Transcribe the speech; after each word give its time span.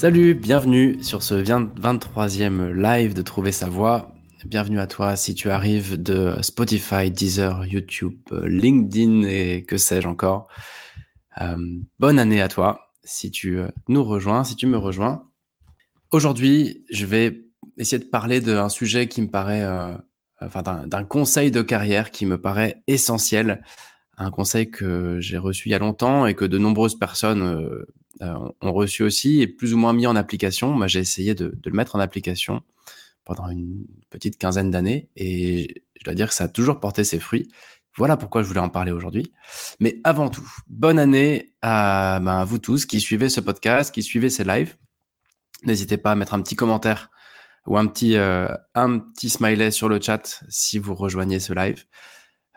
Salut, 0.00 0.32
bienvenue 0.32 1.04
sur 1.04 1.22
ce 1.22 1.34
23e 1.34 2.72
live 2.72 3.12
de 3.12 3.20
Trouver 3.20 3.52
sa 3.52 3.68
voix. 3.68 4.14
Bienvenue 4.46 4.80
à 4.80 4.86
toi 4.86 5.14
si 5.14 5.34
tu 5.34 5.50
arrives 5.50 6.02
de 6.02 6.36
Spotify, 6.40 7.10
Deezer, 7.10 7.66
YouTube, 7.66 8.16
LinkedIn 8.32 9.24
et 9.24 9.62
que 9.68 9.76
sais-je 9.76 10.08
encore. 10.08 10.48
Euh, 11.42 11.58
bonne 11.98 12.18
année 12.18 12.40
à 12.40 12.48
toi 12.48 12.94
si 13.04 13.30
tu 13.30 13.58
euh, 13.58 13.68
nous 13.88 14.02
rejoins, 14.02 14.42
si 14.42 14.56
tu 14.56 14.66
me 14.66 14.78
rejoins. 14.78 15.28
Aujourd'hui, 16.12 16.82
je 16.90 17.04
vais 17.04 17.44
essayer 17.76 18.02
de 18.02 18.08
parler 18.08 18.40
d'un 18.40 18.70
sujet 18.70 19.06
qui 19.06 19.20
me 19.20 19.28
paraît, 19.28 19.64
euh, 19.64 19.92
enfin 20.40 20.62
d'un 20.62 21.04
conseil 21.04 21.50
de 21.50 21.60
carrière 21.60 22.10
qui 22.10 22.24
me 22.24 22.40
paraît 22.40 22.82
essentiel, 22.86 23.62
un 24.16 24.30
conseil 24.30 24.70
que 24.70 25.20
j'ai 25.20 25.36
reçu 25.36 25.68
il 25.68 25.72
y 25.72 25.74
a 25.74 25.78
longtemps 25.78 26.24
et 26.24 26.32
que 26.32 26.46
de 26.46 26.56
nombreuses 26.56 26.98
personnes 26.98 27.84
ont 28.20 28.72
reçu 28.72 29.02
aussi 29.02 29.40
et 29.40 29.46
plus 29.46 29.74
ou 29.74 29.78
moins 29.78 29.92
mis 29.92 30.06
en 30.06 30.16
application. 30.16 30.72
Moi, 30.72 30.86
j'ai 30.86 31.00
essayé 31.00 31.34
de, 31.34 31.58
le 31.64 31.72
mettre 31.72 31.96
en 31.96 32.00
application 32.00 32.62
pendant 33.24 33.48
une 33.48 33.86
petite 34.10 34.38
quinzaine 34.38 34.70
d'années 34.70 35.08
et 35.16 35.84
je 35.98 36.04
dois 36.04 36.14
dire 36.14 36.28
que 36.28 36.34
ça 36.34 36.44
a 36.44 36.48
toujours 36.48 36.80
porté 36.80 37.04
ses 37.04 37.18
fruits. 37.18 37.50
Voilà 37.96 38.16
pourquoi 38.16 38.42
je 38.42 38.48
voulais 38.48 38.60
en 38.60 38.68
parler 38.68 38.92
aujourd'hui. 38.92 39.32
Mais 39.80 40.00
avant 40.04 40.30
tout, 40.30 40.48
bonne 40.68 40.98
année 40.98 41.52
à, 41.60 42.20
ben, 42.22 42.44
vous 42.44 42.58
tous 42.58 42.86
qui 42.86 43.00
suivez 43.00 43.28
ce 43.28 43.40
podcast, 43.40 43.92
qui 43.92 44.02
suivez 44.02 44.30
ces 44.30 44.44
lives. 44.44 44.76
N'hésitez 45.64 45.96
pas 45.96 46.12
à 46.12 46.14
mettre 46.14 46.34
un 46.34 46.40
petit 46.40 46.56
commentaire 46.56 47.10
ou 47.66 47.76
un 47.76 47.86
petit, 47.86 48.16
euh, 48.16 48.48
un 48.74 48.98
petit 48.98 49.28
smiley 49.28 49.70
sur 49.70 49.88
le 49.88 50.00
chat 50.00 50.42
si 50.48 50.78
vous 50.78 50.94
rejoignez 50.94 51.40
ce 51.40 51.52
live. 51.52 51.84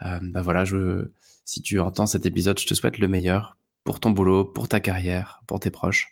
Euh, 0.03 0.19
ben 0.21 0.41
voilà, 0.41 0.65
je, 0.65 1.11
si 1.45 1.61
tu 1.61 1.79
entends 1.79 2.05
cet 2.05 2.25
épisode, 2.25 2.59
je 2.59 2.67
te 2.67 2.73
souhaite 2.73 2.99
le 2.99 3.07
meilleur 3.07 3.57
pour 3.83 3.99
ton 3.99 4.11
boulot, 4.11 4.45
pour 4.45 4.67
ta 4.67 4.79
carrière, 4.79 5.41
pour 5.47 5.59
tes 5.59 5.71
proches. 5.71 6.07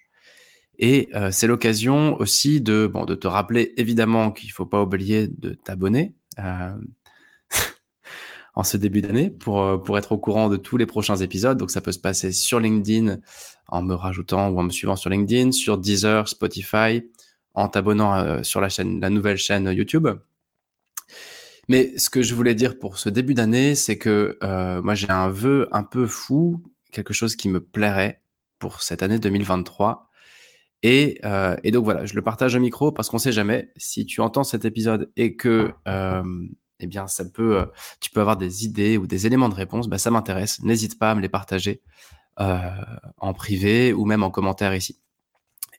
Et 0.81 1.09
euh, 1.13 1.29
c'est 1.31 1.47
l'occasion 1.47 2.19
aussi 2.19 2.59
de, 2.59 2.89
bon, 2.91 3.05
de 3.05 3.15
te 3.15 3.27
rappeler 3.27 3.73
évidemment 3.77 4.31
qu'il 4.31 4.51
faut 4.51 4.65
pas 4.65 4.81
oublier 4.81 5.27
de 5.27 5.53
t'abonner 5.53 6.15
euh, 6.39 6.75
en 8.55 8.63
ce 8.63 8.77
début 8.77 9.01
d'année 9.01 9.29
pour, 9.29 9.61
euh, 9.61 9.77
pour 9.77 9.97
être 9.97 10.11
au 10.11 10.17
courant 10.17 10.49
de 10.49 10.57
tous 10.57 10.77
les 10.77 10.87
prochains 10.87 11.17
épisodes. 11.17 11.57
Donc 11.57 11.69
ça 11.69 11.81
peut 11.81 11.91
se 11.91 11.99
passer 11.99 12.31
sur 12.31 12.59
LinkedIn 12.59 13.17
en 13.67 13.83
me 13.83 13.93
rajoutant 13.93 14.49
ou 14.49 14.59
en 14.59 14.63
me 14.63 14.71
suivant 14.71 14.95
sur 14.95 15.11
LinkedIn, 15.11 15.51
sur 15.51 15.77
Deezer, 15.77 16.27
Spotify, 16.27 17.03
en 17.53 17.67
t'abonnant 17.67 18.43
sur 18.43 18.59
la 18.59 18.69
chaîne, 18.69 18.99
la 18.99 19.09
nouvelle 19.09 19.37
chaîne 19.37 19.71
YouTube. 19.71 20.07
Mais 21.69 21.97
ce 21.97 22.09
que 22.09 22.21
je 22.21 22.33
voulais 22.33 22.55
dire 22.55 22.79
pour 22.79 22.97
ce 22.97 23.09
début 23.09 23.33
d'année, 23.33 23.75
c'est 23.75 23.97
que 23.97 24.37
moi 24.81 24.95
j'ai 24.95 25.09
un 25.09 25.29
vœu 25.29 25.69
un 25.71 25.83
peu 25.83 26.07
fou 26.07 26.61
quelque 26.91 27.13
chose 27.13 27.35
qui 27.35 27.49
me 27.49 27.59
plairait 27.59 28.21
pour 28.59 28.81
cette 28.81 29.03
année 29.03 29.19
2023. 29.19 30.09
Et, 30.83 31.19
euh, 31.25 31.55
et 31.63 31.71
donc 31.71 31.83
voilà, 31.83 32.05
je 32.05 32.15
le 32.15 32.21
partage 32.21 32.55
au 32.55 32.59
micro 32.59 32.91
parce 32.91 33.09
qu'on 33.09 33.19
sait 33.19 33.31
jamais 33.31 33.71
si 33.77 34.05
tu 34.05 34.21
entends 34.21 34.43
cet 34.43 34.65
épisode 34.65 35.11
et 35.15 35.35
que 35.35 35.71
euh, 35.87 36.23
eh 36.79 36.87
bien 36.87 37.07
ça 37.07 37.23
peut, 37.25 37.67
tu 37.99 38.09
peux 38.09 38.21
avoir 38.21 38.37
des 38.37 38.65
idées 38.65 38.97
ou 38.97 39.05
des 39.05 39.27
éléments 39.27 39.49
de 39.49 39.53
réponse, 39.53 39.87
bah, 39.87 39.99
ça 39.99 40.09
m'intéresse. 40.09 40.61
N'hésite 40.63 40.97
pas 40.97 41.11
à 41.11 41.15
me 41.15 41.21
les 41.21 41.29
partager 41.29 41.81
euh, 42.39 42.71
en 43.17 43.33
privé 43.33 43.93
ou 43.93 44.05
même 44.05 44.23
en 44.23 44.31
commentaire 44.31 44.73
ici. 44.73 44.99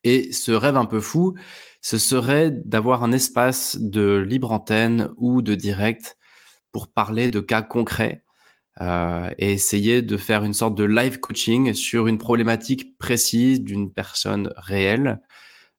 Et 0.04 0.32
ce 0.32 0.52
rêve 0.52 0.76
un 0.76 0.84
peu 0.84 1.00
fou, 1.00 1.34
ce 1.80 1.96
serait 1.96 2.50
d'avoir 2.50 3.02
un 3.02 3.10
espace 3.10 3.76
de 3.80 4.16
libre 4.18 4.52
antenne 4.52 5.10
ou 5.16 5.42
de 5.42 5.54
direct 5.54 6.16
pour 6.70 6.88
parler 6.88 7.30
de 7.30 7.40
cas 7.40 7.62
concrets 7.62 8.22
euh, 8.80 9.30
et 9.38 9.52
essayer 9.52 10.00
de 10.00 10.16
faire 10.16 10.44
une 10.44 10.54
sorte 10.54 10.74
de 10.74 10.84
live 10.84 11.20
coaching 11.20 11.74
sur 11.74 12.06
une 12.06 12.18
problématique 12.18 12.96
précise 12.96 13.60
d'une 13.60 13.92
personne 13.92 14.52
réelle 14.56 15.20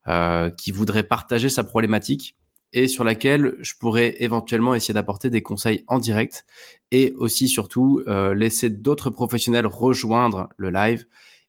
euh, 0.08 0.50
qui 0.52 0.72
voudrait 0.72 1.04
partager 1.04 1.50
sa 1.50 1.64
problématique 1.64 2.36
et 2.74 2.88
sur 2.88 3.04
laquelle 3.04 3.56
je 3.62 3.74
pourrais 3.80 4.16
éventuellement 4.20 4.76
essayer 4.76 4.94
d'apporter 4.94 5.30
des 5.30 5.42
conseils 5.42 5.84
en 5.88 5.98
direct 5.98 6.46
et 6.92 7.14
aussi 7.16 7.48
surtout 7.48 8.04
euh, 8.08 8.34
laisser 8.34 8.70
d'autres 8.70 9.10
professionnels 9.10 9.66
rejoindre 9.66 10.50
le 10.58 10.72
live 10.72 11.06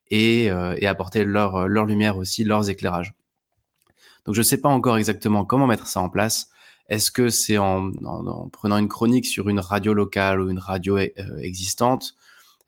et, 0.09 0.51
euh, 0.51 0.77
et 0.79 0.87
apporter 0.87 1.25
leur, 1.25 1.67
leur 1.67 1.85
lumière 1.85 2.17
aussi, 2.17 2.45
leurs 2.45 2.71
éclairages. 2.71 3.15
Donc 4.25 4.35
je 4.35 4.41
ne 4.41 4.45
sais 4.45 4.61
pas 4.61 4.69
encore 4.69 4.97
exactement 4.97 5.45
comment 5.45 5.67
mettre 5.67 5.87
ça 5.87 6.01
en 6.01 6.09
place. 6.09 6.51
Est-ce 6.89 7.11
que 7.11 7.31
c'est 7.31 7.59
en, 7.59 7.93
prenant 8.53 8.77
une 8.79 8.89
chronique 8.89 9.27
sur 9.27 9.49
une 9.49 9.61
radio 9.61 9.95
locale 9.95 10.41
ou 10.41 10.51
une 10.51 10.59
radio 10.59 10.99
euh, 10.99 11.39
existante 11.39 12.15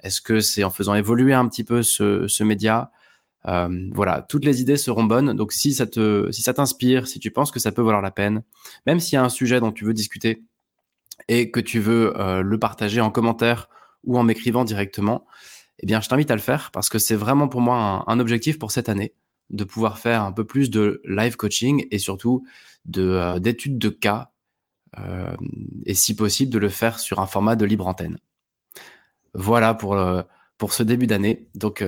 Est-ce 0.02 0.20
que 0.20 0.40
c'est 0.40 0.64
en 0.64 0.70
faisant 0.70 0.94
évoluer 0.94 1.34
un 1.34 1.46
petit 1.48 1.64
peu 1.64 1.82
ce, 1.82 2.42
média 2.42 2.90
euh, 3.46 3.90
Voilà, 3.92 4.22
toutes 4.22 4.44
les 4.44 4.62
idées 4.62 4.78
seront 4.78 5.04
bonnes. 5.04 5.34
Donc 5.34 5.52
si 5.52 5.74
ça 5.74 5.86
te, 5.86 6.30
si 6.32 6.42
ça 6.42 6.54
t'inspire, 6.54 7.06
si 7.06 7.20
tu 7.20 7.30
penses 7.30 7.50
que 7.50 7.60
ça 7.60 7.72
peut 7.72 7.82
valoir 7.82 8.02
la 8.02 8.10
peine, 8.10 8.42
même 8.86 9.00
s'il 9.00 9.14
y 9.14 9.16
a 9.16 9.24
un 9.24 9.28
sujet 9.28 9.60
dont 9.60 9.72
tu 9.72 9.84
veux 9.84 9.94
discuter 9.94 10.42
et 11.28 11.50
que 11.50 11.60
tu 11.60 11.78
veux 11.78 12.18
euh, 12.18 12.42
le 12.42 12.58
partager 12.58 13.00
en 13.00 13.10
commentaire 13.10 13.68
ou 14.04 14.18
en 14.18 14.22
m'écrivant 14.22 14.64
directement, 14.64 15.26
eh 15.80 15.86
bien 15.86 16.00
je 16.00 16.08
t'invite 16.08 16.30
à 16.30 16.36
le 16.36 16.40
faire 16.40 16.70
parce 16.70 16.88
que 16.88 16.98
c'est 16.98 17.16
vraiment 17.16 17.48
pour 17.48 17.60
moi 17.60 18.04
un 18.06 18.18
objectif 18.18 18.58
pour 18.58 18.70
cette 18.70 18.88
année 18.88 19.12
de 19.50 19.64
pouvoir 19.64 19.98
faire 19.98 20.22
un 20.22 20.32
peu 20.32 20.44
plus 20.44 20.70
de 20.70 21.00
live 21.04 21.36
coaching 21.36 21.86
et 21.90 21.98
surtout 21.98 22.44
d'études 22.86 23.78
de 23.78 23.88
cas 23.88 24.30
euh, 24.98 25.36
et 25.84 25.94
si 25.94 26.14
possible 26.14 26.52
de 26.52 26.58
le 26.58 26.68
faire 26.68 26.98
sur 26.98 27.20
un 27.20 27.26
format 27.26 27.56
de 27.56 27.64
libre 27.64 27.86
antenne. 27.86 28.18
Voilà 29.34 29.74
pour 29.74 29.94
euh, 29.94 30.22
pour 30.58 30.72
ce 30.72 30.82
début 30.82 31.06
d'année. 31.06 31.48
Donc 31.54 31.84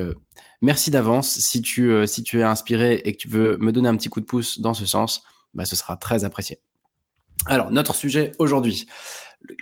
merci 0.61 0.91
d'avance 0.91 1.31
si 1.39 1.63
tu 1.63 2.07
si 2.07 2.23
tu 2.23 2.41
es 2.41 2.43
inspiré 2.43 3.01
et 3.05 3.13
que 3.13 3.19
tu 3.19 3.29
veux 3.29 3.57
me 3.59 3.73
donner 3.73 3.89
un 3.89 3.97
petit 3.97 4.11
coup 4.11 4.21
de 4.21 4.27
pouce 4.27 4.61
dans 4.61 4.75
ce 4.75 4.85
sens, 4.85 5.23
bah, 5.55 5.65
ce 5.65 5.75
sera 5.75 5.97
très 5.97 6.25
apprécié. 6.25 6.61
Alors 7.47 7.71
notre 7.71 7.95
sujet 7.95 8.33
aujourd'hui, 8.39 8.87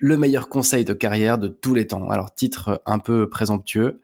le 0.00 0.16
meilleur 0.16 0.48
conseil 0.48 0.84
de 0.84 0.92
carrière 0.92 1.38
de 1.38 1.46
tous 1.46 1.74
les 1.74 1.86
temps. 1.86 2.10
Alors 2.10 2.34
titre 2.34 2.82
un 2.84 2.98
peu 2.98 3.30
présomptueux, 3.30 4.00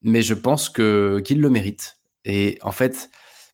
mais 0.00 0.22
je 0.22 0.34
pense 0.34 0.70
que 0.70 1.20
qu'il 1.22 1.42
le 1.42 1.50
mérite 1.50 2.00
et 2.24 2.58
en 2.62 2.72
fait, 2.72 3.10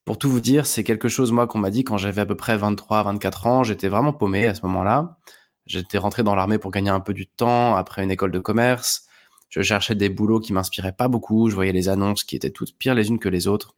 pour 0.07 0.19
tout 0.19 0.31
vous 0.31 0.41
dire, 0.41 0.67
c'est 0.67 0.85
quelque 0.85 1.09
chose, 1.09 1.33
moi, 1.33 1.49
qu'on 1.49 1.59
m'a 1.59 1.71
dit 1.71 1.83
quand 1.83 1.99
j'avais 1.99 2.21
à 2.21 2.27
peu 2.27 2.37
près 2.37 2.57
23, 2.57 3.03
24 3.03 3.47
ans. 3.49 3.65
J'étais 3.65 3.89
vraiment 3.89 4.13
paumé 4.13 4.47
à 4.47 4.55
ce 4.55 4.63
moment-là. 4.63 5.19
J'étais 5.67 5.99
rentré 5.99 6.23
dans 6.23 6.37
l'armée 6.37 6.59
pour 6.59 6.71
gagner 6.71 6.91
un 6.91 7.01
peu 7.01 7.13
du 7.13 7.27
temps 7.27 7.75
après 7.75 8.05
une 8.05 8.13
école 8.13 8.31
de 8.31 8.39
commerce. 8.39 9.09
Je 9.49 9.63
cherchais 9.63 9.97
des 9.97 10.09
boulots 10.09 10.39
qui 10.39 10.53
m'inspiraient 10.53 10.93
pas 10.93 11.09
beaucoup. 11.09 11.51
Je 11.51 11.57
voyais 11.57 11.73
les 11.73 11.89
annonces 11.89 12.23
qui 12.23 12.37
étaient 12.37 12.51
toutes 12.51 12.79
pires 12.79 12.95
les 12.95 13.09
unes 13.09 13.19
que 13.19 13.29
les 13.29 13.49
autres. 13.49 13.75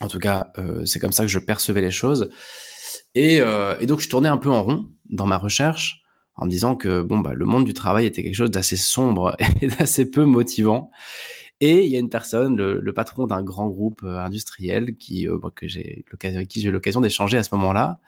En 0.00 0.08
tout 0.08 0.18
cas, 0.18 0.48
euh, 0.58 0.84
c'est 0.86 0.98
comme 0.98 1.12
ça 1.12 1.22
que 1.22 1.30
je 1.30 1.38
percevais 1.38 1.82
les 1.82 1.92
choses. 1.92 2.30
Et, 3.14 3.40
euh, 3.40 3.76
et, 3.78 3.86
donc, 3.86 4.00
je 4.00 4.08
tournais 4.08 4.28
un 4.28 4.38
peu 4.38 4.50
en 4.50 4.64
rond 4.64 4.88
dans 5.08 5.26
ma 5.26 5.38
recherche 5.38 6.02
en 6.34 6.46
me 6.46 6.50
disant 6.50 6.74
que 6.74 7.00
bon, 7.00 7.18
bah, 7.20 7.32
le 7.32 7.44
monde 7.44 7.64
du 7.64 7.74
travail 7.74 8.06
était 8.06 8.24
quelque 8.24 8.34
chose 8.34 8.50
d'assez 8.50 8.76
sombre 8.76 9.36
et 9.60 9.68
d'assez 9.68 10.10
peu 10.10 10.24
motivant. 10.24 10.90
Et 11.60 11.84
il 11.84 11.92
y 11.92 11.96
a 11.96 11.98
une 11.98 12.08
personne, 12.08 12.56
le, 12.56 12.92
patron 12.92 13.26
d'un 13.26 13.42
grand 13.42 13.68
groupe 13.68 14.02
euh, 14.02 14.18
industriel, 14.18 14.96
qui, 14.96 15.28
euh, 15.28 15.38
que 15.54 15.68
j'ai 15.68 16.04
avec 16.22 16.48
qui 16.48 16.60
j'ai 16.60 16.68
eu 16.68 16.72
l'occasion 16.72 17.02
d'échanger 17.02 17.36
à 17.36 17.42
ce 17.42 17.54
moment-là, 17.54 18.00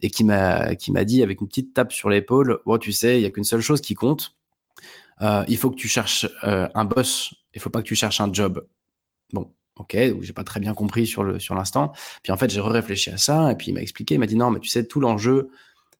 et 0.00 0.10
qui 0.10 0.24
m'a 0.24 0.74
dit 1.04 1.22
avec 1.22 1.40
une 1.40 1.48
petite 1.48 1.74
tape 1.74 1.92
sur 1.92 2.10
l'épaule, 2.10 2.60
oh, 2.66 2.78
tu 2.78 2.92
sais, 2.92 3.18
il 3.18 3.22
y 3.22 3.26
a 3.26 3.30
qu'une 3.30 3.44
seule 3.44 3.60
chose 3.60 3.80
qui 3.80 3.94
compte. 3.94 4.36
Euh, 5.22 5.44
il 5.48 5.56
faut 5.56 5.70
que 5.70 5.76
tu 5.76 5.88
cherches 5.88 6.26
un 6.42 6.84
boss. 6.84 7.34
Il 7.54 7.60
faut 7.60 7.70
pas 7.70 7.82
que 7.82 7.86
tu 7.86 7.96
cherches 7.96 8.20
un 8.20 8.32
job. 8.32 8.64
Bon, 9.32 9.52
ok, 9.76 9.96
j'ai 10.20 10.32
pas 10.32 10.44
très 10.44 10.60
bien 10.60 10.74
compris 10.74 11.06
sur 11.06 11.24
le 11.24 11.40
sur 11.40 11.54
l'instant. 11.56 11.92
Puis 12.22 12.32
en 12.32 12.36
fait, 12.36 12.50
j'ai 12.50 12.60
réfléchi 12.60 13.10
à 13.10 13.16
ça, 13.16 13.50
et 13.50 13.56
puis 13.56 13.68
il 13.68 13.74
m'a 13.74 13.80
expliqué, 13.80 14.14
il 14.14 14.18
m'a 14.18 14.26
dit 14.26 14.36
non, 14.36 14.50
mais 14.50 14.60
tu 14.60 14.68
sais, 14.68 14.86
tout 14.86 15.00
l'enjeu, 15.00 15.50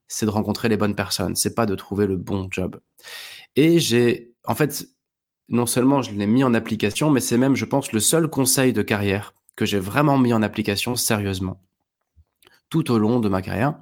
c'est 0.08 0.26
de 0.26 0.30
rencontrer 0.30 0.68
les 0.68 0.76
bonnes 0.76 0.94
personnes. 0.94 1.36
C'est 1.36 1.54
pas 1.54 1.66
de 1.66 1.74
trouver 1.74 2.06
le 2.06 2.16
bon 2.16 2.48
job. 2.50 2.80
Et 3.56 3.80
j'ai, 3.80 4.32
en 4.44 4.54
fait, 4.54 4.88
non 5.48 5.66
seulement 5.66 6.02
je 6.02 6.12
l'ai 6.12 6.26
mis 6.26 6.44
en 6.44 6.54
application, 6.54 7.10
mais 7.10 7.20
c'est 7.20 7.38
même, 7.38 7.56
je 7.56 7.64
pense, 7.64 7.92
le 7.92 8.00
seul 8.00 8.28
conseil 8.28 8.72
de 8.72 8.82
carrière 8.82 9.34
que 9.56 9.66
j'ai 9.66 9.78
vraiment 9.78 10.18
mis 10.18 10.32
en 10.32 10.42
application 10.42 10.94
sérieusement 10.94 11.62
tout 12.70 12.90
au 12.90 12.98
long 12.98 13.20
de 13.20 13.28
ma 13.28 13.42
carrière. 13.42 13.74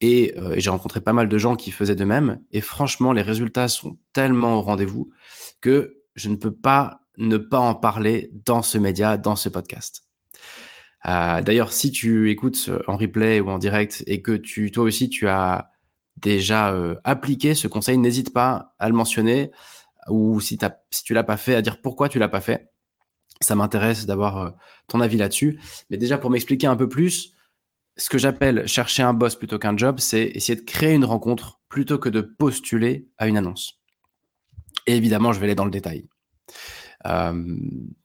Et, 0.00 0.34
euh, 0.38 0.54
j'ai 0.58 0.70
rencontré 0.70 1.00
pas 1.00 1.12
mal 1.12 1.28
de 1.28 1.38
gens 1.38 1.56
qui 1.56 1.70
faisaient 1.70 1.94
de 1.94 2.04
même. 2.04 2.40
Et 2.50 2.60
franchement, 2.60 3.12
les 3.12 3.22
résultats 3.22 3.68
sont 3.68 3.98
tellement 4.12 4.58
au 4.58 4.62
rendez-vous 4.62 5.10
que 5.60 6.02
je 6.14 6.28
ne 6.28 6.36
peux 6.36 6.54
pas 6.54 7.00
ne 7.18 7.38
pas 7.38 7.58
en 7.58 7.74
parler 7.74 8.30
dans 8.44 8.60
ce 8.62 8.76
média, 8.76 9.16
dans 9.16 9.36
ce 9.36 9.48
podcast. 9.48 10.04
Euh, 11.06 11.40
d'ailleurs, 11.40 11.72
si 11.72 11.90
tu 11.90 12.30
écoutes 12.30 12.70
en 12.88 12.96
replay 12.96 13.40
ou 13.40 13.48
en 13.48 13.58
direct 13.58 14.04
et 14.06 14.20
que 14.20 14.32
tu, 14.32 14.70
toi 14.70 14.84
aussi, 14.84 15.08
tu 15.08 15.28
as 15.28 15.70
déjà 16.16 16.72
euh, 16.72 16.96
appliqué 17.04 17.54
ce 17.54 17.68
conseil, 17.68 17.96
n'hésite 17.96 18.32
pas 18.32 18.74
à 18.78 18.88
le 18.88 18.94
mentionner 18.94 19.50
ou 20.08 20.40
si, 20.40 20.58
tu 21.04 21.14
l'as 21.14 21.24
pas 21.24 21.36
fait, 21.36 21.54
à 21.54 21.62
dire 21.62 21.80
pourquoi 21.80 22.08
tu 22.08 22.18
l'as 22.18 22.28
pas 22.28 22.40
fait. 22.40 22.70
Ça 23.40 23.54
m'intéresse 23.54 24.06
d'avoir 24.06 24.38
euh, 24.38 24.50
ton 24.88 25.00
avis 25.00 25.18
là-dessus. 25.18 25.60
Mais 25.90 25.96
déjà, 25.96 26.18
pour 26.18 26.30
m'expliquer 26.30 26.66
un 26.66 26.76
peu 26.76 26.88
plus, 26.88 27.34
ce 27.96 28.08
que 28.08 28.18
j'appelle 28.18 28.66
chercher 28.66 29.02
un 29.02 29.14
boss 29.14 29.36
plutôt 29.36 29.58
qu'un 29.58 29.76
job, 29.76 29.98
c'est 29.98 30.24
essayer 30.24 30.56
de 30.56 30.64
créer 30.64 30.94
une 30.94 31.04
rencontre 31.04 31.60
plutôt 31.68 31.98
que 31.98 32.08
de 32.08 32.20
postuler 32.20 33.08
à 33.18 33.26
une 33.26 33.36
annonce. 33.36 33.80
Et 34.86 34.96
évidemment, 34.96 35.32
je 35.32 35.40
vais 35.40 35.46
aller 35.46 35.54
dans 35.54 35.64
le 35.64 35.70
détail. 35.70 36.06
Euh, 37.06 37.56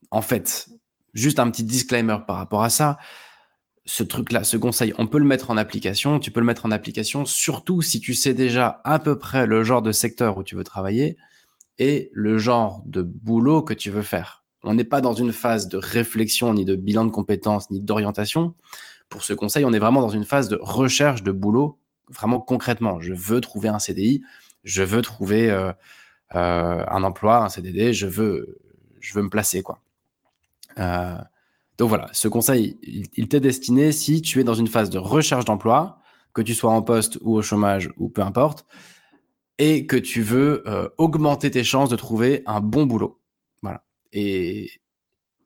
en 0.09 0.21
fait, 0.21 0.69
juste 1.13 1.39
un 1.39 1.49
petit 1.49 1.63
disclaimer 1.63 2.17
par 2.25 2.37
rapport 2.37 2.63
à 2.63 2.69
ça. 2.69 2.97
Ce 3.85 4.03
truc-là, 4.03 4.43
ce 4.43 4.57
conseil, 4.57 4.93
on 4.97 5.07
peut 5.07 5.17
le 5.17 5.25
mettre 5.25 5.49
en 5.51 5.57
application. 5.57 6.19
Tu 6.19 6.31
peux 6.31 6.39
le 6.39 6.45
mettre 6.45 6.65
en 6.65 6.71
application, 6.71 7.25
surtout 7.25 7.81
si 7.81 7.99
tu 7.99 8.13
sais 8.13 8.33
déjà 8.33 8.81
à 8.83 8.99
peu 8.99 9.17
près 9.17 9.45
le 9.45 9.63
genre 9.63 9.81
de 9.81 9.91
secteur 9.91 10.37
où 10.37 10.43
tu 10.43 10.55
veux 10.55 10.63
travailler 10.63 11.17
et 11.81 12.11
le 12.13 12.37
genre 12.37 12.83
de 12.85 13.01
boulot 13.01 13.63
que 13.63 13.73
tu 13.73 13.89
veux 13.89 14.03
faire. 14.03 14.43
On 14.63 14.75
n'est 14.75 14.83
pas 14.83 15.01
dans 15.01 15.13
une 15.13 15.33
phase 15.33 15.67
de 15.67 15.77
réflexion, 15.77 16.53
ni 16.53 16.63
de 16.63 16.75
bilan 16.75 17.05
de 17.05 17.09
compétences, 17.09 17.71
ni 17.71 17.79
d'orientation. 17.79 18.53
Pour 19.09 19.23
ce 19.23 19.33
conseil, 19.33 19.65
on 19.65 19.73
est 19.73 19.79
vraiment 19.79 20.01
dans 20.01 20.09
une 20.09 20.23
phase 20.23 20.47
de 20.47 20.59
recherche 20.61 21.23
de 21.23 21.31
boulot, 21.31 21.79
vraiment 22.07 22.39
concrètement. 22.39 23.01
Je 23.01 23.15
veux 23.15 23.41
trouver 23.41 23.69
un 23.69 23.79
CDI, 23.79 24.21
je 24.63 24.83
veux 24.83 25.01
trouver 25.01 25.49
euh, 25.49 25.73
euh, 26.35 26.85
un 26.87 27.03
emploi, 27.03 27.43
un 27.43 27.49
CDD, 27.49 27.93
je 27.93 28.05
veux, 28.05 28.59
je 28.99 29.15
veux 29.15 29.23
me 29.23 29.29
placer, 29.29 29.63
quoi. 29.63 29.81
Euh, 30.77 31.17
donc 31.79 31.89
voilà, 31.89 32.09
ce 32.13 32.27
conseil, 32.27 32.77
il, 32.83 33.27
t'est 33.27 33.39
destiné 33.39 33.91
si 33.91 34.21
tu 34.21 34.39
es 34.39 34.43
dans 34.43 34.53
une 34.53 34.67
phase 34.67 34.91
de 34.91 34.99
recherche 34.99 35.45
d'emploi, 35.45 35.97
que 36.35 36.43
tu 36.43 36.53
sois 36.53 36.71
en 36.71 36.83
poste 36.83 37.17
ou 37.21 37.35
au 37.35 37.41
chômage 37.41 37.89
ou 37.97 38.07
peu 38.07 38.21
importe, 38.21 38.67
et 39.57 39.85
que 39.85 39.97
tu 39.97 40.21
veux 40.21 40.63
euh, 40.67 40.89
augmenter 40.97 41.51
tes 41.51 41.63
chances 41.63 41.89
de 41.89 41.95
trouver 41.95 42.43
un 42.45 42.61
bon 42.61 42.85
boulot. 42.85 43.21
Voilà. 43.61 43.83
Et, 44.11 44.71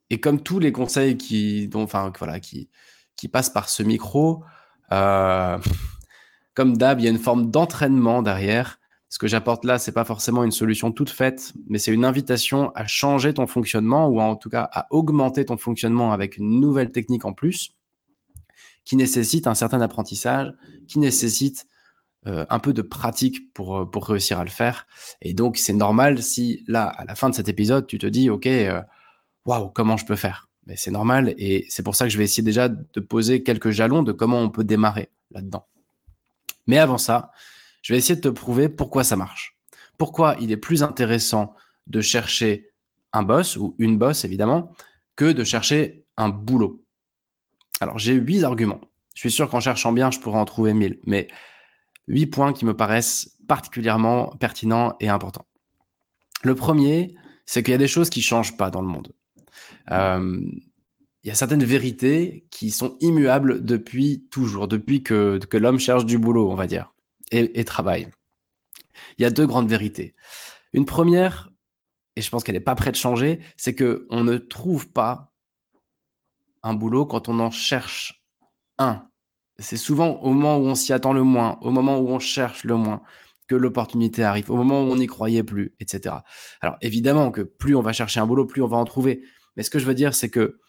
et 0.09 0.19
comme 0.19 0.41
tous 0.41 0.59
les 0.59 0.71
conseils 0.71 1.17
qui, 1.17 1.67
dont, 1.67 1.85
voilà, 1.85 2.39
qui, 2.39 2.69
qui 3.15 3.27
passent 3.27 3.49
par 3.49 3.69
ce 3.69 3.83
micro, 3.83 4.43
euh, 4.91 5.57
comme 6.53 6.77
d'hab, 6.77 6.99
il 6.99 7.03
y 7.03 7.07
a 7.07 7.11
une 7.11 7.19
forme 7.19 7.51
d'entraînement 7.51 8.21
derrière 8.21 8.79
ce 9.15 9.19
que 9.19 9.27
j'apporte 9.27 9.63
là, 9.63 9.79
c'est 9.79 9.93
pas 9.93 10.03
forcément 10.03 10.43
une 10.43 10.51
solution 10.51 10.91
toute 10.91 11.09
faite, 11.09 11.53
mais 11.69 11.77
c'est 11.77 11.93
une 11.93 12.03
invitation 12.03 12.71
à 12.75 12.85
changer 12.85 13.33
ton 13.33 13.47
fonctionnement 13.47 14.07
ou 14.09 14.19
en 14.19 14.35
tout 14.35 14.49
cas 14.49 14.67
à 14.73 14.87
augmenter 14.89 15.45
ton 15.45 15.55
fonctionnement 15.55 16.11
avec 16.11 16.35
une 16.35 16.59
nouvelle 16.59 16.91
technique 16.91 17.23
en 17.23 17.31
plus 17.31 17.75
qui 18.83 18.97
nécessite 18.97 19.47
un 19.47 19.55
certain 19.55 19.79
apprentissage, 19.79 20.53
qui 20.89 20.99
nécessite 20.99 21.65
euh, 22.27 22.45
un 22.49 22.59
peu 22.59 22.73
de 22.73 22.81
pratique 22.81 23.53
pour, 23.53 23.77
euh, 23.77 23.85
pour 23.85 24.07
réussir 24.07 24.39
à 24.39 24.43
le 24.43 24.49
faire. 24.49 24.87
Et 25.21 25.33
donc, 25.33 25.57
c'est 25.57 25.73
normal 25.73 26.23
si 26.23 26.63
là, 26.67 26.85
à 26.85 27.05
la 27.05 27.15
fin 27.15 27.29
de 27.29 27.35
cet 27.35 27.49
épisode, 27.49 27.87
tu 27.87 27.97
te 27.97 28.07
dis, 28.07 28.29
OK, 28.29 28.47
euh, 28.47 28.81
waouh, 29.45 29.69
comment 29.69 29.97
je 29.97 30.05
peux 30.05 30.15
faire? 30.15 30.49
Mais 30.65 30.75
c'est 30.75 30.91
normal 30.91 31.35
et 31.37 31.65
c'est 31.69 31.83
pour 31.83 31.95
ça 31.95 32.05
que 32.05 32.11
je 32.11 32.17
vais 32.17 32.23
essayer 32.23 32.41
déjà 32.41 32.67
de 32.67 32.99
poser 32.99 33.43
quelques 33.43 33.69
jalons 33.69 34.01
de 34.01 34.11
comment 34.11 34.39
on 34.39 34.49
peut 34.49 34.63
démarrer 34.63 35.09
là-dedans. 35.29 35.67
Mais 36.65 36.79
avant 36.79 36.97
ça, 36.97 37.31
je 37.83 37.93
vais 37.93 37.99
essayer 37.99 38.15
de 38.15 38.21
te 38.21 38.29
prouver 38.29 38.69
pourquoi 38.69 39.03
ça 39.03 39.15
marche. 39.15 39.59
Pourquoi 39.99 40.35
il 40.39 40.51
est 40.51 40.57
plus 40.57 40.81
intéressant 40.81 41.53
de 41.85 42.01
chercher 42.01 42.71
un 43.13 43.21
boss 43.21 43.57
ou 43.57 43.75
une 43.77 43.97
boss 43.99 44.25
évidemment 44.25 44.73
que 45.15 45.31
de 45.31 45.43
chercher 45.43 46.05
un 46.17 46.29
boulot. 46.29 46.83
Alors 47.79 47.99
j'ai 47.99 48.13
huit 48.13 48.43
arguments. 48.43 48.81
Je 49.13 49.21
suis 49.21 49.31
sûr 49.31 49.49
qu'en 49.49 49.59
cherchant 49.59 49.93
bien, 49.93 50.11
je 50.11 50.19
pourrais 50.19 50.39
en 50.39 50.45
trouver 50.45 50.73
mille, 50.73 50.99
mais 51.05 51.27
huit 52.07 52.27
points 52.27 52.53
qui 52.53 52.65
me 52.65 52.75
paraissent 52.75 53.37
particulièrement 53.47 54.27
pertinents 54.37 54.95
et 54.99 55.09
importants. 55.09 55.45
Le 56.43 56.55
premier, 56.55 57.15
c'est 57.45 57.63
qu'il 57.63 57.71
y 57.71 57.75
a 57.75 57.79
des 57.79 57.87
choses 57.87 58.09
qui 58.09 58.21
changent 58.21 58.57
pas 58.57 58.69
dans 58.69 58.81
le 58.81 58.87
monde. 58.87 59.13
Euh, 59.91 60.41
il 61.23 61.27
y 61.27 61.31
a 61.31 61.35
certaines 61.35 61.63
vérités 61.63 62.45
qui 62.51 62.69
sont 62.69 62.97
immuables 62.99 63.65
depuis 63.65 64.27
toujours, 64.29 64.67
depuis 64.67 65.01
que, 65.01 65.39
l'homme 65.53 65.79
cherche 65.79 66.05
du 66.05 66.19
boulot, 66.19 66.51
on 66.51 66.55
va 66.55 66.67
dire 66.67 66.93
et, 67.31 67.65
travail. 67.65 68.11
Il 69.17 69.23
y 69.23 69.25
a 69.25 69.31
deux 69.31 69.47
grandes 69.47 69.67
vérités. 69.67 70.13
Une 70.73 70.85
première, 70.85 71.49
et 72.15 72.21
je 72.21 72.29
pense 72.29 72.43
qu'elle 72.43 72.55
n'est 72.55 72.61
pas 72.61 72.75
prête 72.75 72.93
de 72.93 72.99
changer, 72.99 73.39
c'est 73.57 73.73
que 73.73 74.05
on 74.11 74.23
ne 74.23 74.37
trouve 74.37 74.89
pas 74.89 75.33
un 76.61 76.73
boulot 76.75 77.05
quand 77.05 77.27
on 77.27 77.39
en 77.39 77.51
cherche 77.51 78.23
un. 78.77 79.07
C'est 79.59 79.77
souvent 79.77 80.19
au 80.21 80.31
moment 80.31 80.57
où 80.57 80.65
on 80.65 80.75
s'y 80.75 80.93
attend 80.93 81.13
le 81.13 81.23
moins, 81.23 81.57
au 81.61 81.71
moment 81.71 81.97
où 81.99 82.09
on 82.09 82.19
cherche 82.19 82.63
le 82.63 82.75
moins, 82.75 83.01
que 83.47 83.55
l'opportunité 83.55 84.23
arrive, 84.23 84.49
au 84.51 84.55
moment 84.55 84.81
où 84.81 84.91
on 84.91 84.95
n'y 84.95 85.07
croyait 85.07 85.43
plus, 85.43 85.73
etc. 85.79 86.15
Alors 86.61 86.77
évidemment 86.81 87.31
que 87.31 87.41
plus 87.41 87.75
on 87.75 87.81
va 87.81 87.93
chercher 87.93 88.19
un 88.19 88.25
boulot, 88.25 88.45
plus 88.45 88.61
on 88.61 88.67
va 88.67 88.77
en 88.77 88.85
trouver. 88.85 89.21
Mais 89.55 89.63
ce 89.63 89.69
que 89.69 89.79
je 89.79 89.85
veux 89.85 89.93
dire, 89.93 90.15
c'est 90.15 90.29
que 90.29 90.59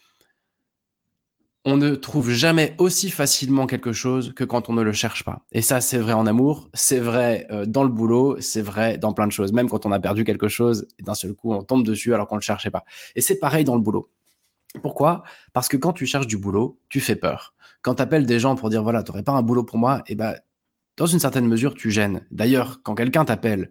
on 1.68 1.76
ne 1.76 1.96
trouve 1.96 2.30
jamais 2.30 2.76
aussi 2.78 3.10
facilement 3.10 3.66
quelque 3.66 3.92
chose 3.92 4.32
que 4.34 4.44
quand 4.44 4.70
on 4.70 4.72
ne 4.72 4.82
le 4.82 4.92
cherche 4.92 5.24
pas. 5.24 5.44
Et 5.50 5.62
ça, 5.62 5.80
c'est 5.80 5.98
vrai 5.98 6.12
en 6.12 6.24
amour, 6.24 6.70
c'est 6.74 7.00
vrai 7.00 7.44
euh, 7.50 7.66
dans 7.66 7.82
le 7.82 7.88
boulot, 7.88 8.40
c'est 8.40 8.62
vrai 8.62 8.98
dans 8.98 9.12
plein 9.12 9.26
de 9.26 9.32
choses. 9.32 9.52
Même 9.52 9.68
quand 9.68 9.84
on 9.84 9.90
a 9.90 9.98
perdu 9.98 10.22
quelque 10.22 10.46
chose, 10.46 10.86
d'un 11.00 11.14
seul 11.14 11.34
coup, 11.34 11.52
on 11.52 11.64
tombe 11.64 11.84
dessus 11.84 12.14
alors 12.14 12.28
qu'on 12.28 12.36
ne 12.36 12.40
le 12.40 12.44
cherchait 12.44 12.70
pas. 12.70 12.84
Et 13.16 13.20
c'est 13.20 13.40
pareil 13.40 13.64
dans 13.64 13.74
le 13.74 13.80
boulot. 13.80 14.08
Pourquoi? 14.80 15.24
Parce 15.52 15.66
que 15.66 15.76
quand 15.76 15.92
tu 15.92 16.06
cherches 16.06 16.28
du 16.28 16.36
boulot, 16.36 16.78
tu 16.88 17.00
fais 17.00 17.16
peur. 17.16 17.55
Quand 17.86 17.94
tu 17.94 18.02
appelles 18.02 18.26
des 18.26 18.40
gens 18.40 18.56
pour 18.56 18.68
dire 18.68 18.82
voilà, 18.82 19.04
tu 19.04 19.12
n'aurais 19.12 19.22
pas 19.22 19.30
un 19.30 19.42
boulot 19.42 19.62
pour 19.62 19.78
moi, 19.78 19.98
et 20.08 20.12
eh 20.12 20.14
ben, 20.16 20.34
dans 20.96 21.06
une 21.06 21.20
certaine 21.20 21.46
mesure, 21.46 21.72
tu 21.72 21.92
gênes. 21.92 22.26
D'ailleurs, 22.32 22.80
quand 22.82 22.96
quelqu'un 22.96 23.24
t'appelle 23.24 23.70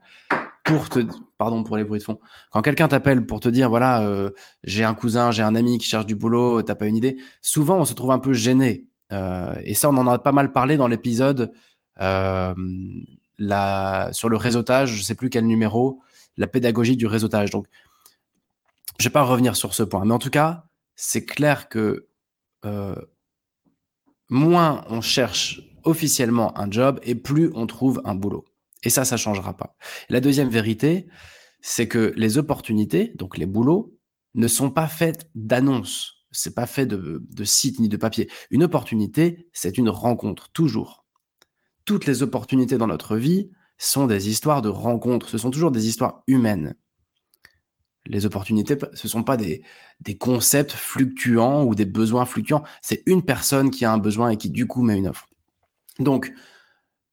pour 0.63 0.87
te, 0.87 0.99
pardon 1.37 1.65
pour 1.65 1.75
les 1.75 1.83
bruits 1.83 1.99
de 1.99 2.05
fond, 2.05 2.21
quand 2.49 2.61
quelqu'un 2.61 2.87
t'appelle 2.87 3.25
pour 3.25 3.41
te 3.41 3.49
dire 3.49 3.69
voilà, 3.69 4.03
euh, 4.03 4.29
j'ai 4.63 4.85
un 4.85 4.93
cousin, 4.93 5.31
j'ai 5.31 5.43
un 5.43 5.53
ami 5.53 5.79
qui 5.79 5.89
cherche 5.89 6.05
du 6.05 6.15
boulot, 6.15 6.61
t'as 6.61 6.75
pas 6.75 6.85
une 6.85 6.95
idée, 6.95 7.17
souvent 7.41 7.77
on 7.77 7.83
se 7.83 7.93
trouve 7.93 8.11
un 8.11 8.19
peu 8.19 8.31
gêné. 8.31 8.85
Euh, 9.11 9.53
et 9.65 9.73
ça, 9.73 9.89
on 9.89 9.97
en 9.97 10.07
a 10.07 10.17
pas 10.17 10.31
mal 10.31 10.53
parlé 10.53 10.77
dans 10.77 10.87
l'épisode 10.87 11.51
euh, 11.99 12.53
sur 14.13 14.29
le 14.29 14.37
réseautage, 14.37 14.93
je 14.93 15.03
sais 15.03 15.15
plus 15.15 15.29
quel 15.29 15.45
numéro, 15.45 15.99
la 16.37 16.47
pédagogie 16.47 16.95
du 16.95 17.05
réseautage. 17.05 17.49
Donc, 17.49 17.67
je 18.97 19.09
vais 19.09 19.13
pas 19.13 19.23
revenir 19.23 19.57
sur 19.57 19.73
ce 19.73 19.83
point, 19.83 20.05
mais 20.05 20.13
en 20.13 20.19
tout 20.19 20.29
cas, 20.29 20.67
c'est 20.95 21.25
clair 21.25 21.67
que 21.67 22.07
moins 24.29 24.85
on 24.89 25.01
cherche 25.01 25.61
officiellement 25.83 26.57
un 26.57 26.69
job 26.69 26.99
et 27.03 27.15
plus 27.15 27.51
on 27.53 27.67
trouve 27.67 28.01
un 28.05 28.15
boulot. 28.15 28.45
Et 28.83 28.89
ça, 28.89 29.05
ça 29.05 29.17
changera 29.17 29.55
pas. 29.55 29.75
La 30.09 30.19
deuxième 30.19 30.49
vérité, 30.49 31.07
c'est 31.61 31.87
que 31.87 32.13
les 32.15 32.37
opportunités, 32.37 33.13
donc 33.15 33.37
les 33.37 33.45
boulots, 33.45 33.97
ne 34.35 34.47
sont 34.47 34.69
pas 34.69 34.87
faites 34.87 35.29
d'annonces. 35.33 36.25
C'est 36.31 36.53
pas 36.53 36.67
fait 36.67 36.85
de, 36.85 37.25
de 37.27 37.43
site 37.43 37.79
ni 37.79 37.89
de 37.89 37.97
papier. 37.97 38.29
Une 38.51 38.63
opportunité, 38.63 39.47
c'est 39.53 39.77
une 39.77 39.89
rencontre, 39.89 40.51
toujours. 40.51 41.05
Toutes 41.85 42.05
les 42.05 42.23
opportunités 42.23 42.77
dans 42.77 42.87
notre 42.87 43.15
vie 43.15 43.49
sont 43.77 44.07
des 44.07 44.29
histoires 44.29 44.61
de 44.61 44.69
rencontres. 44.69 45.29
Ce 45.29 45.37
sont 45.37 45.51
toujours 45.51 45.71
des 45.71 45.87
histoires 45.87 46.23
humaines. 46.27 46.75
Les 48.07 48.25
opportunités, 48.25 48.77
ce 48.93 49.07
ne 49.07 49.09
sont 49.09 49.23
pas 49.23 49.37
des, 49.37 49.63
des 49.99 50.17
concepts 50.17 50.71
fluctuants 50.71 51.63
ou 51.63 51.73
des 51.73 51.85
besoins 51.85 52.25
fluctuants. 52.25 52.63
C'est 52.81 53.01
une 53.07 53.23
personne 53.23 53.71
qui 53.71 53.83
a 53.85 53.91
un 53.91 53.97
besoin 53.97 54.29
et 54.29 54.37
qui, 54.37 54.49
du 54.49 54.67
coup, 54.67 54.83
met 54.83 54.97
une 54.97 55.07
offre. 55.07 55.27
Donc, 55.99 56.31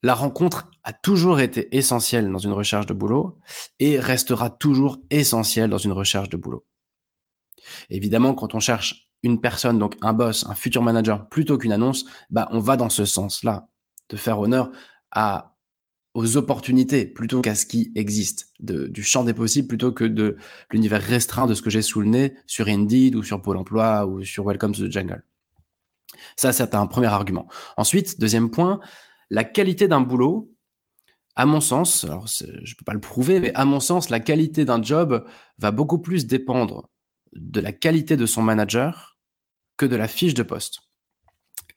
la 0.02 0.14
rencontre 0.14 0.68
a 0.82 0.92
toujours 0.92 1.40
été 1.40 1.74
essentielle 1.76 2.30
dans 2.30 2.38
une 2.38 2.52
recherche 2.52 2.86
de 2.86 2.92
boulot 2.92 3.38
et 3.78 3.98
restera 4.00 4.50
toujours 4.50 4.98
essentielle 5.10 5.70
dans 5.70 5.78
une 5.78 5.92
recherche 5.92 6.28
de 6.28 6.36
boulot. 6.36 6.66
Évidemment, 7.88 8.34
quand 8.34 8.54
on 8.54 8.60
cherche 8.60 9.08
une 9.22 9.40
personne, 9.40 9.78
donc 9.78 9.96
un 10.02 10.12
boss, 10.12 10.44
un 10.48 10.56
futur 10.56 10.82
manager, 10.82 11.28
plutôt 11.28 11.56
qu'une 11.56 11.72
annonce, 11.72 12.04
bah, 12.30 12.48
on 12.50 12.58
va 12.58 12.76
dans 12.76 12.88
ce 12.88 13.04
sens-là, 13.04 13.68
de 14.08 14.16
faire 14.16 14.40
honneur 14.40 14.72
à, 15.12 15.51
aux 16.14 16.36
opportunités 16.36 17.06
plutôt 17.06 17.40
qu'à 17.40 17.54
ce 17.54 17.64
qui 17.64 17.90
existe, 17.94 18.52
du 18.60 19.02
champ 19.02 19.24
des 19.24 19.32
possibles 19.32 19.68
plutôt 19.68 19.92
que 19.92 20.04
de 20.04 20.36
l'univers 20.70 21.02
restreint 21.02 21.46
de 21.46 21.54
ce 21.54 21.62
que 21.62 21.70
j'ai 21.70 21.82
sous 21.82 22.00
le 22.00 22.08
nez 22.08 22.34
sur 22.46 22.68
Indeed 22.68 23.14
ou 23.14 23.22
sur 23.22 23.40
Pôle 23.40 23.56
emploi 23.56 24.06
ou 24.06 24.22
sur 24.22 24.44
Welcome 24.44 24.74
to 24.74 24.86
the 24.86 24.92
Jungle. 24.92 25.24
Ça, 26.36 26.52
c'est 26.52 26.74
un 26.74 26.86
premier 26.86 27.06
argument. 27.06 27.48
Ensuite, 27.76 28.20
deuxième 28.20 28.50
point, 28.50 28.80
la 29.30 29.44
qualité 29.44 29.88
d'un 29.88 30.02
boulot, 30.02 30.52
à 31.34 31.46
mon 31.46 31.62
sens, 31.62 32.04
alors 32.04 32.26
je 32.26 32.44
ne 32.44 32.76
peux 32.76 32.84
pas 32.84 32.92
le 32.92 33.00
prouver, 33.00 33.40
mais 33.40 33.54
à 33.54 33.64
mon 33.64 33.80
sens, 33.80 34.10
la 34.10 34.20
qualité 34.20 34.66
d'un 34.66 34.82
job 34.82 35.26
va 35.58 35.70
beaucoup 35.70 35.98
plus 35.98 36.26
dépendre 36.26 36.90
de 37.32 37.60
la 37.60 37.72
qualité 37.72 38.18
de 38.18 38.26
son 38.26 38.42
manager 38.42 39.18
que 39.78 39.86
de 39.86 39.96
la 39.96 40.08
fiche 40.08 40.34
de 40.34 40.42
poste. 40.42 40.80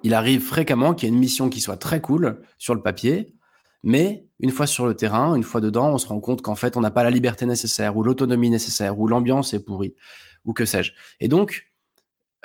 Il 0.04 0.14
arrive 0.14 0.42
fréquemment 0.42 0.94
qu'il 0.94 1.08
y 1.08 1.12
ait 1.12 1.16
une 1.16 1.20
mission 1.20 1.50
qui 1.50 1.62
soit 1.62 1.78
très 1.78 2.02
cool 2.02 2.42
sur 2.58 2.76
le 2.76 2.82
papier, 2.82 3.35
mais 3.86 4.28
une 4.40 4.50
fois 4.50 4.68
sur 4.68 4.86
le 4.88 4.96
terrain, 4.96 5.36
une 5.36 5.44
fois 5.44 5.62
dedans, 5.62 5.94
on 5.94 5.98
se 5.98 6.08
rend 6.08 6.20
compte 6.20 6.42
qu'en 6.42 6.56
fait, 6.56 6.76
on 6.76 6.82
n'a 6.82 6.92
pas 6.92 7.04
la 7.04 7.12
liberté 7.12 7.46
nécessaire 7.46 7.96
ou 7.96 8.04
l'autonomie 8.04 8.50
nécessaire 8.50 9.00
ou 9.00 9.08
l'ambiance 9.08 9.54
est 9.54 9.64
pourrie 9.64 9.96
ou 10.44 10.54
que 10.54 10.66
sais-je. 10.66 10.92
Et 11.20 11.28
donc, 11.28 11.72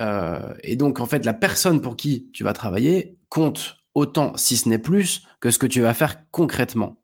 euh, 0.00 0.54
et 0.62 0.76
donc, 0.76 1.00
en 1.00 1.06
fait, 1.06 1.24
la 1.24 1.34
personne 1.34 1.80
pour 1.80 1.96
qui 1.96 2.30
tu 2.32 2.44
vas 2.44 2.52
travailler 2.52 3.18
compte 3.28 3.78
autant, 3.94 4.36
si 4.36 4.56
ce 4.56 4.68
n'est 4.68 4.78
plus, 4.78 5.26
que 5.40 5.50
ce 5.50 5.58
que 5.58 5.66
tu 5.66 5.80
vas 5.80 5.94
faire 5.94 6.30
concrètement. 6.30 7.02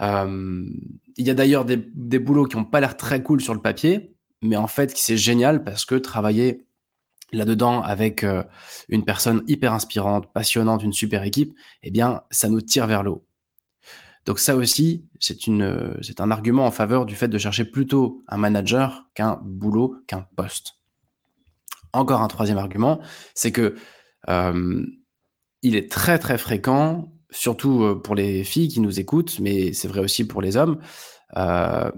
Euh, 0.00 0.64
il 1.16 1.26
y 1.26 1.30
a 1.30 1.34
d'ailleurs 1.34 1.64
des, 1.64 1.76
des, 1.76 2.18
boulots 2.18 2.46
qui 2.46 2.56
n'ont 2.56 2.64
pas 2.64 2.80
l'air 2.80 2.96
très 2.96 3.22
cool 3.22 3.40
sur 3.40 3.54
le 3.54 3.60
papier, 3.60 4.14
mais 4.42 4.56
en 4.56 4.66
fait, 4.66 4.92
c'est 4.96 5.16
génial 5.16 5.64
parce 5.64 5.84
que 5.84 5.94
travailler 5.94 6.66
là-dedans 7.32 7.82
avec 7.82 8.24
euh, 8.24 8.42
une 8.88 9.04
personne 9.04 9.42
hyper 9.46 9.72
inspirante, 9.72 10.32
passionnante, 10.32 10.82
une 10.82 10.92
super 10.92 11.22
équipe, 11.22 11.54
eh 11.82 11.90
bien, 11.90 12.22
ça 12.30 12.48
nous 12.48 12.60
tire 12.60 12.86
vers 12.86 13.02
le 13.02 13.10
haut. 13.10 13.26
Donc 14.24 14.40
ça 14.40 14.56
aussi, 14.56 15.04
c'est 15.20 15.46
une, 15.46 15.96
c'est 16.02 16.20
un 16.20 16.30
argument 16.30 16.66
en 16.66 16.72
faveur 16.72 17.06
du 17.06 17.14
fait 17.14 17.28
de 17.28 17.38
chercher 17.38 17.64
plutôt 17.64 18.24
un 18.26 18.36
manager 18.36 19.06
qu'un 19.14 19.40
boulot, 19.44 19.96
qu'un 20.08 20.26
poste. 20.36 20.78
Encore 21.92 22.22
un 22.22 22.28
troisième 22.28 22.58
argument, 22.58 23.00
c'est 23.34 23.52
que 23.52 23.76
euh, 24.28 24.84
il 25.62 25.76
est 25.76 25.90
très 25.90 26.18
très 26.18 26.38
fréquent, 26.38 27.12
surtout 27.30 27.82
euh, 27.82 27.94
pour 27.94 28.14
les 28.14 28.44
filles 28.44 28.68
qui 28.68 28.80
nous 28.80 29.00
écoutent, 29.00 29.38
mais 29.40 29.72
c'est 29.72 29.88
vrai 29.88 30.00
aussi 30.00 30.26
pour 30.26 30.42
les 30.42 30.56
hommes. 30.56 30.78
Euh, 31.36 31.90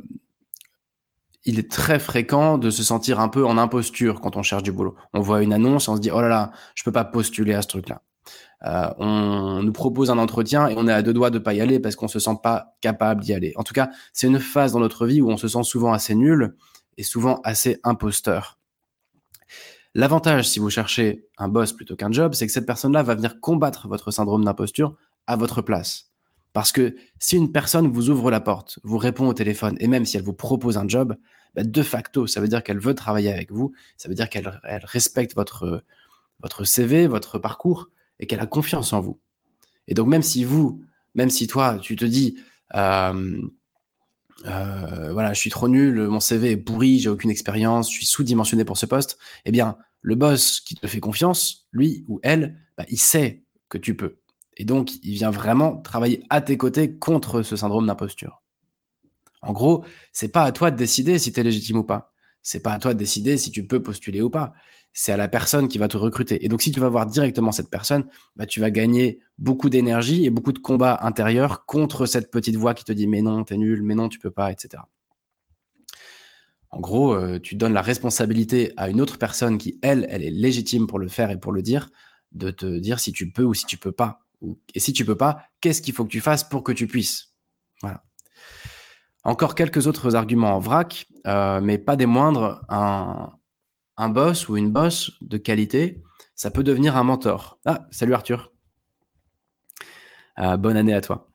il 1.45 1.59
est 1.59 1.71
très 1.71 1.99
fréquent 1.99 2.59
de 2.59 2.71
se 2.71 2.83
sentir 2.83 3.21
un 3.21 3.28
peu 3.28 3.47
en 3.47 3.59
imposture 3.59 4.21
quand 4.21 4.37
on 4.37 4.42
cherche 4.42 4.62
du 4.62 4.73
boulot. 4.73 4.97
On 5.14 5.21
voit 5.21 5.42
une 5.42 5.52
annonce, 5.52 5.88
on 5.88 5.97
se 5.97 6.00
dit 6.00 6.11
oh 6.11 6.21
là 6.21 6.28
là, 6.28 6.52
je 6.75 6.85
peux 6.85 6.92
pas 6.92 7.04
postuler 7.04 7.54
à 7.54 7.62
ce 7.62 7.68
truc-là. 7.68 8.02
Euh, 8.66 8.90
on 8.99 9.62
nous 9.62 9.73
propose 9.73 10.11
un 10.11 10.18
entretien 10.18 10.68
et 10.68 10.75
on 10.76 10.88
est 10.88 10.92
à 10.92 11.02
deux 11.02 11.12
doigts 11.12 11.30
de 11.30 11.38
pas 11.38 11.54
y 11.54 11.61
aller 11.61 11.78
parce 11.78 11.95
qu'on 11.95 12.09
se 12.09 12.18
sent 12.18 12.37
pas 12.42 12.75
capable 12.80 13.23
d'y 13.23 13.33
aller. 13.33 13.52
En 13.57 13.62
tout 13.62 13.73
cas, 13.73 13.88
c'est 14.12 14.26
une 14.26 14.40
phase 14.40 14.73
dans 14.73 14.80
notre 14.80 15.07
vie 15.07 15.21
où 15.21 15.30
on 15.30 15.37
se 15.37 15.49
sent 15.49 15.62
souvent 15.62 15.92
assez 15.92 16.14
nul 16.14 16.57
et 16.97 17.04
souvent 17.04 17.40
assez 17.45 17.78
imposteur. 17.85 18.59
L'avantage, 19.95 20.49
si 20.49 20.59
vous 20.59 20.71
cherchez 20.71 21.26
un 21.38 21.49
boss 21.49 21.73
plutôt 21.73 21.97
qu'un 21.97 22.12
job, 22.12 22.35
c'est 22.35 22.47
que 22.47 22.52
cette 22.52 22.66
personne-là 22.66 23.02
va 23.02 23.14
venir 23.14 23.40
combattre 23.40 23.88
votre 23.88 24.11
syndrome 24.11 24.45
d'imposture 24.45 24.97
à 25.26 25.37
votre 25.37 25.62
place. 25.62 26.08
Parce 26.59 26.73
que 26.73 26.97
si 27.21 27.37
une 27.37 27.53
personne 27.53 27.87
vous 27.87 28.11
ouvre 28.11 28.33
la 28.33 28.41
porte, 28.41 28.81
vous 28.83 28.99
répond 28.99 29.29
au 29.29 29.33
téléphone, 29.33 29.77
et 29.79 29.87
même 29.87 30.05
si 30.05 30.17
elle 30.17 30.25
vous 30.25 30.33
propose 30.33 30.77
un 30.77 30.88
job, 30.88 31.15
bah, 31.55 31.62
de 31.62 31.83
facto, 31.85 32.27
ça 32.27 32.41
veut 32.41 32.49
dire 32.49 32.65
qu'elle 32.65 32.81
veut 32.81 32.97
travailler 32.97 33.33
avec 33.33 33.53
vous, 33.53 33.71
ça 33.97 34.09
veut 34.09 34.17
dire 34.17 34.29
qu'elle 34.29 34.50
respecte 34.83 35.37
votre, 35.37 35.85
CV, 36.65 37.07
votre 37.07 37.38
parcours, 37.38 37.91
et 38.19 38.27
qu'elle 38.27 38.41
a 38.41 38.47
confiance 38.47 38.93
en 38.93 39.00
vous. 39.00 39.21
Et 39.87 39.95
donc 39.95 40.09
même 40.09 40.25
si 40.25 40.43
vous, 40.43 40.83
même 41.15 41.31
si 41.31 41.47
toi, 41.47 41.79
tu 41.81 41.95
te 41.95 42.05
dis, 42.05 42.41
euh, 42.75 43.38
voilà, 44.43 45.33
je 45.33 45.38
suis 45.38 45.50
trop 45.50 45.69
nul, 45.69 46.09
mon 46.09 46.19
CV 46.19 46.50
est 46.50 46.57
pourri, 46.57 46.99
j'ai 46.99 47.09
aucune 47.09 47.31
expérience, 47.31 47.88
je 47.88 47.99
suis 47.99 48.07
sous-dimensionné 48.07 48.65
pour 48.65 48.79
ce 48.79 48.87
poste, 48.87 49.17
eh 49.45 49.53
bien, 49.53 49.79
le 50.03 50.17
boss 50.17 50.59
qui 50.59 50.75
te 50.75 50.88
fait 50.88 50.99
confiance, 50.99 51.69
lui 51.71 52.05
ou 52.09 52.19
elle, 52.25 52.59
bah, 52.77 52.85
il 52.88 52.99
sait 52.99 53.45
que 53.69 53.79
tu 53.79 53.97
peux. 53.97 54.17
Et 54.59 54.65
donc, 54.65 54.93
il 55.03 55.15
vient 55.15 55.31
vraiment 55.31 55.77
travailler 55.77 56.23
à 56.31 56.41
tes 56.41 56.57
côtés 56.57 56.99
contre 56.99 57.43
ce 57.43 57.57
syndrome 57.57 57.87
d'imposture. 57.87 58.43
En 59.41 59.53
gros, 59.53 59.85
c'est 60.12 60.33
pas 60.33 60.43
à 60.43 60.53
toi 60.53 60.71
de 60.71 60.77
décider 60.77 61.19
si 61.19 61.33
tu 61.33 61.41
es 61.41 61.43
légitime 61.43 61.79
ou 61.79 61.85
pas. 61.85 62.12
C'est 62.43 62.61
pas 62.61 62.73
à 62.73 62.79
toi 62.79 62.93
de 62.93 62.99
décider 62.99 63.37
si 63.37 63.50
tu 63.50 63.67
peux 63.67 63.83
postuler 63.83 64.21
ou 64.21 64.31
pas 64.31 64.53
c'est 64.93 65.12
à 65.12 65.17
la 65.17 65.29
personne 65.29 65.69
qui 65.69 65.79
va 65.79 65.87
te 65.87 65.97
recruter. 65.97 66.45
Et 66.45 66.49
donc, 66.49 66.61
si 66.61 66.73
tu 66.73 66.81
vas 66.81 66.88
voir 66.88 67.07
directement 67.07 67.53
cette 67.53 67.71
personne, 67.71 68.05
bah, 68.35 68.47
tu 68.47 68.59
vas 68.59 68.73
gagner 68.73 69.21
beaucoup 69.38 69.71
d'énergie 69.71 70.25
et 70.25 70.31
beaucoup 70.31 70.53
de 70.53 70.59
combats 70.59 70.99
intérieurs 71.03 71.67
contre 71.67 72.05
cette 72.07 72.33
petite 72.33 72.57
voix 72.57 72.75
qui 72.75 72.85
te 72.85 72.91
dit 72.91 73.07
mais 73.07 73.23
non, 73.23 73.45
t'es 73.45 73.57
nul, 73.57 73.83
mais 73.83 73.95
non, 73.95 74.09
tu 74.09 74.19
peux 74.19 74.33
pas, 74.33 74.50
etc. 74.50 74.83
En 76.71 76.81
gros, 76.81 77.15
euh, 77.15 77.38
tu 77.38 77.55
donnes 77.55 77.73
la 77.75 77.81
responsabilité 77.81 78.73
à 78.77 78.88
une 78.88 79.00
autre 79.00 79.19
personne 79.19 79.57
qui, 79.57 79.79
elle, 79.83 80.05
elle 80.11 80.25
est 80.25 80.31
légitime 80.31 80.88
pour 80.88 80.99
le 80.99 81.07
faire 81.07 81.31
et 81.31 81.38
pour 81.38 81.53
le 81.53 81.62
dire, 81.62 81.91
de 82.33 82.50
te 82.50 82.67
dire 82.67 82.99
si 82.99 83.12
tu 83.12 83.31
peux 83.31 83.45
ou 83.45 83.55
si 83.55 83.67
tu 83.67 83.79
peux 83.79 83.93
pas. 83.93 84.27
Et 84.75 84.80
si 84.80 84.92
tu 84.92 85.04
peux 85.04 85.16
pas, 85.16 85.42
qu'est-ce 85.61 85.83
qu'il 85.83 85.95
faut 85.95 86.04
que 86.04 86.11
tu 86.11 86.21
fasses 86.21 86.45
pour 86.45 86.62
que 86.62 86.73
tu 86.73 86.87
puisses? 86.87 87.35
Voilà. 87.83 88.04
Encore 89.25 89.54
quelques 89.54 89.87
autres 89.87 90.14
arguments 90.14 90.54
en 90.54 90.59
vrac, 90.59 91.07
euh, 91.26 91.61
mais 91.61 91.78
pas 91.78 91.97
des 91.97 92.07
moindres. 92.07 92.64
Un, 92.68 93.33
un 93.97 94.09
boss 94.09 94.49
ou 94.49 94.57
une 94.57 94.71
boss 94.71 95.12
de 95.21 95.37
qualité, 95.38 96.02
ça 96.35 96.50
peut 96.50 96.62
devenir 96.62 96.97
un 96.97 97.02
mentor. 97.02 97.59
Ah, 97.66 97.87
salut 97.90 98.14
Arthur. 98.14 98.52
Euh, 100.38 100.57
bonne 100.57 100.76
année 100.76 100.95
à 100.95 101.00
toi. 101.00 101.28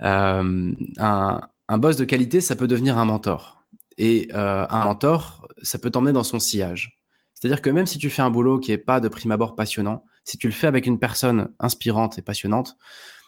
Euh, 0.00 0.72
un, 0.98 1.78
boss 1.78 1.96
de 1.96 2.04
qualité, 2.04 2.40
ça 2.40 2.56
peut 2.56 2.66
devenir 2.66 2.98
un 2.98 3.04
mentor. 3.04 3.64
Et 3.98 4.28
un 4.32 4.84
mentor, 4.84 5.46
ça 5.62 5.78
peut 5.78 5.90
t'emmener 5.90 6.12
dans 6.12 6.24
son 6.24 6.40
sillage. 6.40 6.98
C'est-à-dire 7.34 7.62
que 7.62 7.70
même 7.70 7.86
si 7.86 7.98
tu 7.98 8.10
fais 8.10 8.22
un 8.22 8.30
boulot 8.30 8.58
qui 8.58 8.72
n'est 8.72 8.78
pas 8.78 9.00
de 9.00 9.08
prime 9.08 9.30
abord 9.30 9.54
passionnant, 9.54 10.04
si 10.24 10.38
tu 10.38 10.46
le 10.46 10.52
fais 10.52 10.66
avec 10.66 10.86
une 10.86 10.98
personne 10.98 11.52
inspirante 11.58 12.18
et 12.18 12.22
passionnante, 12.22 12.76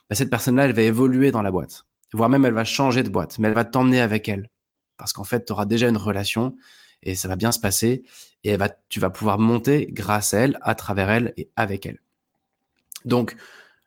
bah, 0.08 0.16
cette 0.16 0.30
personne-là, 0.30 0.66
elle 0.66 0.74
va 0.74 0.82
évoluer 0.82 1.30
dans 1.30 1.42
la 1.42 1.50
boîte. 1.50 1.84
Voire 2.12 2.28
même, 2.28 2.44
elle 2.44 2.54
va 2.54 2.64
changer 2.64 3.02
de 3.02 3.08
boîte, 3.08 3.38
mais 3.38 3.48
elle 3.48 3.54
va 3.54 3.64
t'emmener 3.64 4.00
avec 4.00 4.28
elle. 4.28 4.50
Parce 4.96 5.12
qu'en 5.12 5.24
fait, 5.24 5.46
tu 5.46 5.52
auras 5.52 5.66
déjà 5.66 5.88
une 5.88 5.96
relation 5.96 6.54
et 7.02 7.14
ça 7.14 7.28
va 7.28 7.36
bien 7.36 7.52
se 7.52 7.58
passer 7.58 8.04
et 8.44 8.56
va, 8.56 8.68
tu 8.88 9.00
vas 9.00 9.10
pouvoir 9.10 9.38
monter 9.38 9.88
grâce 9.90 10.34
à 10.34 10.40
elle, 10.40 10.58
à 10.62 10.74
travers 10.74 11.10
elle 11.10 11.34
et 11.36 11.50
avec 11.56 11.86
elle. 11.86 11.98
Donc, 13.04 13.36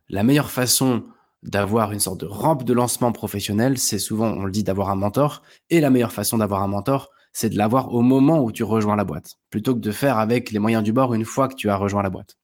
la 0.10 0.24
meilleure 0.24 0.52
façon 0.52 1.06
d'avoir 1.44 1.92
une 1.92 2.00
sorte 2.00 2.20
de 2.20 2.26
rampe 2.26 2.64
de 2.64 2.74
lancement 2.74 3.12
professionnel, 3.12 3.78
c'est 3.78 4.00
souvent, 4.00 4.28
on 4.28 4.44
le 4.44 4.52
dit, 4.52 4.64
d'avoir 4.64 4.90
un 4.90 4.96
mentor. 4.96 5.44
Et 5.70 5.80
la 5.80 5.90
meilleure 5.90 6.12
façon 6.12 6.38
d'avoir 6.38 6.62
un 6.64 6.68
mentor, 6.68 7.10
c'est 7.32 7.50
de 7.50 7.58
l'avoir 7.58 7.94
au 7.94 8.02
moment 8.02 8.44
où 8.44 8.52
tu 8.52 8.64
rejoins 8.64 8.96
la 8.96 9.04
boîte, 9.04 9.36
plutôt 9.50 9.74
que 9.76 9.80
de 9.80 9.92
faire 9.92 10.18
avec 10.18 10.52
les 10.52 10.60
moyens 10.60 10.84
du 10.84 10.92
bord 10.92 11.14
une 11.14 11.26
fois 11.26 11.48
que 11.48 11.56
tu 11.56 11.70
as 11.70 11.76
rejoint 11.76 12.04
la 12.04 12.10
boîte. 12.10 12.38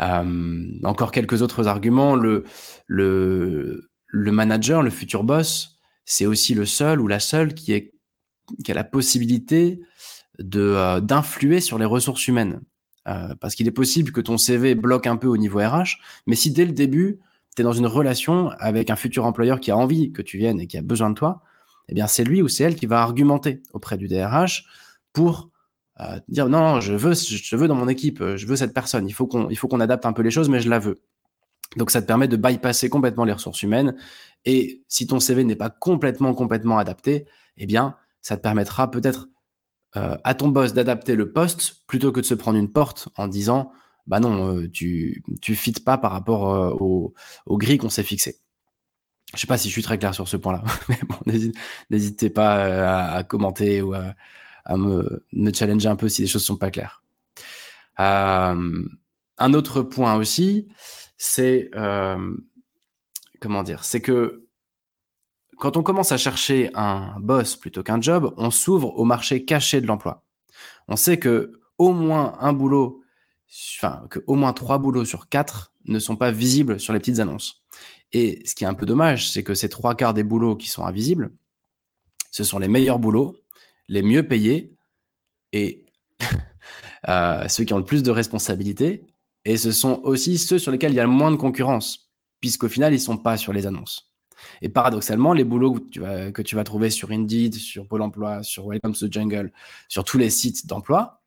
Euh, 0.00 0.64
encore 0.82 1.12
quelques 1.12 1.42
autres 1.42 1.68
arguments. 1.68 2.16
Le, 2.16 2.44
le, 2.86 3.90
le 4.06 4.32
manager, 4.32 4.82
le 4.82 4.90
futur 4.90 5.24
boss, 5.24 5.78
c'est 6.04 6.26
aussi 6.26 6.54
le 6.54 6.66
seul 6.66 7.00
ou 7.00 7.06
la 7.06 7.20
seule 7.20 7.54
qui 7.54 7.72
est 7.72 7.92
qui 8.62 8.72
a 8.72 8.74
la 8.74 8.84
possibilité 8.84 9.80
de 10.38 10.60
euh, 10.60 11.00
d'influer 11.00 11.60
sur 11.60 11.78
les 11.78 11.84
ressources 11.84 12.28
humaines. 12.28 12.60
Euh, 13.06 13.34
parce 13.38 13.54
qu'il 13.54 13.68
est 13.68 13.72
possible 13.72 14.12
que 14.12 14.20
ton 14.20 14.38
CV 14.38 14.74
bloque 14.74 15.06
un 15.06 15.16
peu 15.16 15.26
au 15.26 15.36
niveau 15.36 15.58
RH, 15.58 15.98
mais 16.26 16.36
si 16.36 16.50
dès 16.50 16.64
le 16.64 16.72
début, 16.72 17.20
tu 17.54 17.60
es 17.60 17.64
dans 17.64 17.74
une 17.74 17.86
relation 17.86 18.48
avec 18.58 18.88
un 18.88 18.96
futur 18.96 19.26
employeur 19.26 19.60
qui 19.60 19.70
a 19.70 19.76
envie 19.76 20.10
que 20.10 20.22
tu 20.22 20.38
viennes 20.38 20.58
et 20.58 20.66
qui 20.66 20.78
a 20.78 20.82
besoin 20.82 21.10
de 21.10 21.14
toi, 21.14 21.42
eh 21.88 21.94
bien 21.94 22.06
c'est 22.06 22.24
lui 22.24 22.40
ou 22.40 22.48
c'est 22.48 22.64
elle 22.64 22.76
qui 22.76 22.86
va 22.86 23.02
argumenter 23.02 23.62
auprès 23.74 23.98
du 23.98 24.08
DRH 24.08 24.64
pour 25.12 25.50
euh, 26.00 26.18
dire 26.28 26.48
non, 26.48 26.80
je 26.80 26.94
veux, 26.94 27.14
je 27.14 27.56
veux 27.56 27.68
dans 27.68 27.74
mon 27.74 27.88
équipe, 27.88 28.22
je 28.36 28.46
veux 28.46 28.56
cette 28.56 28.74
personne. 28.74 29.06
Il 29.08 29.12
faut 29.12 29.26
qu'on, 29.26 29.48
il 29.50 29.56
faut 29.56 29.68
qu'on 29.68 29.80
adapte 29.80 30.06
un 30.06 30.12
peu 30.12 30.22
les 30.22 30.30
choses, 30.30 30.48
mais 30.48 30.60
je 30.60 30.68
la 30.68 30.78
veux. 30.78 31.00
Donc 31.76 31.90
ça 31.90 32.00
te 32.02 32.06
permet 32.06 32.28
de 32.28 32.36
bypasser 32.36 32.88
complètement 32.88 33.24
les 33.24 33.32
ressources 33.32 33.62
humaines. 33.62 33.96
Et 34.44 34.82
si 34.88 35.06
ton 35.06 35.20
CV 35.20 35.44
n'est 35.44 35.56
pas 35.56 35.70
complètement 35.70 36.34
complètement 36.34 36.78
adapté, 36.78 37.26
eh 37.56 37.66
bien 37.66 37.96
ça 38.20 38.36
te 38.36 38.42
permettra 38.42 38.90
peut-être 38.90 39.28
euh, 39.96 40.16
à 40.24 40.34
ton 40.34 40.48
boss 40.48 40.72
d'adapter 40.72 41.14
le 41.14 41.32
poste 41.32 41.86
plutôt 41.86 42.10
que 42.10 42.20
de 42.20 42.26
se 42.26 42.34
prendre 42.34 42.58
une 42.58 42.72
porte 42.72 43.08
en 43.16 43.28
disant 43.28 43.70
bah 44.06 44.20
non, 44.20 44.56
euh, 44.56 44.70
tu 44.70 45.22
tu 45.40 45.54
fites 45.54 45.84
pas 45.84 45.98
par 45.98 46.12
rapport 46.12 46.52
euh, 46.52 46.70
au, 46.80 47.14
au 47.46 47.58
gris 47.58 47.78
qu'on 47.78 47.90
s'est 47.90 48.02
fixé. 48.02 48.40
Je 49.34 49.40
sais 49.40 49.46
pas 49.46 49.58
si 49.58 49.68
je 49.68 49.72
suis 49.72 49.82
très 49.82 49.98
clair 49.98 50.14
sur 50.14 50.28
ce 50.28 50.36
point-là, 50.36 50.62
mais 50.88 50.98
bon, 51.08 51.16
n'hésitez 51.90 52.30
pas 52.30 53.14
à, 53.14 53.22
commenter 53.24 53.82
ou 53.82 53.94
à, 53.94 54.14
me, 54.70 55.24
me, 55.32 55.52
challenger 55.52 55.88
un 55.88 55.96
peu 55.96 56.08
si 56.08 56.22
les 56.22 56.28
choses 56.28 56.44
sont 56.44 56.56
pas 56.56 56.70
claires. 56.70 57.02
un 57.98 59.54
autre 59.54 59.82
point 59.82 60.14
aussi, 60.16 60.68
c'est 61.16 61.70
comment 63.40 63.62
dire, 63.62 63.84
c'est 63.84 64.00
que 64.00 64.44
quand 65.58 65.76
on 65.76 65.82
commence 65.82 66.12
à 66.12 66.16
chercher 66.16 66.70
un 66.74 67.14
boss 67.20 67.56
plutôt 67.56 67.82
qu'un 67.82 68.00
job, 68.00 68.34
on 68.36 68.50
s'ouvre 68.50 68.98
au 68.98 69.04
marché 69.04 69.44
caché 69.44 69.80
de 69.80 69.86
l'emploi. 69.86 70.24
On 70.88 70.96
sait 70.96 71.18
que 71.18 71.60
au 71.78 71.92
moins 71.92 72.36
un 72.40 72.52
boulot, 72.52 73.02
enfin, 73.78 74.06
moins 74.28 74.52
trois 74.52 74.78
boulots 74.78 75.04
sur 75.04 75.28
quatre 75.28 75.72
ne 75.86 75.98
sont 75.98 76.16
pas 76.16 76.30
visibles 76.30 76.80
sur 76.80 76.92
les 76.92 76.98
petites 76.98 77.18
annonces. 77.18 77.64
Et 78.12 78.42
ce 78.46 78.54
qui 78.54 78.64
est 78.64 78.66
un 78.66 78.74
peu 78.74 78.86
dommage, 78.86 79.30
c'est 79.30 79.42
que 79.42 79.54
ces 79.54 79.68
trois 79.68 79.94
quarts 79.94 80.14
des 80.14 80.24
boulots 80.24 80.56
qui 80.56 80.68
sont 80.68 80.84
invisibles, 80.84 81.32
ce 82.30 82.44
sont 82.44 82.58
les 82.58 82.68
meilleurs 82.68 82.98
boulots, 82.98 83.36
les 83.88 84.02
mieux 84.02 84.26
payés 84.26 84.74
et 85.52 85.86
euh, 87.08 87.48
ceux 87.48 87.64
qui 87.64 87.72
ont 87.74 87.78
le 87.78 87.84
plus 87.84 88.02
de 88.02 88.10
responsabilités. 88.10 89.06
Et 89.44 89.56
ce 89.56 89.72
sont 89.72 90.00
aussi 90.04 90.38
ceux 90.38 90.58
sur 90.58 90.72
lesquels 90.72 90.92
il 90.92 90.96
y 90.96 91.00
a 91.00 91.04
le 91.04 91.10
moins 91.10 91.30
de 91.30 91.36
concurrence, 91.36 92.10
puisqu'au 92.40 92.68
final, 92.68 92.92
ils 92.92 92.96
ne 92.96 93.02
sont 93.02 93.18
pas 93.18 93.36
sur 93.36 93.52
les 93.52 93.66
annonces. 93.66 94.10
Et 94.62 94.68
paradoxalement, 94.68 95.32
les 95.32 95.44
boulots 95.44 95.74
que 95.74 95.88
tu 95.90 96.00
vas, 96.00 96.32
que 96.32 96.42
tu 96.42 96.56
vas 96.56 96.64
trouver 96.64 96.90
sur 96.90 97.10
Indeed, 97.10 97.54
sur 97.54 97.86
Pôle 97.86 98.02
emploi, 98.02 98.42
sur 98.42 98.66
Welcome 98.66 98.94
to 98.94 99.06
Jungle, 99.10 99.52
sur 99.88 100.04
tous 100.04 100.18
les 100.18 100.30
sites 100.30 100.66
d'emploi, 100.66 101.22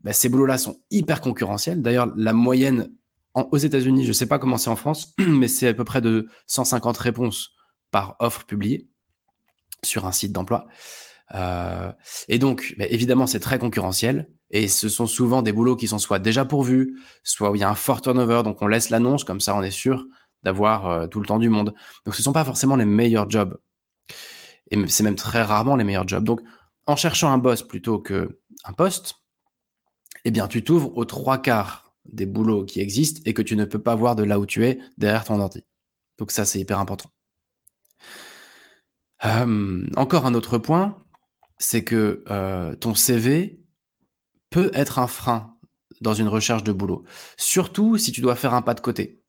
bah, 0.00 0.12
ces 0.12 0.28
boulots-là 0.28 0.58
sont 0.58 0.80
hyper 0.90 1.20
concurrentiels. 1.20 1.82
D'ailleurs, 1.82 2.12
la 2.16 2.32
moyenne 2.32 2.92
aux 3.34 3.56
États-Unis, 3.56 4.04
je 4.04 4.08
ne 4.08 4.12
sais 4.14 4.26
pas 4.26 4.38
comment 4.38 4.56
c'est 4.56 4.70
en 4.70 4.76
France, 4.76 5.14
mais 5.18 5.48
c'est 5.48 5.68
à 5.68 5.74
peu 5.74 5.84
près 5.84 6.00
de 6.00 6.28
150 6.46 6.96
réponses 6.98 7.52
par 7.90 8.16
offre 8.18 8.44
publiée 8.44 8.88
sur 9.84 10.06
un 10.06 10.12
site 10.12 10.32
d'emploi. 10.32 10.66
Euh, 11.34 11.92
et 12.28 12.38
donc, 12.38 12.74
bah, 12.78 12.86
évidemment, 12.88 13.26
c'est 13.26 13.40
très 13.40 13.58
concurrentiel. 13.58 14.30
Et 14.50 14.68
ce 14.68 14.88
sont 14.88 15.06
souvent 15.06 15.42
des 15.42 15.52
boulots 15.52 15.76
qui 15.76 15.88
sont 15.88 15.98
soit 15.98 16.18
déjà 16.18 16.44
pourvus, 16.44 16.98
soit 17.22 17.50
où 17.50 17.54
il 17.54 17.60
y 17.60 17.64
a 17.64 17.68
un 17.68 17.74
fort 17.74 18.00
turnover, 18.00 18.42
donc 18.44 18.62
on 18.62 18.66
laisse 18.66 18.88
l'annonce, 18.88 19.22
comme 19.24 19.40
ça 19.40 19.54
on 19.54 19.62
est 19.62 19.70
sûr 19.70 20.06
d'avoir 20.42 20.86
euh, 20.88 21.06
tout 21.06 21.20
le 21.20 21.26
temps 21.26 21.38
du 21.38 21.50
monde. 21.50 21.74
Donc 22.06 22.14
ce 22.14 22.20
ne 22.20 22.24
sont 22.24 22.32
pas 22.32 22.44
forcément 22.44 22.76
les 22.76 22.86
meilleurs 22.86 23.28
jobs. 23.28 23.58
Et 24.70 24.86
c'est 24.88 25.02
même 25.02 25.16
très 25.16 25.42
rarement 25.42 25.76
les 25.76 25.84
meilleurs 25.84 26.08
jobs. 26.08 26.24
Donc 26.24 26.40
en 26.86 26.96
cherchant 26.96 27.30
un 27.30 27.36
boss 27.36 27.62
plutôt 27.62 27.98
qu'un 27.98 28.72
poste, 28.76 29.16
eh 30.24 30.30
bien 30.30 30.48
tu 30.48 30.64
t'ouvres 30.64 30.96
aux 30.96 31.04
trois 31.04 31.36
quarts 31.36 31.92
des 32.06 32.24
boulots 32.24 32.64
qui 32.64 32.80
existent 32.80 33.20
et 33.26 33.34
que 33.34 33.42
tu 33.42 33.54
ne 33.54 33.66
peux 33.66 33.82
pas 33.82 33.94
voir 33.94 34.16
de 34.16 34.22
là 34.22 34.38
où 34.40 34.46
tu 34.46 34.64
es 34.64 34.78
derrière 34.96 35.24
ton 35.24 35.40
ordi. 35.40 35.62
Donc 36.18 36.30
ça, 36.30 36.44
c'est 36.44 36.58
hyper 36.58 36.78
important. 36.78 37.10
Euh, 39.24 39.86
encore 39.96 40.26
un 40.26 40.34
autre 40.34 40.58
point, 40.58 40.96
c'est 41.58 41.84
que 41.84 42.24
euh, 42.30 42.74
ton 42.76 42.94
CV 42.94 43.60
peut 44.50 44.70
être 44.74 44.98
un 44.98 45.06
frein 45.06 45.56
dans 46.00 46.14
une 46.14 46.28
recherche 46.28 46.64
de 46.64 46.72
boulot. 46.72 47.04
Surtout 47.36 47.98
si 47.98 48.12
tu 48.12 48.20
dois 48.20 48.36
faire 48.36 48.54
un 48.54 48.62
pas 48.62 48.74
de 48.74 48.80
côté. 48.80 49.22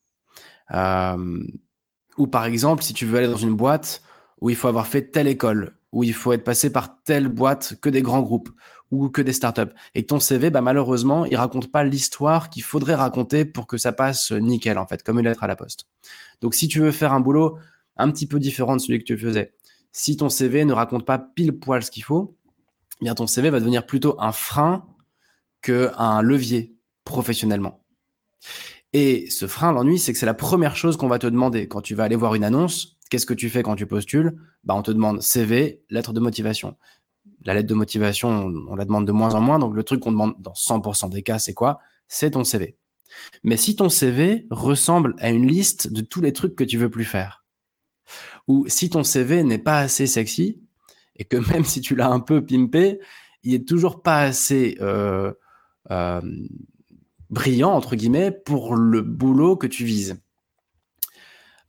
Euh, 0.73 1.43
ou 2.17 2.27
par 2.27 2.45
exemple, 2.45 2.83
si 2.83 2.93
tu 2.93 3.05
veux 3.05 3.17
aller 3.17 3.27
dans 3.27 3.37
une 3.37 3.55
boîte 3.55 4.03
où 4.41 4.49
il 4.49 4.55
faut 4.55 4.67
avoir 4.67 4.87
fait 4.87 5.11
telle 5.11 5.27
école, 5.27 5.77
où 5.91 6.03
il 6.03 6.13
faut 6.13 6.33
être 6.33 6.43
passé 6.43 6.71
par 6.71 7.01
telle 7.03 7.27
boîte 7.27 7.75
que 7.81 7.89
des 7.89 8.01
grands 8.01 8.21
groupes 8.21 8.49
ou 8.91 9.09
que 9.09 9.21
des 9.21 9.33
startups. 9.33 9.73
Et 9.95 10.05
ton 10.05 10.19
CV, 10.19 10.49
bah, 10.49 10.61
malheureusement, 10.61 11.25
il 11.25 11.35
raconte 11.35 11.71
pas 11.71 11.83
l'histoire 11.83 12.49
qu'il 12.49 12.63
faudrait 12.63 12.95
raconter 12.95 13.45
pour 13.45 13.67
que 13.67 13.77
ça 13.77 13.91
passe 13.91 14.31
nickel, 14.31 14.77
en 14.77 14.87
fait, 14.87 15.03
comme 15.03 15.19
une 15.19 15.25
lettre 15.25 15.43
à 15.43 15.47
la 15.47 15.55
poste. 15.55 15.87
Donc, 16.41 16.55
si 16.55 16.67
tu 16.67 16.79
veux 16.79 16.91
faire 16.91 17.13
un 17.13 17.19
boulot 17.19 17.57
un 17.97 18.09
petit 18.11 18.27
peu 18.27 18.39
différent 18.39 18.75
de 18.75 18.81
celui 18.81 18.99
que 18.99 19.03
tu 19.03 19.17
faisais, 19.17 19.53
si 19.91 20.17
ton 20.17 20.29
CV 20.29 20.65
ne 20.65 20.73
raconte 20.73 21.05
pas 21.05 21.19
pile 21.19 21.57
poil 21.59 21.83
ce 21.83 21.91
qu'il 21.91 22.03
faut, 22.03 22.37
eh 23.01 23.05
bien 23.05 23.15
ton 23.15 23.27
CV 23.27 23.49
va 23.49 23.59
devenir 23.59 23.85
plutôt 23.85 24.15
un 24.19 24.31
frein 24.31 24.85
qu'un 25.61 26.21
levier 26.21 26.75
professionnellement. 27.03 27.83
Et 28.93 29.29
ce 29.29 29.47
frein, 29.47 29.71
l'ennui, 29.71 29.99
c'est 29.99 30.13
que 30.13 30.19
c'est 30.19 30.25
la 30.25 30.33
première 30.33 30.75
chose 30.75 30.97
qu'on 30.97 31.07
va 31.07 31.19
te 31.19 31.27
demander 31.27 31.67
quand 31.67 31.81
tu 31.81 31.95
vas 31.95 32.05
aller 32.05 32.15
voir 32.15 32.35
une 32.35 32.43
annonce. 32.43 32.97
Qu'est-ce 33.09 33.25
que 33.25 33.33
tu 33.33 33.49
fais 33.49 33.63
quand 33.63 33.75
tu 33.75 33.85
postules? 33.85 34.39
Bah, 34.63 34.73
On 34.75 34.81
te 34.81 34.91
demande 34.91 35.21
CV, 35.21 35.83
lettre 35.89 36.13
de 36.13 36.19
motivation. 36.19 36.77
La 37.45 37.53
lettre 37.53 37.67
de 37.67 37.73
motivation, 37.73 38.29
on 38.29 38.75
la 38.75 38.85
demande 38.85 39.05
de 39.05 39.11
moins 39.11 39.35
en 39.35 39.41
moins. 39.41 39.59
Donc 39.59 39.75
le 39.75 39.83
truc 39.83 40.01
qu'on 40.01 40.11
demande 40.11 40.35
dans 40.39 40.53
100% 40.53 41.09
des 41.09 41.23
cas, 41.23 41.39
c'est 41.39 41.53
quoi? 41.53 41.79
C'est 42.07 42.31
ton 42.31 42.43
CV. 42.43 42.77
Mais 43.43 43.57
si 43.57 43.75
ton 43.75 43.89
CV 43.89 44.47
ressemble 44.49 45.15
à 45.19 45.29
une 45.29 45.47
liste 45.47 45.91
de 45.91 46.01
tous 46.01 46.21
les 46.21 46.33
trucs 46.33 46.55
que 46.55 46.63
tu 46.63 46.77
veux 46.77 46.89
plus 46.89 47.05
faire, 47.05 47.38
ou 48.49 48.65
si 48.67 48.89
ton 48.89 49.03
CV 49.03 49.43
n'est 49.43 49.59
pas 49.59 49.79
assez 49.79 50.07
sexy, 50.07 50.59
et 51.15 51.23
que 51.23 51.37
même 51.53 51.63
si 51.63 51.79
tu 51.79 51.95
l'as 51.95 52.09
un 52.09 52.19
peu 52.19 52.43
pimpé, 52.43 52.99
il 53.43 53.53
est 53.53 53.65
toujours 53.65 54.01
pas 54.01 54.21
assez 54.21 54.75
euh, 54.81 55.31
euh, 55.91 56.21
brillant, 57.29 57.71
entre 57.71 57.95
guillemets, 57.95 58.31
pour 58.31 58.75
le 58.75 59.01
boulot 59.01 59.55
que 59.55 59.67
tu 59.67 59.85
vises. 59.85 60.19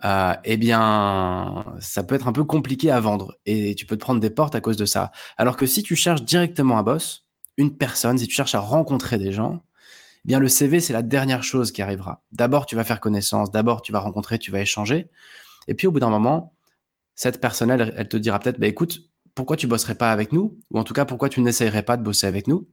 Euh, 0.04 0.34
eh 0.44 0.56
bien, 0.56 1.76
ça 1.80 2.02
peut 2.02 2.14
être 2.14 2.26
un 2.26 2.32
peu 2.32 2.44
compliqué 2.44 2.90
à 2.90 2.98
vendre 3.00 3.36
et 3.44 3.74
tu 3.74 3.84
peux 3.84 3.96
te 3.96 4.00
prendre 4.00 4.20
des 4.20 4.30
portes 4.30 4.54
à 4.54 4.62
cause 4.62 4.78
de 4.78 4.86
ça. 4.86 5.12
Alors 5.36 5.58
que 5.58 5.66
si 5.66 5.82
tu 5.82 5.94
cherches 5.94 6.22
directement 6.22 6.78
un 6.78 6.82
boss, 6.82 7.26
une 7.58 7.76
personne, 7.76 8.16
si 8.16 8.26
tu 8.26 8.34
cherches 8.34 8.54
à 8.54 8.60
rencontrer 8.60 9.18
des 9.18 9.32
gens, 9.32 9.62
eh 10.24 10.28
bien 10.28 10.38
le 10.38 10.48
CV 10.48 10.80
c'est 10.80 10.94
la 10.94 11.02
dernière 11.02 11.42
chose 11.42 11.70
qui 11.70 11.82
arrivera. 11.82 12.22
D'abord 12.32 12.64
tu 12.64 12.76
vas 12.76 12.84
faire 12.84 13.00
connaissance, 13.00 13.50
d'abord 13.50 13.82
tu 13.82 13.92
vas 13.92 14.00
rencontrer, 14.00 14.38
tu 14.38 14.50
vas 14.50 14.60
échanger, 14.60 15.10
et 15.68 15.74
puis 15.74 15.86
au 15.86 15.92
bout 15.92 16.00
d'un 16.00 16.08
moment, 16.08 16.54
cette 17.20 17.38
personne 17.38 17.70
elle, 17.70 18.08
te 18.08 18.16
dira 18.16 18.38
peut-être, 18.38 18.58
bah, 18.58 18.66
écoute, 18.66 19.02
pourquoi 19.34 19.58
tu 19.58 19.66
bosserais 19.66 19.94
pas 19.94 20.10
avec 20.10 20.32
nous, 20.32 20.58
ou 20.70 20.78
en 20.78 20.84
tout 20.84 20.94
cas 20.94 21.04
pourquoi 21.04 21.28
tu 21.28 21.42
n'essayerais 21.42 21.82
pas 21.82 21.98
de 21.98 22.02
bosser 22.02 22.26
avec 22.26 22.46
nous? 22.46 22.66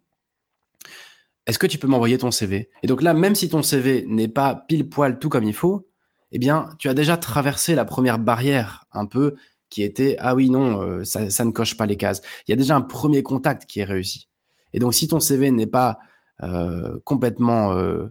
Est-ce 1.46 1.60
que 1.60 1.68
tu 1.68 1.78
peux 1.78 1.88
m'envoyer 1.88 2.18
ton 2.18 2.32
CV 2.32 2.70
Et 2.82 2.88
donc 2.88 3.02
là, 3.02 3.14
même 3.14 3.36
si 3.36 3.50
ton 3.50 3.62
CV 3.62 4.06
n'est 4.08 4.30
pas 4.30 4.56
pile 4.56 4.88
poil 4.88 5.20
tout 5.20 5.28
comme 5.28 5.44
il 5.44 5.54
faut, 5.54 5.90
eh 6.32 6.40
bien, 6.40 6.70
tu 6.80 6.88
as 6.88 6.94
déjà 6.94 7.18
traversé 7.18 7.76
la 7.76 7.84
première 7.84 8.20
barrière 8.20 8.86
un 8.94 9.06
peu 9.06 9.36
qui 9.70 9.84
était 9.84 10.16
ah 10.20 10.34
oui 10.34 10.50
non 10.50 10.82
euh, 10.82 11.04
ça, 11.04 11.44
ne 11.44 11.52
coche 11.52 11.76
pas 11.76 11.86
les 11.86 11.98
cases. 11.98 12.22
Il 12.48 12.52
y 12.52 12.54
a 12.54 12.58
déjà 12.58 12.78
un 12.78 12.82
premier 12.82 13.24
contact 13.24 13.66
qui 13.66 13.82
est 13.82 13.86
réussi. 13.86 14.30
Et 14.72 14.80
donc 14.80 14.94
si 14.94 15.10
ton 15.10 15.20
CV 15.20 15.52
n'est 15.52 15.68
pas 15.68 16.00
euh, 16.44 17.02
complètement, 17.04 17.74
euh, 17.74 18.08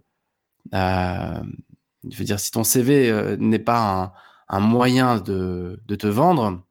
je 0.71 2.19
veux 2.19 2.25
dire 2.25 2.39
si 2.39 2.51
ton 2.51 2.63
CV 2.63 3.39
n'est 3.39 3.59
pas 3.59 4.03
un, 4.03 4.13
moyen 4.51 5.19
de, 5.19 5.81
de, 5.87 5.95
te 5.95 6.07
vendre, 6.07 6.63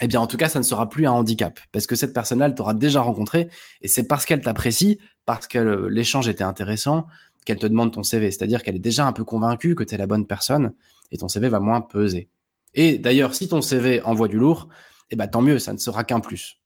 eh 0.00 0.06
bien 0.06 0.20
en 0.20 0.26
tout 0.26 0.36
cas 0.36 0.48
ça 0.48 0.58
ne 0.58 0.64
sera 0.64 0.88
plus 0.88 1.06
un 1.06 1.12
handicap 1.12 1.58
parce 1.72 1.86
que 1.86 1.94
cette 1.94 2.12
personne-là 2.12 2.46
elle 2.46 2.54
t'aura 2.54 2.74
déjà 2.74 3.00
rencontré 3.00 3.48
et 3.80 3.88
c'est 3.88 4.06
parce 4.06 4.26
qu'elle 4.26 4.40
t'apprécie, 4.40 4.98
parce 5.24 5.46
que 5.46 5.86
l'échange 5.88 6.28
était 6.28 6.44
intéressant, 6.44 7.06
qu'elle 7.46 7.58
te 7.58 7.66
demande 7.66 7.92
ton 7.92 8.02
CV. 8.02 8.30
C'est-à-dire 8.30 8.62
qu'elle 8.62 8.76
est 8.76 8.80
déjà 8.80 9.06
un 9.06 9.12
peu 9.12 9.24
convaincue 9.24 9.74
que 9.74 9.84
tu 9.84 9.94
es 9.94 9.98
la 9.98 10.06
bonne 10.06 10.26
personne 10.26 10.74
et 11.10 11.16
ton 11.16 11.28
CV 11.28 11.48
va 11.48 11.60
moins 11.60 11.80
peser. 11.80 12.28
Et 12.74 12.98
d'ailleurs, 12.98 13.34
si 13.34 13.48
ton 13.48 13.62
CV 13.62 14.02
envoie 14.02 14.28
du 14.28 14.36
lourd, 14.36 14.68
eh 15.10 15.16
ben, 15.16 15.28
tant 15.28 15.40
mieux, 15.40 15.58
ça 15.58 15.72
ne 15.72 15.78
sera 15.78 16.04
qu'un 16.04 16.20
plus. 16.20 16.60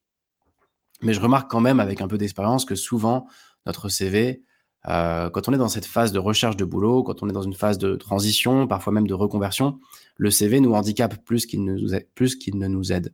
Mais 1.03 1.15
je 1.15 1.21
remarque 1.21 1.51
quand 1.51 1.61
même 1.61 1.79
avec 1.79 2.01
un 2.01 2.09
peu 2.09 2.19
d'expérience 2.19 2.65
que 2.65 2.75
souvent, 2.75 3.29
notre 3.67 3.89
CV, 3.89 4.43
euh, 4.89 5.29
quand 5.31 5.49
on 5.49 5.53
est 5.53 5.59
dans 5.59 5.69
cette 5.69 5.87
phase 5.87 6.13
de 6.13 6.19
recherche 6.19 6.57
de 6.57 6.65
boulot, 6.65 7.03
quand 7.03 7.23
on 7.23 7.29
est 7.29 7.33
dans 7.33 7.43
une 7.43 7.55
phase 7.55 7.79
de 7.79 7.97
transition, 7.97 8.67
parfois 8.67 8.93
même 8.93 9.07
de 9.07 9.15
reconversion, 9.15 9.79
le 10.17 10.31
CV 10.31 10.61
nous 10.61 10.73
handicape 10.73 11.23
plus 11.25 11.47
qu'il 11.47 11.65
ne, 11.65 11.77
nous 11.77 11.95
aide, 12.93 13.13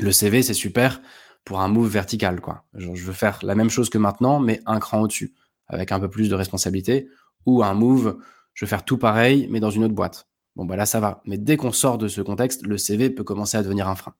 ne. 0.00 0.04
Le 0.04 0.12
CV, 0.12 0.42
c'est 0.42 0.54
super 0.54 1.00
pour 1.44 1.60
un 1.60 1.68
move 1.68 1.88
vertical. 1.88 2.40
Quoi. 2.40 2.64
je 2.74 3.04
veux 3.04 3.12
faire 3.12 3.38
la 3.42 3.54
même 3.54 3.70
chose 3.70 3.88
que 3.88 3.98
maintenant, 3.98 4.40
mais 4.40 4.60
un 4.66 4.78
cran 4.78 5.00
au-dessus 5.00 5.34
avec 5.68 5.92
un 5.92 6.00
peu 6.00 6.08
plus 6.08 6.28
de 6.28 6.34
responsabilité, 6.34 7.08
ou 7.46 7.62
un 7.62 7.74
move, 7.74 8.18
je 8.54 8.64
vais 8.64 8.68
faire 8.68 8.84
tout 8.84 8.98
pareil, 8.98 9.46
mais 9.50 9.60
dans 9.60 9.70
une 9.70 9.84
autre 9.84 9.94
boîte. 9.94 10.28
Bon, 10.56 10.64
bah 10.64 10.76
là, 10.76 10.86
ça 10.86 10.98
va. 10.98 11.22
Mais 11.24 11.38
dès 11.38 11.56
qu'on 11.56 11.72
sort 11.72 11.98
de 11.98 12.08
ce 12.08 12.20
contexte, 12.20 12.66
le 12.66 12.78
CV 12.78 13.10
peut 13.10 13.22
commencer 13.22 13.56
à 13.56 13.62
devenir 13.62 13.86
un 13.86 13.94
frein. 13.94 14.14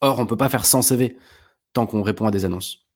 Or, 0.00 0.18
on 0.18 0.26
peut 0.26 0.36
pas 0.36 0.48
faire 0.48 0.66
sans 0.66 0.82
CV 0.82 1.16
tant 1.72 1.86
qu'on 1.86 2.02
répond 2.02 2.26
à 2.26 2.30
des 2.30 2.44
annonces. 2.44 2.86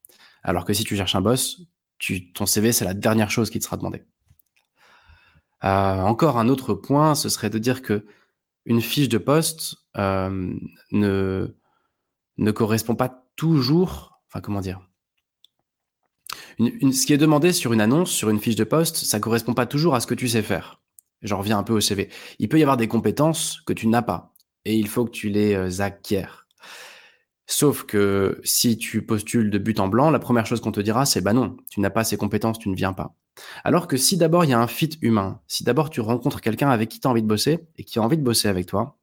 Alors 0.43 0.65
que 0.65 0.73
si 0.73 0.85
tu 0.85 0.97
cherches 0.97 1.15
un 1.15 1.21
boss, 1.21 1.61
tu, 1.99 2.33
ton 2.33 2.47
CV, 2.47 2.73
c'est 2.73 2.85
la 2.85 2.95
dernière 2.95 3.31
chose 3.31 3.51
qui 3.51 3.59
te 3.59 3.65
sera 3.65 3.77
demandée. 3.77 4.05
Euh, 5.65 6.01
encore 6.01 6.39
un 6.39 6.49
autre 6.49 6.75
point, 6.75 7.15
ce 7.15 7.29
serait 7.29 7.51
de 7.51 7.59
dire 7.59 7.83
que 7.83 8.07
une 8.67 8.81
fiche 8.81 9.09
de 9.09 9.19
poste 9.19 9.77
euh, 9.97 10.55
ne, 10.93 11.55
ne 12.37 12.51
correspond 12.51 12.95
pas 12.95 13.25
toujours, 13.37 14.21
enfin 14.29 14.41
comment 14.41 14.61
dire, 14.61 14.81
ce 16.59 17.07
qui 17.07 17.13
est 17.13 17.19
demandé 17.19 17.53
sur 17.53 17.73
une 17.73 17.81
annonce, 17.81 18.11
sur 18.11 18.31
une 18.31 18.41
fiche 18.41 18.57
de 18.57 18.65
poste, 18.65 18.97
ça 18.97 19.21
correspond 19.21 19.55
pas 19.55 19.67
toujours 19.67 19.95
à 19.95 20.01
ce 20.01 20.07
que 20.07 20.15
tu 20.15 20.29
sais 20.29 20.43
faire. 20.43 20.81
J'en 21.23 21.39
reviens 21.39 21.59
un 21.59 21.63
peu 21.63 21.75
au 21.75 21.81
CV. 21.81 22.11
Il 22.39 22.49
peut 22.49 22.59
y 22.59 22.63
avoir 22.63 22.77
des 22.77 22.89
compétences 22.89 23.61
que 23.67 23.73
tu 23.73 23.87
n'as 23.89 24.03
pas 24.03 24.35
et 24.65 24.77
il 24.77 24.89
faut 24.89 25.05
que 25.05 25.11
tu 25.11 25.29
les 25.29 25.55
euh, 25.55 25.81
acquières. 25.81 26.46
Sauf 27.47 27.85
que 27.85 28.41
si 28.43 28.77
tu 28.77 29.07
postules 29.07 29.51
de 29.51 29.59
but 29.59 29.79
en 29.79 29.87
blanc, 29.87 30.11
la 30.11 30.19
première 30.19 30.47
chose 30.47 30.61
qu'on 30.61 30.73
te 30.73 30.81
dira, 30.81 31.07
c'est 31.07 31.21
bah 31.21 31.33
non, 31.33 31.57
tu 31.71 31.81
n'as 31.81 31.91
pas 31.91 32.03
ces 32.03 32.17
compétences, 32.17 32.59
tu 32.59 32.69
ne 32.69 32.75
viens 32.75 32.93
pas. 32.93 33.15
Alors 33.63 33.87
que 33.87 33.97
si 33.97 34.17
d'abord 34.17 34.45
il 34.45 34.51
y 34.51 34.53
a 34.53 34.61
un 34.61 34.67
fit 34.67 34.99
humain, 35.01 35.41
si 35.47 35.63
d'abord 35.63 35.91
tu 35.91 36.01
rencontres 36.01 36.41
quelqu'un 36.41 36.71
avec 36.71 36.89
qui 36.89 36.99
tu 36.99 37.07
as 37.07 37.11
envie 37.11 37.23
de 37.23 37.29
bosser 37.29 37.61
et 37.77 37.85
qui 37.85 37.99
a 37.99 38.03
envie 38.03 38.17
de 38.17 38.23
bosser 38.23 38.49
avec 38.49 38.67
toi, 38.67 38.99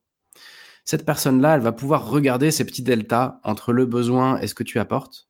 cette 0.83 1.05
personne-là, 1.05 1.55
elle 1.55 1.61
va 1.61 1.71
pouvoir 1.71 2.09
regarder 2.09 2.51
ces 2.51 2.65
petits 2.65 2.83
deltas 2.83 3.39
entre 3.43 3.71
le 3.71 3.85
besoin 3.85 4.39
et 4.39 4.47
ce 4.47 4.55
que 4.55 4.63
tu 4.63 4.79
apportes. 4.79 5.29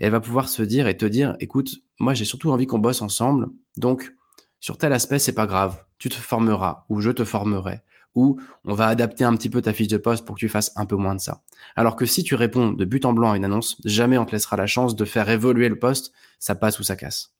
Et 0.00 0.06
elle 0.06 0.10
va 0.10 0.20
pouvoir 0.20 0.48
se 0.48 0.62
dire 0.62 0.88
et 0.88 0.96
te 0.96 1.04
dire, 1.04 1.36
écoute, 1.38 1.76
moi 2.00 2.14
j'ai 2.14 2.24
surtout 2.24 2.50
envie 2.50 2.66
qu'on 2.66 2.80
bosse 2.80 3.02
ensemble, 3.02 3.50
donc 3.76 4.12
sur 4.58 4.78
tel 4.78 4.92
aspect 4.92 5.20
c'est 5.20 5.34
pas 5.34 5.46
grave, 5.46 5.84
tu 5.98 6.08
te 6.08 6.14
formeras 6.14 6.84
ou 6.88 7.00
je 7.00 7.10
te 7.10 7.24
formerai 7.24 7.82
ou 8.14 8.40
on 8.64 8.74
va 8.74 8.86
adapter 8.86 9.24
un 9.24 9.34
petit 9.36 9.50
peu 9.50 9.60
ta 9.62 9.72
fiche 9.72 9.88
de 9.88 9.96
poste 9.96 10.24
pour 10.24 10.36
que 10.36 10.40
tu 10.40 10.48
fasses 10.48 10.72
un 10.76 10.86
peu 10.86 10.96
moins 10.96 11.14
de 11.14 11.20
ça. 11.20 11.42
Alors 11.76 11.96
que 11.96 12.06
si 12.06 12.22
tu 12.22 12.34
réponds 12.34 12.72
de 12.72 12.84
but 12.84 13.04
en 13.04 13.12
blanc 13.12 13.32
à 13.32 13.36
une 13.36 13.44
annonce, 13.44 13.76
jamais 13.84 14.18
on 14.18 14.24
te 14.24 14.32
laissera 14.32 14.56
la 14.56 14.66
chance 14.66 14.96
de 14.96 15.04
faire 15.04 15.28
évoluer 15.28 15.68
le 15.68 15.78
poste, 15.78 16.12
ça 16.38 16.54
passe 16.54 16.78
ou 16.78 16.84
ça 16.84 16.96
casse. 16.96 17.34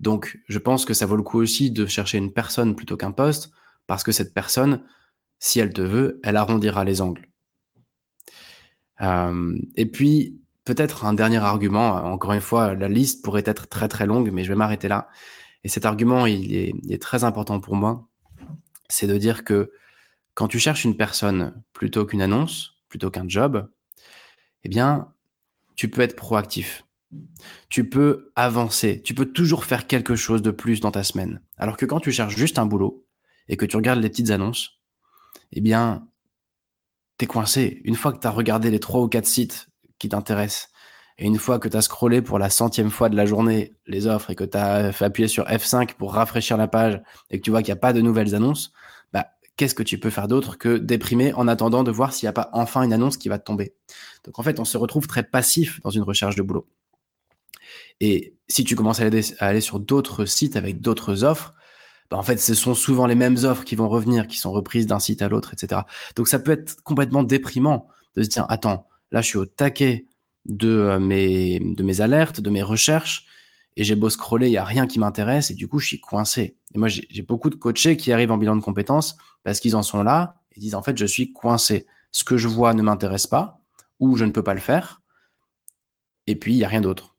Donc, 0.00 0.38
je 0.48 0.58
pense 0.58 0.84
que 0.84 0.94
ça 0.94 1.06
vaut 1.06 1.16
le 1.16 1.22
coup 1.22 1.38
aussi 1.38 1.70
de 1.70 1.86
chercher 1.86 2.18
une 2.18 2.32
personne 2.32 2.74
plutôt 2.74 2.96
qu'un 2.96 3.12
poste, 3.12 3.50
parce 3.86 4.02
que 4.02 4.12
cette 4.12 4.32
personne, 4.32 4.82
si 5.38 5.60
elle 5.60 5.72
te 5.72 5.82
veut, 5.82 6.20
elle 6.22 6.36
arrondira 6.36 6.84
les 6.84 7.02
angles. 7.02 7.28
Euh, 9.02 9.58
et 9.76 9.86
puis, 9.86 10.40
peut-être 10.64 11.04
un 11.04 11.14
dernier 11.14 11.38
argument. 11.38 11.96
Encore 11.96 12.32
une 12.32 12.40
fois, 12.40 12.74
la 12.74 12.88
liste 12.88 13.24
pourrait 13.24 13.42
être 13.46 13.68
très 13.68 13.88
très 13.88 14.06
longue, 14.06 14.30
mais 14.32 14.44
je 14.44 14.50
vais 14.50 14.56
m'arrêter 14.56 14.88
là. 14.88 15.08
Et 15.64 15.68
cet 15.68 15.84
argument, 15.84 16.26
il 16.26 16.54
est, 16.54 17.02
très 17.02 17.24
important 17.24 17.60
pour 17.60 17.74
moi. 17.74 18.08
C'est 18.90 19.06
de 19.06 19.16
dire 19.16 19.44
que 19.44 19.72
quand 20.34 20.48
tu 20.48 20.58
cherches 20.58 20.84
une 20.84 20.96
personne 20.96 21.62
plutôt 21.72 22.04
qu'une 22.04 22.22
annonce, 22.22 22.82
plutôt 22.88 23.10
qu'un 23.10 23.28
job, 23.28 23.70
eh 24.64 24.68
bien, 24.68 25.12
tu 25.76 25.88
peux 25.88 26.02
être 26.02 26.16
proactif. 26.16 26.84
Tu 27.68 27.88
peux 27.88 28.32
avancer. 28.36 29.02
Tu 29.02 29.14
peux 29.14 29.26
toujours 29.26 29.64
faire 29.64 29.86
quelque 29.86 30.14
chose 30.14 30.42
de 30.42 30.50
plus 30.50 30.80
dans 30.80 30.90
ta 30.90 31.02
semaine. 31.02 31.40
Alors 31.56 31.76
que 31.76 31.86
quand 31.86 32.00
tu 32.00 32.12
cherches 32.12 32.36
juste 32.36 32.58
un 32.58 32.66
boulot 32.66 33.06
et 33.48 33.56
que 33.56 33.66
tu 33.66 33.76
regardes 33.76 34.00
les 34.00 34.10
petites 34.10 34.30
annonces, 34.30 34.80
eh 35.52 35.60
bien, 35.60 36.06
t'es 37.18 37.26
coincé. 37.26 37.80
Une 37.84 37.96
fois 37.96 38.12
que 38.12 38.20
tu 38.20 38.26
as 38.26 38.30
regardé 38.30 38.70
les 38.70 38.80
trois 38.80 39.02
ou 39.02 39.08
quatre 39.08 39.26
sites 39.26 39.68
qui 39.98 40.08
t'intéressent, 40.08 40.68
et 41.20 41.26
une 41.26 41.38
fois 41.38 41.58
que 41.58 41.68
tu 41.68 41.76
as 41.76 41.82
scrollé 41.82 42.22
pour 42.22 42.38
la 42.38 42.48
centième 42.48 42.90
fois 42.90 43.10
de 43.10 43.16
la 43.16 43.26
journée 43.26 43.76
les 43.86 44.06
offres 44.06 44.30
et 44.30 44.34
que 44.34 44.44
tu 44.44 44.56
as 44.56 44.90
fait 44.90 45.04
appuyer 45.04 45.28
sur 45.28 45.44
F5 45.44 45.94
pour 45.94 46.14
rafraîchir 46.14 46.56
la 46.56 46.66
page 46.66 47.00
et 47.30 47.38
que 47.38 47.44
tu 47.44 47.50
vois 47.50 47.60
qu'il 47.60 47.72
n'y 47.72 47.78
a 47.78 47.80
pas 47.80 47.92
de 47.92 48.00
nouvelles 48.00 48.34
annonces, 48.34 48.72
bah, 49.12 49.26
qu'est-ce 49.56 49.74
que 49.74 49.82
tu 49.82 50.00
peux 50.00 50.08
faire 50.08 50.28
d'autre 50.28 50.56
que 50.56 50.78
déprimer 50.78 51.34
en 51.34 51.46
attendant 51.46 51.84
de 51.84 51.90
voir 51.90 52.14
s'il 52.14 52.26
n'y 52.26 52.30
a 52.30 52.32
pas 52.32 52.48
enfin 52.54 52.82
une 52.82 52.94
annonce 52.94 53.18
qui 53.18 53.28
va 53.28 53.38
te 53.38 53.44
tomber? 53.44 53.74
Donc 54.24 54.38
en 54.38 54.42
fait, 54.42 54.58
on 54.60 54.64
se 54.64 54.78
retrouve 54.78 55.06
très 55.06 55.22
passif 55.22 55.78
dans 55.82 55.90
une 55.90 56.02
recherche 56.02 56.36
de 56.36 56.42
boulot. 56.42 56.66
Et 58.00 58.34
si 58.48 58.64
tu 58.64 58.74
commences 58.74 59.00
à 59.00 59.10
aller, 59.40 59.60
sur 59.60 59.78
d'autres 59.78 60.24
sites 60.24 60.56
avec 60.56 60.80
d'autres 60.80 61.22
offres, 61.24 61.54
bah 62.10 62.16
en 62.16 62.22
fait, 62.22 62.38
ce 62.38 62.54
sont 62.54 62.74
souvent 62.74 63.06
les 63.06 63.14
mêmes 63.14 63.36
offres 63.44 63.64
qui 63.64 63.76
vont 63.76 63.90
revenir, 63.90 64.26
qui 64.26 64.38
sont 64.38 64.52
reprises 64.52 64.86
d'un 64.86 64.98
site 64.98 65.20
à 65.20 65.28
l'autre, 65.28 65.52
etc. 65.52 65.82
Donc 66.16 66.28
ça 66.28 66.38
peut 66.38 66.52
être 66.52 66.82
complètement 66.82 67.22
déprimant 67.22 67.88
de 68.16 68.22
se 68.22 68.28
dire, 68.28 68.46
attends, 68.48 68.88
là 69.12 69.20
je 69.20 69.26
suis 69.26 69.38
au 69.38 69.44
taquet 69.44 70.06
de 70.50 70.68
euh, 70.68 70.98
mes, 70.98 71.60
de 71.60 71.82
mes 71.82 72.00
alertes, 72.00 72.40
de 72.40 72.50
mes 72.50 72.62
recherches, 72.62 73.26
et 73.76 73.84
j'ai 73.84 73.94
beau 73.94 74.10
scroller, 74.10 74.48
il 74.48 74.50
n'y 74.50 74.56
a 74.58 74.64
rien 74.64 74.86
qui 74.86 74.98
m'intéresse, 74.98 75.50
et 75.50 75.54
du 75.54 75.68
coup 75.68 75.78
je 75.78 75.86
suis 75.86 76.00
coincé. 76.00 76.56
Et 76.74 76.78
moi 76.78 76.88
j'ai 76.88 77.22
beaucoup 77.22 77.50
de 77.50 77.54
coachés 77.54 77.96
qui 77.96 78.12
arrivent 78.12 78.32
en 78.32 78.38
bilan 78.38 78.56
de 78.56 78.60
compétences 78.60 79.16
parce 79.42 79.60
qu'ils 79.60 79.76
en 79.76 79.82
sont 79.82 80.02
là 80.02 80.36
et 80.54 80.60
disent 80.60 80.74
en 80.74 80.82
fait 80.82 80.98
je 80.98 81.06
suis 81.06 81.32
coincé. 81.32 81.86
Ce 82.12 82.24
que 82.24 82.36
je 82.36 82.48
vois 82.48 82.74
ne 82.74 82.82
m'intéresse 82.82 83.26
pas, 83.26 83.60
ou 84.00 84.16
je 84.16 84.24
ne 84.24 84.32
peux 84.32 84.42
pas 84.42 84.54
le 84.54 84.60
faire, 84.60 85.00
et 86.26 86.34
puis 86.36 86.52
il 86.52 86.56
n'y 86.56 86.64
a 86.64 86.68
rien 86.68 86.80
d'autre. 86.80 87.14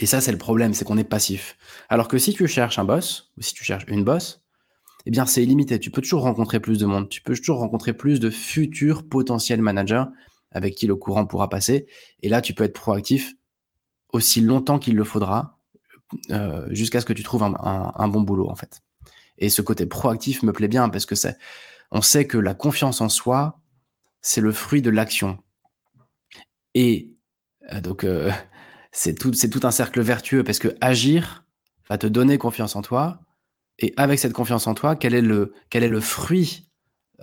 Et 0.00 0.06
ça, 0.06 0.20
c'est 0.20 0.32
le 0.32 0.38
problème, 0.38 0.74
c'est 0.74 0.84
qu'on 0.84 0.96
est 0.96 1.04
passif. 1.04 1.56
Alors 1.88 2.08
que 2.08 2.18
si 2.18 2.32
tu 2.32 2.46
cherches 2.46 2.78
un 2.78 2.84
boss, 2.84 3.32
ou 3.36 3.42
si 3.42 3.52
tu 3.52 3.64
cherches 3.64 3.84
une 3.88 4.04
boss, 4.04 4.44
eh 5.06 5.10
bien, 5.10 5.26
c'est 5.26 5.42
illimité. 5.42 5.80
Tu 5.80 5.90
peux 5.90 6.02
toujours 6.02 6.22
rencontrer 6.22 6.60
plus 6.60 6.78
de 6.78 6.86
monde. 6.86 7.08
Tu 7.08 7.20
peux 7.20 7.36
toujours 7.36 7.58
rencontrer 7.58 7.94
plus 7.94 8.20
de 8.20 8.30
futurs 8.30 9.08
potentiels 9.08 9.62
managers 9.62 10.04
avec 10.50 10.74
qui 10.74 10.86
le 10.86 10.96
courant 10.96 11.26
pourra 11.26 11.48
passer. 11.48 11.86
Et 12.22 12.28
là, 12.28 12.40
tu 12.40 12.54
peux 12.54 12.64
être 12.64 12.74
proactif 12.74 13.34
aussi 14.12 14.40
longtemps 14.40 14.78
qu'il 14.78 14.96
le 14.96 15.04
faudra, 15.04 15.58
euh, 16.30 16.66
jusqu'à 16.70 17.00
ce 17.00 17.06
que 17.06 17.12
tu 17.12 17.22
trouves 17.22 17.42
un, 17.42 18.08
bon 18.08 18.22
boulot, 18.22 18.48
en 18.48 18.54
fait. 18.54 18.80
Et 19.36 19.50
ce 19.50 19.62
côté 19.62 19.86
proactif 19.86 20.42
me 20.42 20.52
plaît 20.52 20.68
bien 20.68 20.88
parce 20.88 21.06
que 21.06 21.14
c'est, 21.14 21.36
on 21.90 22.00
sait 22.00 22.26
que 22.26 22.38
la 22.38 22.54
confiance 22.54 23.00
en 23.00 23.08
soi, 23.08 23.60
c'est 24.20 24.40
le 24.40 24.52
fruit 24.52 24.82
de 24.82 24.90
l'action. 24.90 25.38
Et 26.74 27.12
euh, 27.72 27.80
donc, 27.80 28.04
euh, 28.04 28.30
c'est 28.92 29.14
tout, 29.14 29.32
c'est 29.34 29.64
un 29.64 29.70
cercle 29.70 30.00
vertueux 30.00 30.42
parce 30.44 30.58
que 30.58 30.76
agir 30.80 31.44
va 31.88 31.98
te 31.98 32.06
donner 32.06 32.38
confiance 32.38 32.76
en 32.76 32.82
toi. 32.82 33.20
Et 33.78 33.94
avec 33.96 34.18
cette 34.18 34.32
confiance 34.32 34.66
en 34.66 34.74
toi, 34.74 34.96
quel 34.96 35.14
est 35.14 35.22
le 35.22 36.00
fruit 36.00 36.67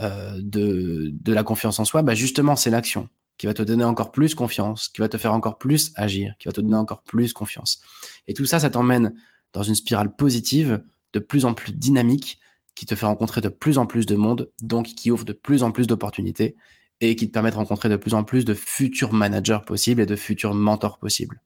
euh, 0.01 0.39
de, 0.41 1.11
de 1.13 1.33
la 1.33 1.43
confiance 1.43 1.79
en 1.79 1.85
soi 1.85 2.01
bah 2.01 2.15
Justement, 2.15 2.55
c'est 2.55 2.69
l'action 2.69 3.09
qui 3.37 3.47
va 3.47 3.53
te 3.53 3.61
donner 3.61 3.83
encore 3.83 4.11
plus 4.11 4.35
confiance, 4.35 4.87
qui 4.87 5.01
va 5.01 5.09
te 5.09 5.17
faire 5.17 5.33
encore 5.33 5.57
plus 5.57 5.91
agir, 5.95 6.35
qui 6.39 6.47
va 6.47 6.51
te 6.51 6.61
donner 6.61 6.75
encore 6.75 7.03
plus 7.03 7.33
confiance. 7.33 7.81
Et 8.27 8.33
tout 8.33 8.45
ça, 8.45 8.59
ça 8.59 8.69
t'emmène 8.69 9.13
dans 9.53 9.63
une 9.63 9.75
spirale 9.75 10.15
positive, 10.15 10.83
de 11.13 11.19
plus 11.19 11.45
en 11.45 11.53
plus 11.53 11.73
dynamique, 11.73 12.39
qui 12.75 12.85
te 12.85 12.95
fait 12.95 13.05
rencontrer 13.05 13.41
de 13.41 13.49
plus 13.49 13.77
en 13.77 13.85
plus 13.85 14.05
de 14.05 14.15
monde, 14.15 14.51
donc 14.61 14.87
qui 14.87 15.11
ouvre 15.11 15.25
de 15.25 15.33
plus 15.33 15.63
en 15.63 15.71
plus 15.71 15.87
d'opportunités 15.87 16.55
et 17.01 17.15
qui 17.15 17.27
te 17.27 17.33
permet 17.33 17.51
de 17.51 17.55
rencontrer 17.55 17.89
de 17.89 17.95
plus 17.95 18.13
en 18.13 18.23
plus 18.23 18.45
de 18.45 18.53
futurs 18.53 19.13
managers 19.13 19.59
possibles 19.65 20.01
et 20.01 20.05
de 20.05 20.15
futurs 20.15 20.53
mentors 20.53 20.97
possibles. 20.97 21.41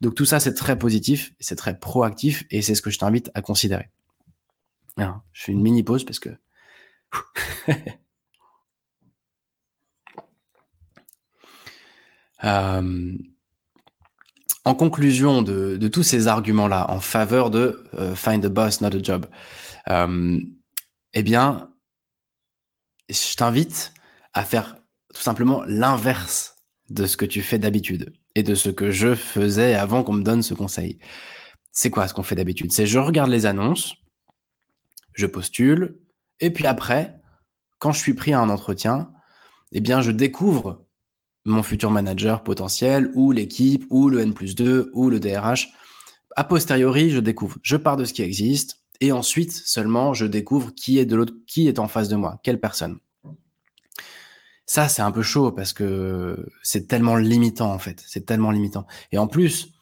Donc 0.00 0.14
tout 0.14 0.24
ça, 0.24 0.40
c'est 0.40 0.54
très 0.54 0.78
positif, 0.78 1.32
c'est 1.40 1.56
très 1.56 1.78
proactif 1.78 2.44
et 2.50 2.62
c'est 2.62 2.74
ce 2.74 2.82
que 2.82 2.90
je 2.90 2.98
t'invite 2.98 3.30
à 3.34 3.42
considérer. 3.42 3.90
Alors, 4.96 5.22
je 5.32 5.44
fais 5.44 5.52
une 5.52 5.62
mini 5.62 5.82
pause 5.82 6.04
parce 6.04 6.18
que... 6.18 6.30
Euh, 12.42 13.12
en 14.66 14.74
conclusion 14.74 15.42
de, 15.42 15.88
tous 15.88 16.02
ces 16.02 16.26
arguments-là 16.26 16.90
en 16.90 17.00
faveur 17.00 17.50
de 17.50 17.84
euh, 17.94 18.14
find 18.14 18.44
a 18.44 18.48
boss, 18.48 18.80
not 18.80 18.94
a 18.94 19.02
job, 19.02 19.26
euh, 19.88 20.38
eh 21.14 21.22
bien, 21.22 21.70
je 23.08 23.36
t'invite 23.36 23.92
à 24.32 24.44
faire 24.44 24.76
tout 25.14 25.22
simplement 25.22 25.62
l'inverse 25.66 26.56
de 26.90 27.06
ce 27.06 27.16
que 27.16 27.24
tu 27.24 27.40
fais 27.42 27.58
d'habitude 27.58 28.12
et 28.34 28.42
de 28.42 28.54
ce 28.54 28.68
que 28.68 28.90
je 28.90 29.14
faisais 29.14 29.74
avant 29.74 30.02
qu'on 30.02 30.14
me 30.14 30.22
donne 30.22 30.42
ce 30.42 30.54
conseil. 30.54 30.98
C'est 31.72 31.90
quoi 31.90 32.08
ce 32.08 32.14
qu'on 32.14 32.22
fait 32.22 32.34
d'habitude? 32.34 32.72
C'est 32.72 32.86
je 32.86 32.98
regarde 32.98 33.30
les 33.30 33.46
annonces, 33.46 33.94
je 35.12 35.26
postule, 35.26 35.98
et 36.40 36.50
puis 36.50 36.66
après, 36.66 37.20
quand 37.78 37.92
je 37.92 37.98
suis 37.98 38.14
pris 38.14 38.32
à 38.32 38.40
un 38.40 38.48
entretien, 38.48 39.10
eh 39.72 39.80
bien, 39.80 40.00
je 40.00 40.10
découvre 40.10 40.84
mon 41.44 41.62
futur 41.62 41.90
manager 41.90 42.42
potentiel, 42.42 43.10
ou 43.14 43.32
l'équipe, 43.32 43.84
ou 43.90 44.08
le 44.08 44.20
N 44.20 44.32
plus 44.32 44.54
2, 44.54 44.90
ou 44.94 45.10
le 45.10 45.20
DRH. 45.20 45.68
A 46.36 46.44
posteriori, 46.44 47.10
je 47.10 47.20
découvre, 47.20 47.58
je 47.62 47.76
pars 47.76 47.96
de 47.96 48.04
ce 48.04 48.14
qui 48.14 48.22
existe, 48.22 48.80
et 49.00 49.12
ensuite 49.12 49.52
seulement 49.52 50.14
je 50.14 50.24
découvre 50.26 50.74
qui 50.74 50.98
est 50.98 51.04
de 51.04 51.16
l'autre, 51.16 51.34
qui 51.46 51.68
est 51.68 51.78
en 51.78 51.88
face 51.88 52.08
de 52.08 52.16
moi, 52.16 52.40
quelle 52.42 52.60
personne. 52.60 52.98
Ça, 54.66 54.88
c'est 54.88 55.02
un 55.02 55.12
peu 55.12 55.22
chaud 55.22 55.52
parce 55.52 55.74
que 55.74 56.50
c'est 56.62 56.88
tellement 56.88 57.16
limitant, 57.16 57.70
en 57.70 57.78
fait. 57.78 58.02
C'est 58.06 58.24
tellement 58.24 58.50
limitant. 58.50 58.86
Et 59.12 59.18
en 59.18 59.26
plus, 59.26 59.73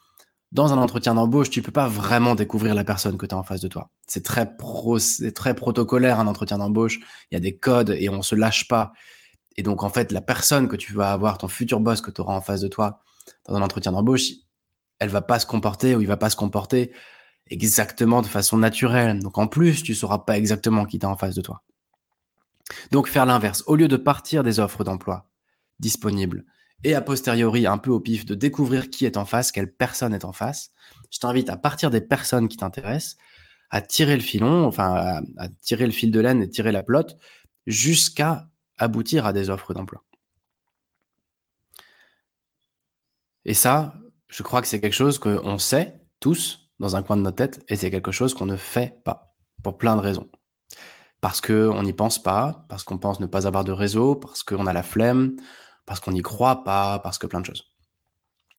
dans 0.52 0.72
un 0.72 0.78
entretien 0.78 1.14
d'embauche, 1.14 1.50
tu 1.50 1.62
peux 1.62 1.72
pas 1.72 1.88
vraiment 1.88 2.34
découvrir 2.34 2.74
la 2.74 2.84
personne 2.84 3.16
que 3.16 3.26
tu 3.26 3.34
as 3.34 3.38
en 3.38 3.42
face 3.42 3.60
de 3.60 3.68
toi. 3.68 3.90
C'est 4.06 4.22
très 4.22 4.56
pro, 4.56 4.98
très 5.34 5.54
protocolaire, 5.54 6.20
un 6.20 6.26
entretien 6.26 6.58
d'embauche. 6.58 6.98
Il 7.30 7.34
y 7.34 7.36
a 7.36 7.40
des 7.40 7.56
codes 7.56 7.90
et 7.90 8.08
on 8.10 8.22
se 8.22 8.34
lâche 8.34 8.68
pas. 8.68 8.92
Et 9.56 9.62
donc, 9.62 9.82
en 9.82 9.88
fait, 9.88 10.12
la 10.12 10.20
personne 10.20 10.68
que 10.68 10.76
tu 10.76 10.92
vas 10.92 11.12
avoir, 11.12 11.38
ton 11.38 11.48
futur 11.48 11.80
boss 11.80 12.02
que 12.02 12.10
tu 12.10 12.20
auras 12.20 12.34
en 12.34 12.42
face 12.42 12.60
de 12.60 12.68
toi 12.68 13.00
dans 13.46 13.54
un 13.54 13.62
entretien 13.62 13.92
d'embauche, 13.92 14.30
elle 14.98 15.08
va 15.08 15.22
pas 15.22 15.38
se 15.38 15.46
comporter 15.46 15.96
ou 15.96 16.02
il 16.02 16.06
va 16.06 16.16
pas 16.18 16.30
se 16.30 16.36
comporter 16.36 16.92
exactement 17.48 18.20
de 18.20 18.26
façon 18.26 18.58
naturelle. 18.58 19.20
Donc, 19.20 19.38
en 19.38 19.46
plus, 19.46 19.82
tu 19.82 19.94
sauras 19.94 20.18
pas 20.18 20.36
exactement 20.36 20.84
qui 20.84 20.98
t'as 20.98 21.08
en 21.08 21.16
face 21.16 21.34
de 21.34 21.40
toi. 21.40 21.62
Donc 22.90 23.08
faire 23.08 23.26
l'inverse, 23.26 23.64
au 23.66 23.76
lieu 23.76 23.88
de 23.88 23.96
partir 23.96 24.42
des 24.42 24.60
offres 24.60 24.84
d'emploi 24.84 25.28
disponibles 25.80 26.44
et 26.84 26.94
a 26.94 27.00
posteriori 27.00 27.66
un 27.66 27.78
peu 27.78 27.90
au 27.90 28.00
pif 28.00 28.24
de 28.24 28.34
découvrir 28.34 28.90
qui 28.90 29.06
est 29.06 29.16
en 29.16 29.24
face, 29.24 29.52
quelle 29.52 29.72
personne 29.72 30.14
est 30.14 30.24
en 30.24 30.32
face, 30.32 30.70
je 31.10 31.18
t'invite 31.18 31.50
à 31.50 31.56
partir 31.56 31.90
des 31.90 32.00
personnes 32.00 32.48
qui 32.48 32.56
t'intéressent, 32.56 33.16
à 33.70 33.80
tirer 33.80 34.16
le 34.16 34.22
filon, 34.22 34.64
enfin 34.66 35.22
à, 35.38 35.48
tirer 35.62 35.86
le 35.86 35.92
fil 35.92 36.10
de 36.10 36.20
laine 36.20 36.42
et 36.42 36.48
tirer 36.48 36.72
la 36.72 36.82
plotte 36.82 37.16
jusqu'à 37.66 38.48
aboutir 38.78 39.26
à 39.26 39.32
des 39.32 39.50
offres 39.50 39.74
d'emploi. 39.74 40.04
Et 43.44 43.54
ça, 43.54 43.94
je 44.28 44.42
crois 44.42 44.60
que 44.62 44.68
c'est 44.68 44.80
quelque 44.80 44.92
chose 44.92 45.18
qu'on 45.18 45.58
sait 45.58 46.00
tous 46.20 46.70
dans 46.78 46.96
un 46.96 47.02
coin 47.02 47.16
de 47.16 47.22
notre 47.22 47.36
tête 47.36 47.64
et 47.68 47.76
c'est 47.76 47.90
quelque 47.90 48.12
chose 48.12 48.34
qu'on 48.34 48.46
ne 48.46 48.56
fait 48.56 49.02
pas 49.04 49.34
pour 49.62 49.78
plein 49.78 49.96
de 49.96 50.00
raisons 50.00 50.28
parce 51.22 51.40
qu'on 51.40 51.82
n'y 51.84 51.92
pense 51.92 52.20
pas, 52.20 52.66
parce 52.68 52.82
qu'on 52.82 52.98
pense 52.98 53.20
ne 53.20 53.26
pas 53.26 53.46
avoir 53.46 53.62
de 53.62 53.70
réseau, 53.70 54.16
parce 54.16 54.42
qu'on 54.42 54.66
a 54.66 54.72
la 54.72 54.82
flemme, 54.82 55.36
parce 55.86 56.00
qu'on 56.00 56.12
n'y 56.12 56.22
croit 56.22 56.64
pas, 56.64 56.98
parce 56.98 57.18
que 57.18 57.26
plein 57.26 57.40
de 57.40 57.46
choses. 57.46 57.70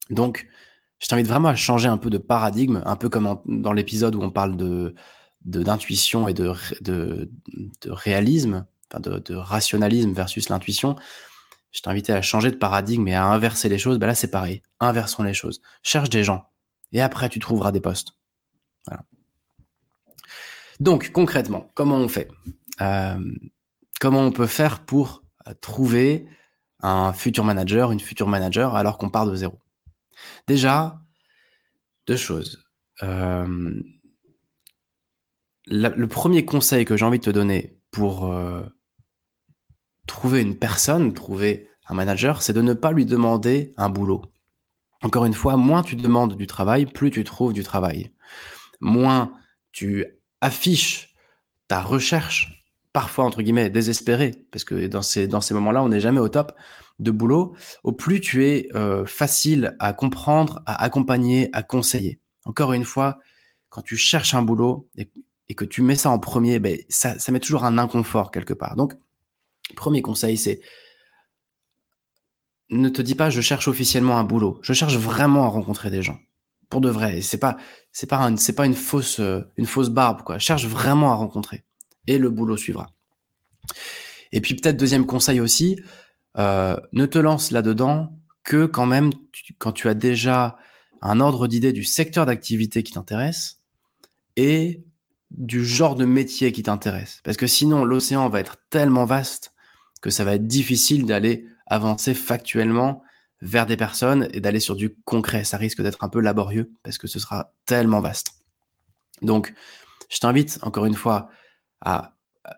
Donc, 0.10 0.48
je 1.00 1.08
t'invite 1.08 1.28
vraiment 1.28 1.50
à 1.50 1.56
changer 1.56 1.88
un 1.88 1.98
peu 1.98 2.10
de 2.10 2.18
paradigme, 2.18 2.82
un 2.86 2.96
peu 2.96 3.10
comme 3.10 3.42
dans 3.46 3.74
l'épisode 3.74 4.16
où 4.16 4.22
on 4.22 4.32
parle 4.32 4.58
de 4.58 4.96
d'intuition 5.46 6.30
et 6.30 6.34
de, 6.34 6.54
de, 6.80 7.30
réalisme, 7.86 8.66
de, 8.98 9.36
rationalisme 9.36 10.14
versus 10.14 10.48
l'intuition. 10.48 10.96
Je 11.72 11.82
t'invite 11.82 12.10
à 12.10 12.22
changer 12.22 12.50
de 12.50 12.56
paradigme 12.56 13.06
et 13.10 13.16
à 13.16 13.26
inverser 13.26 13.68
les 13.68 13.78
choses. 13.78 14.00
Ben 14.00 14.08
là, 14.08 14.16
c'est 14.16 14.32
pareil. 14.32 14.62
Inversons 14.80 15.24
les 15.24 15.34
choses. 15.34 15.62
Cherche 15.82 16.10
des 16.10 16.24
gens. 16.24 16.46
Et 16.94 17.02
après, 17.02 17.28
tu 17.28 17.40
trouveras 17.40 17.74
des 17.74 17.82
postes. 17.82 18.14
Donc, 20.80 21.12
concrètement, 21.12 21.70
comment 21.76 21.98
on 21.98 22.08
fait? 22.08 22.30
Euh, 22.80 23.20
Comment 24.04 24.20
on 24.20 24.32
peut 24.34 24.48
faire 24.48 24.82
pour 24.82 25.24
euh, 25.48 25.54
trouver 25.62 26.28
un 26.84 27.14
futur 27.14 27.44
manager, 27.44 27.92
une 27.92 28.00
future 28.00 28.28
manager, 28.28 28.76
alors 28.76 28.98
qu'on 28.98 29.10
part 29.10 29.26
de 29.26 29.36
zéro 29.36 29.60
Déjà, 30.48 31.02
deux 32.06 32.18
choses. 32.18 32.64
Euh, 33.02 33.82
le 35.66 36.06
premier 36.06 36.46
conseil 36.46 36.86
que 36.86 36.96
j'ai 36.96 37.06
envie 37.06 37.20
de 37.20 37.24
te 37.24 37.30
donner 37.30 37.80
pour 37.92 38.32
trouver 40.08 40.42
une 40.42 40.58
personne, 40.58 41.14
trouver 41.14 41.70
un 41.88 41.94
manager, 41.94 42.42
c'est 42.42 42.54
de 42.54 42.62
ne 42.62 42.74
pas 42.74 42.92
lui 42.92 43.06
demander 43.06 43.74
un 43.78 43.90
boulot. 43.90 44.24
Encore 45.02 45.26
une 45.26 45.34
fois, 45.34 45.58
moins 45.58 45.84
tu 45.84 45.96
demandes 45.96 46.38
du 46.38 46.48
travail, 46.48 46.86
plus 46.86 47.12
tu 47.12 47.24
trouves 47.24 47.54
du 47.54 47.64
travail. 47.64 48.14
Moins 48.80 49.34
tu 49.72 50.06
affiche 50.42 51.14
ta 51.68 51.82
recherche, 51.82 52.63
parfois 52.94 53.26
entre 53.26 53.42
guillemets 53.42 53.70
désespérée, 53.70 54.32
parce 54.52 54.64
que 54.64 54.88
dans 54.88 55.02
ces, 55.02 55.28
dans 55.28 55.42
ces 55.42 55.54
moments-là, 55.56 55.84
on 55.84 55.90
n'est 55.90 56.00
jamais 56.00 56.20
au 56.20 56.30
top 56.30 56.54
de 57.00 57.12
boulot, 57.12 57.56
au 57.84 57.92
plus 57.92 58.22
tu 58.22 58.46
es 58.46 58.70
euh, 58.76 59.06
facile 59.06 59.76
à 59.80 59.94
comprendre, 59.94 60.62
à 60.66 60.82
accompagner, 60.84 61.50
à 61.54 61.64
conseiller. 61.64 62.20
Encore 62.46 62.74
une 62.74 62.86
fois, 62.86 63.20
quand 63.70 63.82
tu 63.82 63.98
cherches 63.98 64.36
un 64.36 64.44
boulot 64.44 64.88
et, 64.96 65.10
que 65.56 65.66
tu 65.66 65.84
mets 65.84 65.96
ça 65.96 66.10
en 66.10 66.18
premier, 66.18 66.58
ben, 66.58 66.80
ça, 66.90 67.20
ça 67.20 67.32
met 67.32 67.40
toujours 67.40 67.64
un 67.64 67.78
inconfort 67.78 68.32
quelque 68.32 68.56
part. 68.56 68.76
Donc, 68.76 68.94
premier 69.76 70.02
conseil, 70.02 70.36
c'est 70.36 70.62
ne 72.72 72.90
te 72.90 73.02
dis 73.04 73.14
pas 73.14 73.30
je 73.30 73.42
cherche 73.42 73.68
officiellement 73.68 74.18
un 74.18 74.24
boulot. 74.24 74.60
Je 74.64 74.74
cherche 74.74 74.96
vraiment 74.96 75.46
à 75.46 75.48
rencontrer 75.48 75.92
des 75.92 76.02
gens. 76.02 76.18
Pour 76.70 76.82
de 76.82 76.90
vrai. 76.90 77.22
C'est 77.22 77.38
pas, 77.38 77.58
c'est 77.92 78.08
pas, 78.08 78.32
c'est 78.38 78.54
pas 78.54 78.66
une 78.66 78.74
fausse, 78.74 79.20
euh, 79.20 79.42
une 79.58 79.68
fausse 79.68 79.90
barbe 79.90 80.24
quoi. 80.24 80.40
cherche 80.40 80.66
vraiment 80.66 81.12
à 81.12 81.16
rencontrer. 81.16 81.64
Et 82.08 82.18
le 82.18 82.30
boulot 82.30 82.58
suivra. 82.58 82.92
Et 84.32 84.42
puis 84.42 84.56
peut-être 84.56 84.78
deuxième 84.78 85.06
conseil 85.06 85.40
aussi, 85.40 85.80
euh, 86.38 86.76
ne 86.92 87.06
te 87.06 87.20
lance 87.20 87.52
là-dedans 87.52 88.18
que 88.44 88.66
quand 88.66 88.86
même 88.86 89.12
quand 89.58 89.72
tu 89.72 89.88
as 89.88 89.94
déjà 89.94 90.58
un 91.02 91.20
ordre 91.20 91.48
d'idée 91.48 91.74
du 91.74 91.84
secteur 91.84 92.26
d'activité 92.26 92.84
qui 92.84 92.94
t'intéresse 92.94 93.60
et 94.36 94.84
du 95.32 95.66
genre 95.66 95.96
de 95.96 96.06
métier 96.06 96.52
qui 96.52 96.64
t'intéresse. 96.64 97.20
Parce 97.24 97.38
que 97.38 97.48
sinon, 97.48 97.86
l'océan 97.86 98.30
va 98.30 98.40
être 98.40 98.58
tellement 98.70 99.06
vaste 99.06 99.54
que 100.02 100.10
ça 100.10 100.24
va 100.24 100.36
être 100.36 100.48
difficile 100.48 101.06
d'aller 101.06 101.48
avancer 101.66 102.14
factuellement 102.14 103.04
vers 103.42 103.66
des 103.66 103.78
personnes 103.78 104.28
et 104.32 104.40
d'aller 104.40 104.60
sur 104.60 104.76
du 104.76 104.96
concret. 105.06 105.44
Ça 105.44 105.58
risque 105.58 105.82
d'être 105.82 106.04
un 106.04 106.10
peu 106.10 106.20
laborieux 106.20 106.72
parce 106.84 106.98
que 106.98 107.08
ce 107.08 107.20
sera 107.20 107.54
tellement 107.66 108.00
vaste. 108.00 108.32
Donc, 109.22 109.54
je 110.10 110.20
t'invite 110.20 110.60
encore 110.62 110.86
une 110.86 110.96
fois 110.96 111.30
à 111.84 112.16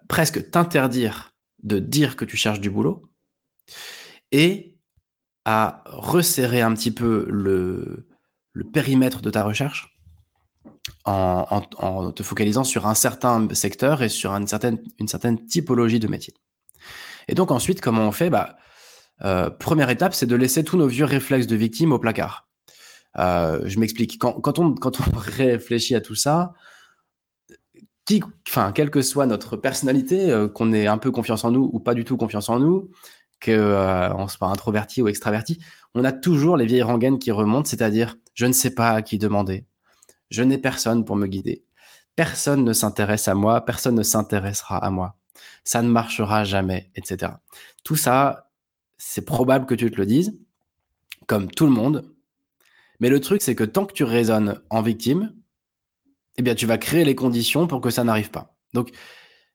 presque 0.07 0.51
t'interdire 0.51 1.33
de 1.63 1.79
dire 1.79 2.15
que 2.15 2.25
tu 2.25 2.37
cherches 2.37 2.59
du 2.59 2.69
boulot 2.69 3.09
et 4.31 4.77
à 5.45 5.83
resserrer 5.85 6.61
un 6.61 6.73
petit 6.73 6.91
peu 6.91 7.25
le, 7.29 8.07
périmètre 8.73 9.21
de 9.21 9.29
ta 9.29 9.43
recherche 9.43 9.97
en, 11.03 11.61
te 12.15 12.23
focalisant 12.23 12.63
sur 12.63 12.87
un 12.87 12.95
certain 12.95 13.47
secteur 13.53 14.01
et 14.01 14.09
sur 14.09 14.31
une 14.31 14.47
certaine, 14.47 15.45
typologie 15.47 15.99
de 15.99 16.07
métier. 16.07 16.33
Et 17.27 17.35
donc 17.35 17.51
ensuite, 17.51 17.81
comment 17.81 18.07
on 18.07 18.11
fait? 18.11 18.29
Bah, 18.29 18.57
euh, 19.23 19.49
Première 19.49 19.89
étape, 19.89 20.13
c'est 20.13 20.25
de 20.25 20.35
laisser 20.35 20.63
tous 20.63 20.77
nos 20.77 20.87
vieux 20.87 21.05
réflexes 21.05 21.47
de 21.47 21.55
victime 21.55 21.91
au 21.91 21.99
placard. 21.99 22.47
Euh, 23.17 23.61
je 23.65 23.79
m'explique. 23.79 24.19
Quand 24.19 24.59
on 24.59 24.75
réfléchit 25.15 25.95
à 25.95 26.01
tout 26.01 26.15
ça, 26.15 26.53
enfin, 28.47 28.71
quelle 28.71 28.89
que 28.89 29.01
soit 29.01 29.25
notre 29.25 29.57
personnalité, 29.57 30.31
euh, 30.31 30.47
qu'on 30.47 30.73
ait 30.73 30.87
un 30.87 30.97
peu 30.97 31.11
confiance 31.11 31.43
en 31.43 31.51
nous 31.51 31.69
ou 31.73 31.79
pas 31.79 31.93
du 31.93 32.03
tout 32.03 32.17
confiance 32.17 32.49
en 32.49 32.59
nous, 32.59 32.91
qu'on 33.43 33.51
euh, 33.51 34.27
soit 34.27 34.47
introverti 34.47 35.01
ou 35.01 35.07
extraverti, 35.07 35.59
on 35.93 36.03
a 36.03 36.11
toujours 36.11 36.57
les 36.57 36.65
vieilles 36.65 36.83
rengaines 36.83 37.19
qui 37.19 37.31
remontent, 37.31 37.69
c'est-à-dire 37.69 38.17
je 38.33 38.45
ne 38.45 38.53
sais 38.53 38.73
pas 38.73 38.91
à 38.91 39.01
qui 39.01 39.17
demander, 39.17 39.65
je 40.29 40.43
n'ai 40.43 40.57
personne 40.57 41.05
pour 41.05 41.15
me 41.15 41.27
guider, 41.27 41.63
personne 42.15 42.63
ne 42.63 42.73
s'intéresse 42.73 43.27
à 43.27 43.35
moi, 43.35 43.65
personne 43.65 43.95
ne 43.95 44.03
s'intéressera 44.03 44.77
à 44.77 44.89
moi, 44.89 45.15
ça 45.63 45.81
ne 45.81 45.89
marchera 45.89 46.43
jamais, 46.43 46.91
etc. 46.95 47.33
Tout 47.83 47.95
ça, 47.95 48.49
c'est 48.97 49.25
probable 49.25 49.65
que 49.65 49.75
tu 49.75 49.91
te 49.91 49.97
le 49.97 50.05
dises, 50.05 50.37
comme 51.27 51.49
tout 51.49 51.65
le 51.65 51.71
monde, 51.71 52.11
mais 52.99 53.09
le 53.09 53.19
truc 53.19 53.41
c'est 53.41 53.55
que 53.55 53.63
tant 53.63 53.85
que 53.85 53.93
tu 53.93 54.03
raisonnes 54.03 54.61
en 54.69 54.81
victime, 54.81 55.34
eh 56.37 56.41
bien 56.41 56.55
tu 56.55 56.65
vas 56.65 56.77
créer 56.77 57.05
les 57.05 57.15
conditions 57.15 57.67
pour 57.67 57.81
que 57.81 57.89
ça 57.89 58.03
n'arrive 58.03 58.31
pas. 58.31 58.55
Donc 58.73 58.91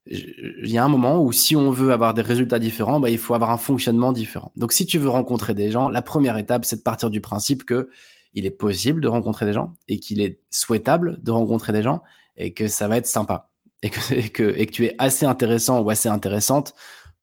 il 0.06 0.70
y 0.70 0.78
a 0.78 0.84
un 0.84 0.88
moment 0.88 1.22
où 1.22 1.30
si 1.30 1.54
on 1.54 1.70
veut 1.70 1.92
avoir 1.92 2.14
des 2.14 2.22
résultats 2.22 2.58
différents, 2.58 3.00
bah, 3.00 3.10
il 3.10 3.18
faut 3.18 3.34
avoir 3.34 3.50
un 3.50 3.58
fonctionnement 3.58 4.12
différent. 4.12 4.50
Donc 4.56 4.72
si 4.72 4.86
tu 4.86 4.98
veux 4.98 5.10
rencontrer 5.10 5.54
des 5.54 5.70
gens, 5.70 5.88
la 5.88 6.02
première 6.02 6.38
étape, 6.38 6.64
c'est 6.64 6.76
de 6.76 6.82
partir 6.82 7.10
du 7.10 7.20
principe 7.20 7.64
que 7.64 7.90
il 8.32 8.46
est 8.46 8.50
possible 8.50 9.00
de 9.00 9.08
rencontrer 9.08 9.44
des 9.46 9.52
gens 9.52 9.74
et 9.88 9.98
qu'il 9.98 10.20
est 10.20 10.40
souhaitable 10.50 11.18
de 11.22 11.30
rencontrer 11.30 11.72
des 11.72 11.82
gens 11.82 12.02
et 12.36 12.52
que 12.54 12.68
ça 12.68 12.88
va 12.88 12.96
être 12.96 13.06
sympa 13.06 13.50
et 13.82 13.90
que, 13.90 14.14
et 14.56 14.66
que, 14.66 14.72
tu 14.72 14.86
es 14.86 14.94
assez 14.98 15.26
intéressant 15.26 15.80
ou 15.80 15.90
assez 15.90 16.08
intéressante 16.08 16.74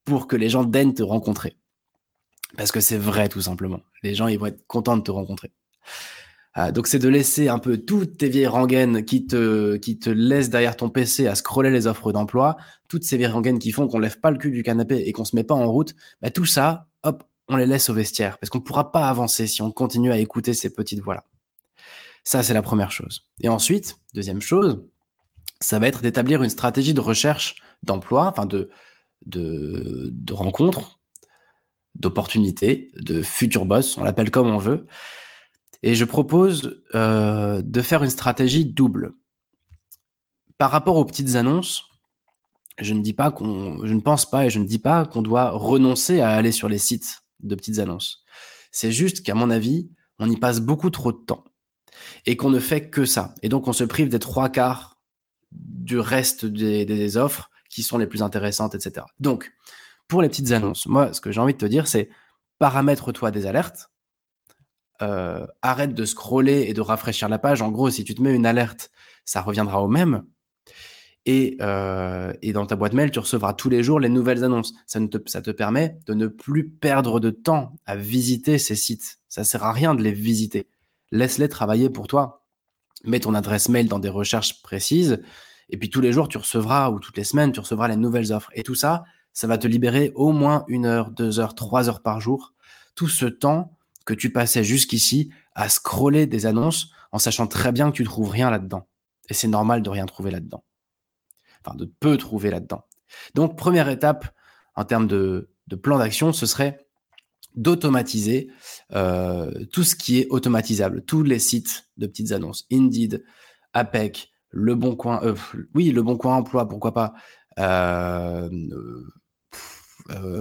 pour 0.06 0.28
que 0.28 0.36
les 0.36 0.50
gens 0.50 0.64
daignent 0.64 0.94
te 0.94 1.04
rencontrer. 1.04 1.58
Parce 2.56 2.72
que 2.72 2.80
c'est 2.80 2.98
vrai 2.98 3.30
tout 3.30 3.42
simplement. 3.42 3.82
Les 4.04 4.16
gens, 4.16 4.28
ils 4.28 4.40
vont 4.40 4.46
être 4.46 4.66
contents 4.68 4.98
de 4.98 5.02
te 5.02 5.12
rencontrer. 5.12 5.52
Euh, 6.58 6.72
donc 6.72 6.88
c'est 6.88 7.00
de 7.00 7.10
laisser 7.10 7.50
un 7.50 7.60
peu 7.60 7.78
toutes 7.78 8.18
tes 8.18 8.30
vieilles 8.30 8.48
rengaines 8.48 9.06
qui 9.06 9.28
te, 9.28 9.76
qui 9.78 10.00
te 10.00 10.10
laissent 10.10 10.50
derrière 10.50 10.76
ton 10.76 10.90
PC 10.90 11.28
à 11.28 11.36
scroller 11.36 11.70
les 11.70 11.88
offres 11.88 12.12
d'emploi, 12.12 12.58
toutes 12.88 13.04
ces 13.04 13.18
vieilles 13.18 13.32
rengaines 13.32 13.60
qui 13.60 13.72
font 13.72 13.88
qu'on 13.88 14.00
lève 14.00 14.20
pas 14.20 14.32
le 14.32 14.38
cul 14.38 14.52
du 14.52 14.64
canapé 14.64 15.04
et 15.06 15.12
qu'on 15.12 15.26
se 15.26 15.36
met 15.36 15.44
pas 15.44 15.56
en 15.56 15.68
route, 15.72 15.94
bah, 16.22 16.32
tout 16.32 16.46
ça, 16.46 16.88
hop, 17.04 17.24
on 17.48 17.58
les 17.58 17.66
laisse 17.66 17.90
au 17.90 17.94
vestiaire 17.94 18.38
parce 18.40 18.50
qu'on 18.50 18.58
ne 18.60 18.64
pourra 18.64 18.92
pas 18.92 19.08
avancer 19.08 19.48
si 19.48 19.62
on 19.62 19.72
continue 19.72 20.12
à 20.12 20.18
écouter 20.18 20.54
ces 20.54 20.74
petites 20.74 21.02
voix-là. 21.02 21.24
Ça, 22.24 22.44
c'est 22.44 22.54
la 22.54 22.62
première 22.62 22.92
chose. 22.92 23.26
Et 23.42 23.50
ensuite, 23.50 23.98
deuxième 24.14 24.42
chose, 24.42 24.84
ça 25.62 25.80
va 25.80 25.88
être 25.88 26.02
d'établir 26.02 26.44
une 26.44 26.50
stratégie 26.50 26.94
de 26.94 27.00
recherche 27.00 27.56
d'emploi, 27.84 28.28
enfin 28.28 28.46
de, 28.46 28.70
de, 29.26 30.10
de 30.12 30.34
rencontres, 30.34 31.00
d'opportunités, 31.96 32.92
de 32.96 33.22
futurs 33.22 33.66
boss, 33.66 33.98
on 33.98 34.04
l'appelle 34.04 34.30
comme 34.30 34.48
on 34.48 34.58
veut, 34.58 34.88
et 35.84 35.96
je 35.96 36.06
propose 36.06 36.84
euh, 36.96 37.62
de 37.64 37.82
faire 37.82 38.04
une 38.04 38.10
stratégie 38.10 38.66
double. 38.66 39.14
Par 40.58 40.72
rapport 40.72 40.96
aux 40.96 41.06
petites 41.06 41.36
annonces, 41.36 41.86
je 42.80 42.94
ne 42.94 43.02
dis 43.02 43.14
pas 43.14 43.32
qu'on, 43.32 43.86
je 43.86 43.94
ne 43.94 44.02
pense 44.02 44.30
pas 44.30 44.46
et 44.46 44.50
je 44.50 44.60
ne 44.60 44.66
dis 44.66 44.80
pas 44.80 45.06
qu'on 45.06 45.22
doit 45.22 45.52
renoncer 45.52 46.22
à 46.22 46.30
aller 46.30 46.52
sur 46.52 46.70
les 46.70 46.78
sites 46.78 47.24
de 47.42 47.56
petites 47.56 47.80
annonces. 47.80 48.24
C'est 48.72 48.92
juste 48.92 49.24
qu'à 49.24 49.36
mon 49.36 49.50
avis, 49.50 49.90
on 50.20 50.30
y 50.30 50.38
passe 50.38 50.60
beaucoup 50.60 50.90
trop 50.90 51.12
de 51.12 51.18
temps 51.18 51.44
et 52.26 52.36
qu'on 52.38 52.50
ne 52.50 52.60
fait 52.60 52.90
que 52.90 53.06
ça. 53.06 53.34
Et 53.42 53.50
donc 53.50 53.68
on 53.68 53.74
se 53.74 53.84
prive 53.84 54.10
des 54.10 54.20
trois 54.20 54.50
quarts 54.50 54.98
du 55.52 56.00
reste 56.00 56.46
des, 56.46 56.86
des 56.86 57.18
offres 57.18 57.50
qui 57.70 57.84
sont 57.84 57.98
les 57.98 58.08
plus 58.08 58.24
intéressantes, 58.24 58.76
etc. 58.76 59.06
Donc, 59.20 59.54
pour 60.08 60.22
les 60.22 60.30
petites 60.30 60.52
annonces, 60.52 60.86
moi, 60.88 61.14
ce 61.14 61.22
que 61.22 61.32
j'ai 61.32 61.40
envie 61.40 61.54
de 61.54 61.58
te 61.58 61.66
dire, 61.66 61.88
c'est 61.88 62.10
paramètre-toi 62.60 63.32
des 63.32 63.46
alertes 63.46 63.90
euh, 65.02 65.46
arrête 65.62 65.94
de 65.94 66.06
scroller 66.06 66.66
et 66.68 66.74
de 66.74 66.82
rafraîchir 66.82 67.30
la 67.30 67.40
page. 67.40 67.62
En 67.62 67.70
gros, 67.70 67.90
si 67.90 68.04
tu 68.04 68.16
te 68.16 68.22
mets 68.22 68.34
une 68.34 68.46
alerte, 68.46 68.92
ça 69.26 69.42
reviendra 69.42 69.84
au 69.84 69.88
même. 69.88 70.24
Et, 71.26 71.58
euh, 71.62 72.34
et, 72.42 72.54
dans 72.54 72.66
ta 72.66 72.78
boîte 72.78 72.94
mail, 72.94 73.12
tu 73.12 73.20
recevras 73.20 73.54
tous 73.54 73.70
les 73.70 73.84
jours 73.84 74.00
les 74.00 74.08
nouvelles 74.10 74.46
annonces. 74.46 74.74
Ça, 74.86 75.06
te, 75.06 75.18
ça 75.26 75.42
te 75.42 75.52
permet 75.52 76.00
de 76.06 76.14
ne 76.14 76.28
plus 76.28 76.70
perdre 76.70 77.20
de 77.20 77.30
temps 77.30 77.76
à 77.86 77.98
visiter 77.98 78.58
ces 78.58 78.76
sites. 78.76 79.20
Ça 79.28 79.44
sert 79.44 79.64
à 79.64 79.74
rien 79.74 79.94
de 79.94 80.02
les 80.02 80.14
visiter. 80.14 80.70
Laisse-les 81.12 81.50
travailler 81.50 81.90
pour 81.90 82.08
toi. 82.08 82.46
Mets 83.04 83.20
ton 83.20 83.34
adresse 83.34 83.68
mail 83.68 83.90
dans 83.90 84.00
des 84.00 84.10
recherches 84.10 84.62
précises. 84.62 85.22
Et 85.70 85.78
puis 85.78 85.90
tous 85.90 86.02
les 86.02 86.14
jours, 86.14 86.30
tu 86.30 86.38
recevras, 86.38 86.90
ou 86.92 87.00
toutes 87.00 87.18
les 87.18 87.26
semaines, 87.26 87.52
tu 87.52 87.60
recevras 87.60 87.90
les 87.90 87.98
nouvelles 87.98 88.32
offres. 88.32 88.50
Et 88.54 88.64
tout 88.64 88.76
ça, 88.76 89.04
ça 89.34 89.48
va 89.48 89.58
te 89.58 89.68
libérer 89.68 90.12
au 90.16 90.32
moins 90.32 90.64
une 90.68 90.86
heure, 90.86 91.12
deux 91.12 91.40
heures, 91.40 91.56
trois 91.56 91.90
heures 91.90 92.02
par 92.02 92.22
jour. 92.22 92.54
Tout 92.96 93.10
ce 93.10 93.26
temps 93.26 93.77
que 94.08 94.14
tu 94.14 94.32
passais 94.32 94.64
jusqu'ici 94.64 95.32
à 95.54 95.68
scroller 95.68 96.28
des 96.28 96.46
annonces 96.46 96.92
en 97.12 97.20
sachant 97.20 97.46
très 97.46 97.74
bien 97.74 97.92
que 97.92 97.98
tu 97.98 98.04
ne 98.04 98.08
trouves 98.08 98.30
rien 98.30 98.50
là-dedans. 98.50 98.88
Et 99.30 99.34
c'est 99.34 99.50
normal 99.50 99.84
de 99.84 99.90
rien 99.90 100.06
trouver 100.06 100.32
là-dedans. 100.32 100.64
Enfin, 101.62 101.76
de 101.76 101.86
peu 102.00 102.16
trouver 102.16 102.50
là-dedans. 102.50 102.86
Donc, 103.36 103.58
première 103.58 103.90
étape 103.90 104.34
en 104.76 104.86
termes 104.86 105.08
de, 105.08 105.50
plan 105.84 105.98
d'action, 105.98 106.32
ce 106.32 106.46
serait 106.46 106.88
d'automatiser 107.56 108.50
euh, 108.94 109.52
tout 109.74 109.84
ce 109.84 109.96
qui 109.96 110.20
est 110.20 110.28
automatisable, 110.30 111.04
tous 111.04 111.24
les 111.24 111.40
sites 111.40 111.90
de 111.98 112.08
petites 112.08 112.32
annonces, 112.32 112.66
Indeed, 112.72 113.26
APEC, 113.74 114.32
Le 114.52 114.76
Bon 114.76 114.96
Coin, 114.96 115.20
euh, 115.24 115.36
oui, 115.76 115.92
Le 115.92 116.02
Bon 116.02 116.16
Coin 116.16 116.36
Emploi, 116.38 116.70
pourquoi 116.70 116.94
pas. 116.94 117.14
Euh, 117.60 118.50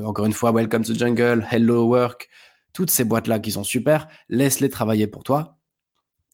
encore 0.05 0.27
une 0.27 0.33
fois, 0.33 0.53
Welcome 0.53 0.85
to 0.85 0.95
Jungle, 0.95 1.45
Hello 1.51 1.89
Work, 1.89 2.29
toutes 2.77 2.91
ces 2.91 3.05
boîtes-là 3.05 3.39
qui 3.39 3.53
sont 3.53 3.65
super, 3.65 4.07
laisse-les 4.29 4.69
travailler 4.69 5.07
pour 5.07 5.25
toi 5.25 5.57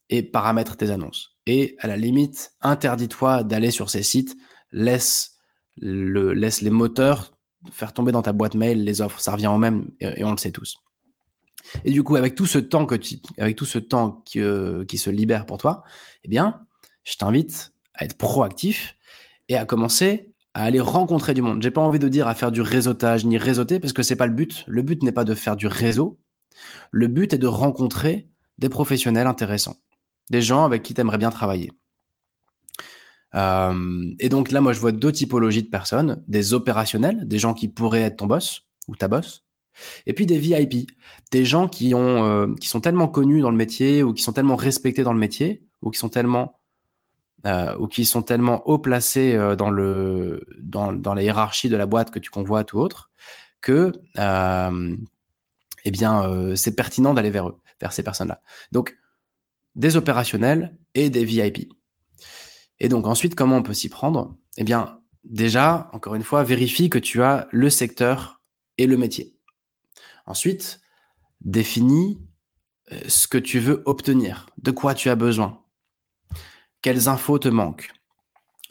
et 0.09 0.21
paramètre 0.23 0.75
tes 0.75 0.89
annonces. 0.89 1.37
Et 1.45 1.77
à 1.79 1.87
la 1.87 1.95
limite, 1.95 2.51
interdis-toi 2.59 3.43
d'aller 3.43 3.71
sur 3.71 3.89
ces 3.89 4.03
sites, 4.03 4.35
laisse, 4.73 5.37
le, 5.77 6.33
laisse 6.33 6.59
les 6.59 6.69
moteurs 6.69 7.37
faire 7.71 7.93
tomber 7.93 8.11
dans 8.11 8.21
ta 8.21 8.33
boîte 8.33 8.55
mail 8.55 8.83
les 8.83 8.99
offres, 8.99 9.21
ça 9.21 9.31
revient 9.31 9.47
au 9.47 9.57
même 9.57 9.89
et, 10.01 10.25
on 10.25 10.31
le 10.31 10.37
sait 10.37 10.51
tous. 10.51 10.75
Et 11.85 11.91
du 11.91 12.03
coup, 12.03 12.17
avec 12.17 12.35
tout 12.35 12.45
ce 12.45 12.59
temps 12.59 12.85
que 12.85 12.95
tu, 12.95 13.21
avec 13.37 13.55
tout 13.55 13.63
ce 13.63 13.79
temps 13.79 14.21
qui, 14.25 14.41
euh, 14.41 14.83
qui 14.83 14.97
se 14.97 15.09
libère 15.09 15.45
pour 15.45 15.59
toi, 15.59 15.85
eh 16.25 16.27
bien, 16.27 16.59
je 17.05 17.15
t'invite 17.15 17.71
à 17.93 18.03
être 18.03 18.17
proactif 18.17 18.97
et 19.47 19.55
à 19.55 19.63
commencer 19.63 20.33
à 20.53 20.63
aller 20.63 20.81
rencontrer 20.81 21.33
du 21.33 21.41
monde. 21.41 21.63
J'ai 21.63 21.71
pas 21.71 21.79
envie 21.79 21.99
de 21.99 22.09
dire 22.09 22.27
à 22.27 22.35
faire 22.35 22.51
du 22.51 22.59
réseautage 22.59 23.23
ni 23.23 23.37
réseauter 23.37 23.79
parce 23.79 23.93
que 23.93 24.03
c'est 24.03 24.17
pas 24.17 24.27
le 24.27 24.33
but. 24.33 24.65
Le 24.67 24.81
but 24.81 25.01
n'est 25.03 25.13
pas 25.13 25.23
de 25.23 25.35
faire 25.35 25.55
du 25.55 25.67
réseau, 25.67 26.19
le 26.91 27.07
but 27.07 27.33
est 27.33 27.37
de 27.37 27.47
rencontrer 27.47 28.29
des 28.57 28.69
professionnels 28.69 29.27
intéressants, 29.27 29.77
des 30.29 30.41
gens 30.41 30.63
avec 30.63 30.83
qui 30.83 30.93
tu 30.93 31.01
aimerais 31.01 31.17
bien 31.17 31.31
travailler. 31.31 31.71
Euh, 33.35 34.13
et 34.19 34.29
donc 34.29 34.51
là, 34.51 34.61
moi, 34.61 34.73
je 34.73 34.79
vois 34.79 34.91
deux 34.91 35.11
typologies 35.11 35.63
de 35.63 35.69
personnes, 35.69 36.23
des 36.27 36.53
opérationnels, 36.53 37.27
des 37.27 37.39
gens 37.39 37.53
qui 37.53 37.67
pourraient 37.67 38.01
être 38.01 38.17
ton 38.17 38.27
boss 38.27 38.63
ou 38.87 38.95
ta 38.95 39.07
boss, 39.07 39.45
et 40.05 40.13
puis 40.13 40.25
des 40.25 40.37
VIP, 40.37 40.91
des 41.31 41.45
gens 41.45 41.69
euh, 41.81 42.55
qui 42.55 42.67
sont 42.67 42.81
tellement 42.81 43.07
connus 43.07 43.41
dans 43.41 43.49
le 43.49 43.57
métier 43.57 44.03
ou 44.03 44.13
qui 44.13 44.21
sont 44.21 44.33
tellement 44.33 44.55
respectés 44.55 45.03
dans 45.03 45.13
le 45.13 45.19
métier 45.19 45.63
ou 45.81 45.89
qui 45.89 45.97
sont 45.97 46.09
tellement, 46.09 46.59
euh, 47.47 47.75
ou 47.79 47.87
qui 47.87 48.05
sont 48.05 48.21
tellement 48.21 48.67
haut 48.67 48.77
placés 48.77 49.35
dans, 49.57 49.71
le, 49.71 50.45
dans 50.59 51.13
la 51.13 51.23
hiérarchie 51.23 51.69
de 51.69 51.75
la 51.75 51.87
boîte 51.87 52.11
que 52.11 52.19
tu 52.19 52.29
convoites 52.29 52.73
ou 52.73 52.79
autre, 52.79 53.09
que 53.61 53.91
eh 55.83 55.91
bien, 55.91 56.23
euh, 56.29 56.55
c'est 56.55 56.75
pertinent 56.75 57.13
d'aller 57.13 57.29
vers 57.29 57.49
eux, 57.49 57.59
vers 57.79 57.93
ces 57.93 58.03
personnes-là. 58.03 58.41
Donc, 58.71 58.97
des 59.75 59.95
opérationnels 59.95 60.77
et 60.93 61.09
des 61.09 61.25
VIP. 61.25 61.73
Et 62.79 62.89
donc, 62.89 63.07
ensuite, 63.07 63.35
comment 63.35 63.57
on 63.57 63.63
peut 63.63 63.73
s'y 63.73 63.89
prendre? 63.89 64.35
Eh 64.57 64.63
bien, 64.63 64.99
déjà, 65.23 65.89
encore 65.93 66.15
une 66.15 66.23
fois, 66.23 66.43
vérifie 66.43 66.89
que 66.89 66.99
tu 66.99 67.21
as 67.23 67.47
le 67.51 67.69
secteur 67.69 68.41
et 68.77 68.87
le 68.87 68.97
métier. 68.97 69.35
Ensuite, 70.25 70.79
définis 71.41 72.21
euh, 72.91 72.99
ce 73.07 73.27
que 73.27 73.37
tu 73.37 73.59
veux 73.59 73.83
obtenir, 73.85 74.47
de 74.57 74.71
quoi 74.71 74.93
tu 74.93 75.09
as 75.09 75.15
besoin, 75.15 75.61
quelles 76.81 77.09
infos 77.09 77.39
te 77.39 77.49
manquent, 77.49 77.91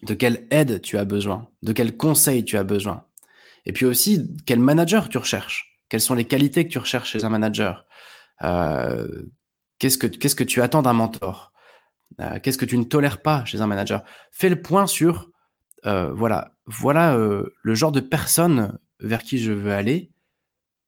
de 0.03 0.15
quelle 0.15 0.47
aide 0.51 0.81
tu 0.81 0.99
as 0.99 1.05
besoin, 1.05 1.49
de 1.63 1.73
quels 1.73 1.97
conseils 1.97 2.45
tu 2.45 2.57
as 2.57 2.65
besoin, 2.65 3.07
et 3.65 3.73
puis 3.73 3.87
aussi 3.87 4.35
quel 4.47 4.61
manager 4.61 5.09
tu 5.09 5.19
recherches, 5.19 5.72
quelles 5.93 6.01
sont 6.01 6.15
les 6.15 6.25
qualités 6.25 6.67
que 6.67 6.73
tu 6.73 6.79
recherches 6.79 7.11
chez 7.11 7.27
un 7.27 7.29
manager, 7.29 7.85
euh, 8.45 9.27
qu'est-ce 9.79 9.99
que 9.99 10.07
que 10.07 10.45
tu 10.45 10.63
attends 10.63 10.81
d'un 10.81 10.95
mentor, 10.95 11.53
euh, 12.19 12.39
qu'est-ce 12.43 12.57
que 12.57 12.65
tu 12.65 12.79
ne 12.79 12.85
tolères 12.85 13.21
pas 13.21 13.45
chez 13.45 13.61
un 13.61 13.67
manager? 13.67 14.03
Fais 14.31 14.49
le 14.49 14.63
point 14.63 14.87
sur 14.87 15.29
voilà 15.85 16.55
voilà 16.65 17.15
le 17.17 17.75
genre 17.75 17.93
de 17.93 18.01
personne 18.01 18.79
vers 19.01 19.23
qui 19.23 19.39
je 19.39 19.53
veux 19.53 19.75
aller 19.75 20.13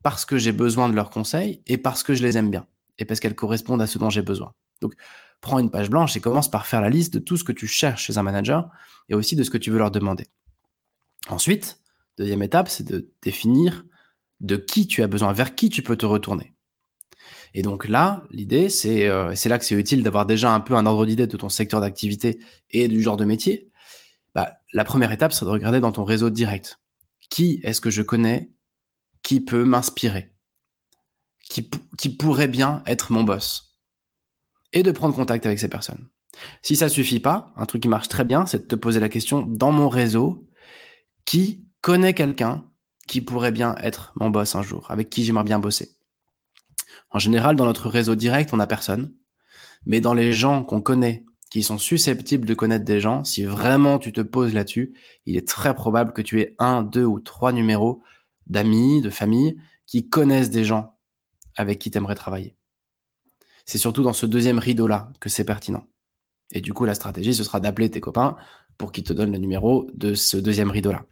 parce 0.02 0.24
que 0.24 0.38
j'ai 0.38 0.52
besoin 0.52 0.88
de 0.88 0.94
leurs 0.94 1.10
conseils 1.10 1.62
et 1.66 1.76
parce 1.76 2.02
que 2.02 2.14
je 2.14 2.22
les 2.22 2.38
aime 2.38 2.50
bien 2.50 2.66
et 2.96 3.04
parce 3.04 3.20
qu'elles 3.20 3.34
correspondent 3.34 3.82
à 3.82 3.86
ce 3.86 3.98
dont 3.98 4.08
j'ai 4.08 4.22
besoin. 4.22 4.54
Donc, 4.80 4.94
prends 5.42 5.58
une 5.58 5.70
page 5.70 5.90
blanche 5.90 6.16
et 6.16 6.20
commence 6.22 6.50
par 6.50 6.64
faire 6.64 6.80
la 6.80 6.88
liste 6.88 7.12
de 7.12 7.18
tout 7.18 7.36
ce 7.36 7.44
que 7.44 7.52
tu 7.52 7.66
cherches 7.66 8.04
chez 8.04 8.16
un 8.16 8.22
manager 8.22 8.70
et 9.10 9.14
aussi 9.14 9.36
de 9.36 9.42
ce 9.42 9.50
que 9.50 9.58
tu 9.58 9.70
veux 9.70 9.78
leur 9.78 9.90
demander. 9.90 10.28
Ensuite, 11.28 11.78
deuxième 12.16 12.42
étape, 12.42 12.70
c'est 12.70 12.84
de 12.84 13.12
définir 13.20 13.84
de 14.44 14.56
qui 14.56 14.86
tu 14.86 15.02
as 15.02 15.06
besoin, 15.06 15.32
vers 15.32 15.54
qui 15.54 15.70
tu 15.70 15.82
peux 15.82 15.96
te 15.96 16.06
retourner. 16.06 16.54
Et 17.54 17.62
donc 17.62 17.88
là, 17.88 18.24
l'idée, 18.30 18.68
c'est 18.68 19.08
euh, 19.08 19.34
c'est 19.34 19.48
là 19.48 19.58
que 19.58 19.64
c'est 19.64 19.74
utile 19.74 20.02
d'avoir 20.02 20.26
déjà 20.26 20.52
un 20.52 20.60
peu 20.60 20.74
un 20.74 20.86
ordre 20.86 21.06
d'idée 21.06 21.26
de 21.26 21.36
ton 21.36 21.48
secteur 21.48 21.80
d'activité 21.80 22.40
et 22.70 22.88
du 22.88 23.00
genre 23.00 23.16
de 23.16 23.24
métier. 23.24 23.70
Bah, 24.34 24.54
la 24.72 24.84
première 24.84 25.12
étape, 25.12 25.32
c'est 25.32 25.44
de 25.44 25.50
regarder 25.50 25.80
dans 25.80 25.92
ton 25.92 26.04
réseau 26.04 26.30
direct. 26.30 26.80
Qui 27.30 27.60
est-ce 27.62 27.80
que 27.80 27.90
je 27.90 28.02
connais 28.02 28.50
qui 29.22 29.40
peut 29.40 29.64
m'inspirer, 29.64 30.34
qui, 31.48 31.62
pourrait 32.10 32.46
bien 32.46 32.82
être 32.86 33.10
mon 33.10 33.24
boss, 33.24 33.74
et 34.72 34.82
de 34.82 34.90
prendre 34.90 35.14
contact 35.14 35.46
avec 35.46 35.58
ces 35.58 35.68
personnes. 35.68 36.08
Si 36.62 36.76
ça 36.76 36.90
suffit 36.90 37.20
pas, 37.20 37.52
un 37.56 37.64
truc 37.64 37.82
qui 37.82 37.88
marche 37.88 38.08
très 38.08 38.24
bien, 38.24 38.44
c'est 38.44 38.58
de 38.58 38.66
te 38.66 38.74
poser 38.74 39.00
la 39.00 39.08
question 39.08 39.40
dans 39.40 39.72
mon 39.72 39.88
réseau, 39.88 40.46
qui 41.24 41.64
connaît 41.80 42.12
quelqu'un 42.12 42.66
qui 43.06 43.20
pourrait 43.20 43.52
bien 43.52 43.74
être 43.76 44.12
mon 44.16 44.30
boss 44.30 44.54
un 44.54 44.62
jour, 44.62 44.90
avec 44.90 45.10
qui 45.10 45.24
j'aimerais 45.24 45.44
bien 45.44 45.58
bosser. 45.58 45.96
En 47.10 47.18
général, 47.18 47.56
dans 47.56 47.64
notre 47.64 47.88
réseau 47.88 48.14
direct, 48.14 48.52
on 48.52 48.56
n'a 48.56 48.66
personne. 48.66 49.12
Mais 49.86 50.00
dans 50.00 50.14
les 50.14 50.32
gens 50.32 50.64
qu'on 50.64 50.80
connaît, 50.80 51.24
qui 51.50 51.62
sont 51.62 51.78
susceptibles 51.78 52.46
de 52.46 52.54
connaître 52.54 52.84
des 52.84 52.98
gens, 52.98 53.22
si 53.22 53.44
vraiment 53.44 54.00
tu 54.00 54.12
te 54.12 54.20
poses 54.20 54.54
là-dessus, 54.54 54.94
il 55.24 55.36
est 55.36 55.46
très 55.46 55.74
probable 55.74 56.12
que 56.12 56.22
tu 56.22 56.40
aies 56.40 56.56
un, 56.58 56.82
deux 56.82 57.04
ou 57.04 57.20
trois 57.20 57.52
numéros 57.52 58.02
d'amis, 58.48 59.00
de 59.00 59.10
famille 59.10 59.56
qui 59.86 60.08
connaissent 60.08 60.50
des 60.50 60.64
gens 60.64 60.98
avec 61.56 61.78
qui 61.78 61.92
tu 61.92 61.98
aimerais 61.98 62.16
travailler. 62.16 62.56
C'est 63.66 63.78
surtout 63.78 64.02
dans 64.02 64.12
ce 64.12 64.26
deuxième 64.26 64.58
rideau-là 64.58 65.12
que 65.20 65.28
c'est 65.28 65.44
pertinent. 65.44 65.86
Et 66.50 66.60
du 66.60 66.72
coup, 66.72 66.84
la 66.84 66.94
stratégie, 66.94 67.34
ce 67.34 67.44
sera 67.44 67.60
d'appeler 67.60 67.90
tes 67.90 68.00
copains 68.00 68.36
pour 68.76 68.90
qu'ils 68.90 69.04
te 69.04 69.12
donnent 69.12 69.32
le 69.32 69.38
numéro 69.38 69.88
de 69.94 70.14
ce 70.14 70.36
deuxième 70.36 70.70
rideau-là. 70.70 71.04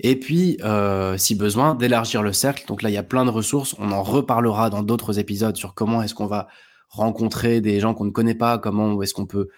Et 0.00 0.18
puis, 0.18 0.58
euh, 0.62 1.16
si 1.16 1.34
besoin, 1.34 1.74
d'élargir 1.74 2.22
le 2.22 2.32
cercle. 2.32 2.64
Donc 2.66 2.82
là, 2.82 2.90
il 2.90 2.92
y 2.92 2.98
a 2.98 3.02
plein 3.02 3.24
de 3.24 3.30
ressources. 3.30 3.74
On 3.78 3.90
en 3.90 4.02
reparlera 4.02 4.70
dans 4.70 4.82
d'autres 4.82 5.18
épisodes 5.18 5.56
sur 5.56 5.74
comment 5.74 6.02
est-ce 6.02 6.14
qu'on 6.14 6.26
va 6.26 6.48
rencontrer 6.88 7.60
des 7.60 7.80
gens 7.80 7.94
qu'on 7.94 8.04
ne 8.04 8.10
connaît 8.10 8.34
pas, 8.34 8.58
comment 8.58 9.02
est-ce 9.02 9.12
qu'on 9.12 9.26
peut 9.26 9.48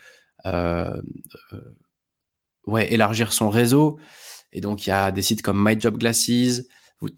euh, 0.47 1.01
euh, 1.53 1.61
ouais, 2.67 2.93
élargir 2.93 3.33
son 3.33 3.51
réseau. 3.51 3.99
Et 4.53 4.61
donc, 4.61 4.87
il 4.87 4.91
y 4.91 4.93
a 4.93 5.11
des 5.13 5.23
sites 5.23 5.43
comme 5.43 5.63
My. 5.63 5.79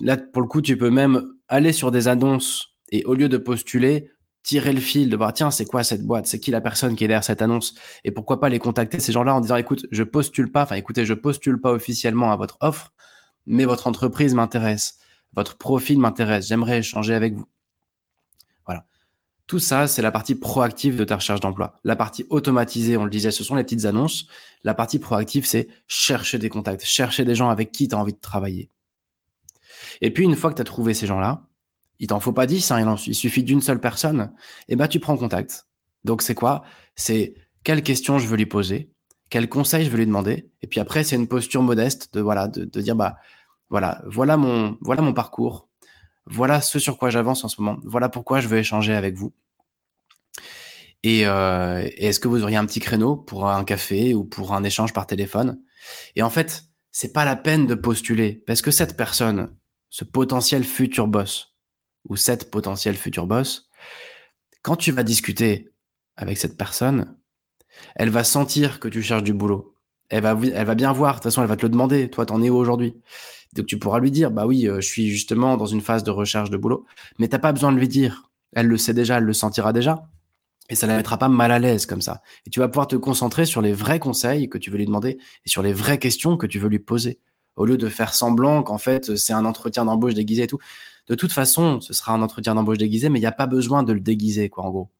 Là, 0.00 0.16
pour 0.16 0.42
le 0.42 0.48
coup, 0.48 0.60
tu 0.60 0.76
peux 0.76 0.90
même 0.90 1.24
aller 1.48 1.72
sur 1.72 1.90
des 1.90 2.08
annonces 2.08 2.76
et 2.90 3.04
au 3.04 3.14
lieu 3.14 3.28
de 3.28 3.38
postuler, 3.38 4.10
tirer 4.42 4.72
le 4.72 4.80
fil, 4.80 5.08
de 5.08 5.16
voir, 5.16 5.32
tiens, 5.32 5.50
c'est 5.50 5.64
quoi 5.64 5.82
cette 5.82 6.04
boîte? 6.04 6.26
C'est 6.26 6.40
qui 6.40 6.50
la 6.50 6.60
personne 6.60 6.94
qui 6.94 7.04
est 7.04 7.08
derrière 7.08 7.24
cette 7.24 7.42
annonce? 7.42 7.74
Et 8.04 8.10
pourquoi 8.10 8.40
pas 8.40 8.48
les 8.48 8.58
contacter, 8.58 9.00
ces 9.00 9.12
gens-là, 9.12 9.34
en 9.34 9.40
disant, 9.40 9.56
écoute, 9.56 9.86
je 9.90 10.02
postule 10.02 10.52
pas, 10.52 10.62
enfin, 10.64 10.76
écoutez, 10.76 11.06
je 11.06 11.14
postule 11.14 11.60
pas 11.60 11.72
officiellement 11.72 12.32
à 12.32 12.36
votre 12.36 12.58
offre, 12.60 12.92
mais 13.46 13.64
votre 13.64 13.86
entreprise 13.86 14.34
m'intéresse. 14.34 14.98
Votre 15.34 15.56
profil 15.56 15.98
m'intéresse. 15.98 16.48
J'aimerais 16.48 16.78
échanger 16.78 17.14
avec 17.14 17.34
vous. 17.34 17.46
Tout 19.46 19.58
ça, 19.58 19.86
c'est 19.86 20.02
la 20.02 20.10
partie 20.10 20.34
proactive 20.34 20.96
de 20.96 21.04
ta 21.04 21.16
recherche 21.16 21.40
d'emploi. 21.40 21.78
La 21.84 21.96
partie 21.96 22.24
automatisée, 22.30 22.96
on 22.96 23.04
le 23.04 23.10
disait, 23.10 23.30
ce 23.30 23.44
sont 23.44 23.54
les 23.54 23.64
petites 23.64 23.84
annonces. 23.84 24.26
La 24.64 24.72
partie 24.72 24.98
proactive, 24.98 25.44
c'est 25.44 25.68
chercher 25.88 26.38
des 26.38 26.48
contacts, 26.48 26.84
chercher 26.84 27.24
des 27.24 27.34
gens 27.34 27.50
avec 27.50 27.72
qui 27.72 27.88
tu 27.88 27.94
as 27.94 27.98
envie 27.98 28.14
de 28.14 28.18
travailler. 28.18 28.70
Et 30.00 30.10
puis, 30.10 30.24
une 30.24 30.36
fois 30.36 30.50
que 30.50 30.56
tu 30.56 30.62
as 30.62 30.64
trouvé 30.64 30.94
ces 30.94 31.06
gens-là, 31.06 31.48
il 31.98 32.06
t'en 32.06 32.20
faut 32.20 32.32
pas 32.32 32.46
10, 32.46 32.70
hein, 32.70 32.96
il, 33.06 33.14
suffit 33.14 33.42
d'une 33.42 33.60
seule 33.60 33.80
personne, 33.80 34.32
et 34.68 34.76
ben 34.76 34.88
tu 34.88 35.00
prends 35.00 35.16
contact. 35.16 35.66
Donc, 36.04 36.22
c'est 36.22 36.34
quoi? 36.34 36.64
C'est 36.94 37.34
quelles 37.62 37.82
questions 37.82 38.18
je 38.18 38.26
veux 38.26 38.36
lui 38.36 38.46
poser, 38.46 38.91
quels 39.32 39.48
conseils 39.48 39.86
je 39.86 39.90
veux 39.90 39.96
lui 39.96 40.04
demander, 40.04 40.50
et 40.60 40.66
puis 40.66 40.78
après, 40.78 41.04
c'est 41.04 41.16
une 41.16 41.26
posture 41.26 41.62
modeste 41.62 42.12
de, 42.12 42.20
voilà, 42.20 42.48
de, 42.48 42.66
de 42.66 42.80
dire, 42.82 42.94
bah, 42.94 43.16
voilà, 43.70 44.02
voilà 44.04 44.36
mon, 44.36 44.76
voilà 44.82 45.00
mon 45.00 45.14
parcours, 45.14 45.70
voilà 46.26 46.60
ce 46.60 46.78
sur 46.78 46.98
quoi 46.98 47.08
j'avance 47.08 47.42
en 47.42 47.48
ce 47.48 47.58
moment, 47.62 47.80
voilà 47.82 48.10
pourquoi 48.10 48.40
je 48.40 48.48
veux 48.48 48.58
échanger 48.58 48.92
avec 48.92 49.14
vous. 49.14 49.32
Euh, 51.06 51.88
et, 51.96 52.08
est-ce 52.08 52.20
que 52.20 52.28
vous 52.28 52.42
auriez 52.42 52.58
un 52.58 52.66
petit 52.66 52.80
créneau 52.80 53.16
pour 53.16 53.48
un 53.48 53.64
café 53.64 54.14
ou 54.14 54.24
pour 54.24 54.52
un 54.52 54.64
échange 54.64 54.92
par 54.92 55.06
téléphone? 55.06 55.58
Et 56.14 56.22
en 56.22 56.28
fait, 56.28 56.64
c'est 56.90 57.14
pas 57.14 57.24
la 57.24 57.34
peine 57.34 57.66
de 57.66 57.74
postuler 57.74 58.44
parce 58.46 58.60
que 58.60 58.70
cette 58.70 58.98
personne, 58.98 59.56
ce 59.88 60.04
potentiel 60.04 60.62
futur 60.62 61.06
boss 61.06 61.56
ou 62.06 62.16
cette 62.16 62.50
potentielle 62.50 62.96
future 62.96 63.26
boss, 63.26 63.70
quand 64.60 64.76
tu 64.76 64.92
vas 64.92 65.04
discuter 65.04 65.70
avec 66.16 66.36
cette 66.36 66.58
personne, 66.58 67.16
elle 67.96 68.10
va 68.10 68.24
sentir 68.24 68.80
que 68.80 68.88
tu 68.88 69.02
cherches 69.02 69.22
du 69.22 69.32
boulot. 69.32 69.74
Elle 70.08 70.22
va, 70.22 70.38
elle 70.42 70.66
va 70.66 70.74
bien 70.74 70.92
voir, 70.92 71.14
de 71.14 71.18
toute 71.18 71.24
façon, 71.24 71.42
elle 71.42 71.48
va 71.48 71.56
te 71.56 71.62
le 71.62 71.70
demander. 71.70 72.10
Toi, 72.10 72.26
t'en 72.26 72.42
es 72.42 72.50
où 72.50 72.56
aujourd'hui? 72.56 72.94
Donc, 73.54 73.66
tu 73.66 73.78
pourras 73.78 74.00
lui 74.00 74.10
dire, 74.10 74.30
bah 74.30 74.46
oui, 74.46 74.66
euh, 74.66 74.80
je 74.80 74.86
suis 74.86 75.08
justement 75.08 75.56
dans 75.56 75.66
une 75.66 75.80
phase 75.80 76.04
de 76.04 76.10
recherche 76.10 76.50
de 76.50 76.56
boulot. 76.56 76.86
Mais 77.18 77.28
t'as 77.28 77.38
pas 77.38 77.52
besoin 77.52 77.72
de 77.72 77.78
lui 77.78 77.88
dire. 77.88 78.30
Elle 78.52 78.66
le 78.66 78.76
sait 78.76 78.94
déjà, 78.94 79.18
elle 79.18 79.24
le 79.24 79.32
sentira 79.32 79.72
déjà. 79.72 80.06
Et 80.70 80.74
ça 80.74 80.86
ne 80.86 80.92
la 80.92 80.98
mettra 80.98 81.18
pas 81.18 81.28
mal 81.28 81.50
à 81.50 81.58
l'aise 81.58 81.86
comme 81.86 82.00
ça. 82.00 82.22
Et 82.46 82.50
tu 82.50 82.60
vas 82.60 82.68
pouvoir 82.68 82.86
te 82.86 82.96
concentrer 82.96 83.46
sur 83.46 83.60
les 83.60 83.72
vrais 83.72 83.98
conseils 83.98 84.48
que 84.48 84.58
tu 84.58 84.70
veux 84.70 84.78
lui 84.78 84.86
demander 84.86 85.18
et 85.44 85.48
sur 85.48 85.62
les 85.62 85.72
vraies 85.72 85.98
questions 85.98 86.36
que 86.36 86.46
tu 86.46 86.58
veux 86.58 86.68
lui 86.68 86.78
poser. 86.78 87.18
Au 87.56 87.66
lieu 87.66 87.76
de 87.76 87.88
faire 87.88 88.14
semblant 88.14 88.62
qu'en 88.62 88.78
fait, 88.78 89.16
c'est 89.16 89.32
un 89.32 89.44
entretien 89.44 89.84
d'embauche 89.84 90.14
déguisé 90.14 90.44
et 90.44 90.46
tout. 90.46 90.58
De 91.08 91.14
toute 91.14 91.32
façon, 91.32 91.80
ce 91.80 91.92
sera 91.92 92.12
un 92.12 92.22
entretien 92.22 92.54
d'embauche 92.54 92.78
déguisé, 92.78 93.08
mais 93.08 93.18
il 93.18 93.22
n'y 93.22 93.26
a 93.26 93.32
pas 93.32 93.46
besoin 93.46 93.82
de 93.82 93.92
le 93.92 94.00
déguiser, 94.00 94.48
quoi, 94.48 94.64
en 94.64 94.70
gros. 94.70 94.90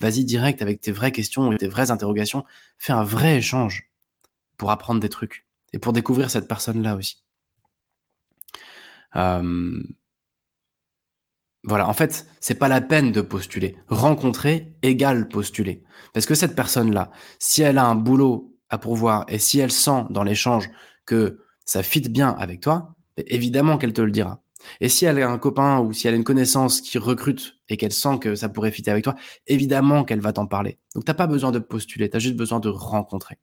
Vas-y 0.00 0.24
direct 0.24 0.62
avec 0.62 0.80
tes 0.80 0.92
vraies 0.92 1.12
questions 1.12 1.52
et 1.52 1.58
tes 1.58 1.68
vraies 1.68 1.90
interrogations. 1.90 2.44
Fais 2.78 2.92
un 2.92 3.04
vrai 3.04 3.36
échange 3.36 3.90
pour 4.56 4.70
apprendre 4.70 5.00
des 5.00 5.08
trucs 5.08 5.46
et 5.72 5.78
pour 5.78 5.92
découvrir 5.92 6.30
cette 6.30 6.48
personne-là 6.48 6.96
aussi. 6.96 7.22
Euh, 9.16 9.82
voilà, 11.62 11.88
en 11.88 11.92
fait, 11.92 12.26
c'est 12.40 12.54
pas 12.54 12.68
la 12.68 12.80
peine 12.80 13.12
de 13.12 13.20
postuler. 13.20 13.76
Rencontrer 13.88 14.74
égale 14.82 15.28
postuler. 15.28 15.82
Parce 16.14 16.24
que 16.24 16.34
cette 16.34 16.56
personne-là, 16.56 17.10
si 17.38 17.62
elle 17.62 17.78
a 17.78 17.84
un 17.84 17.94
boulot 17.94 18.56
à 18.70 18.78
pourvoir 18.78 19.26
et 19.28 19.38
si 19.38 19.58
elle 19.58 19.72
sent 19.72 20.04
dans 20.10 20.22
l'échange 20.22 20.70
que 21.04 21.44
ça 21.66 21.82
fit 21.82 22.00
bien 22.00 22.30
avec 22.30 22.60
toi, 22.60 22.94
évidemment 23.16 23.76
qu'elle 23.76 23.92
te 23.92 24.00
le 24.00 24.10
dira. 24.10 24.42
Et 24.80 24.88
si 24.88 25.04
elle 25.04 25.20
a 25.22 25.28
un 25.28 25.38
copain 25.38 25.80
ou 25.80 25.92
si 25.92 26.06
elle 26.06 26.14
a 26.14 26.16
une 26.16 26.24
connaissance 26.24 26.80
qui 26.80 26.98
recrute 26.98 27.60
et 27.68 27.76
qu'elle 27.76 27.92
sent 27.92 28.18
que 28.18 28.34
ça 28.34 28.48
pourrait 28.48 28.70
fitter 28.70 28.90
avec 28.90 29.04
toi, 29.04 29.14
évidemment 29.46 30.04
qu'elle 30.04 30.20
va 30.20 30.32
t'en 30.32 30.46
parler. 30.46 30.78
Donc 30.94 31.04
t'as 31.04 31.14
pas 31.14 31.26
besoin 31.26 31.50
de 31.50 31.58
postuler, 31.58 32.10
tu 32.10 32.16
as 32.16 32.20
juste 32.20 32.36
besoin 32.36 32.60
de 32.60 32.68
rencontrer. 32.68 33.38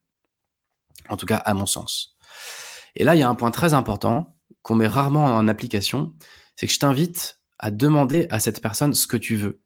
En 1.08 1.16
tout 1.16 1.26
cas, 1.26 1.36
à 1.36 1.54
mon 1.54 1.66
sens. 1.66 2.16
Et 2.96 3.04
là, 3.04 3.14
il 3.14 3.18
y 3.18 3.22
a 3.22 3.28
un 3.28 3.34
point 3.34 3.50
très 3.50 3.74
important 3.74 4.36
qu'on 4.62 4.74
met 4.74 4.86
rarement 4.86 5.24
en 5.24 5.48
application, 5.48 6.14
c'est 6.56 6.66
que 6.66 6.72
je 6.72 6.78
t'invite 6.78 7.40
à 7.58 7.70
demander 7.70 8.26
à 8.30 8.40
cette 8.40 8.60
personne 8.60 8.94
ce 8.94 9.06
que 9.06 9.16
tu 9.16 9.36
veux 9.36 9.62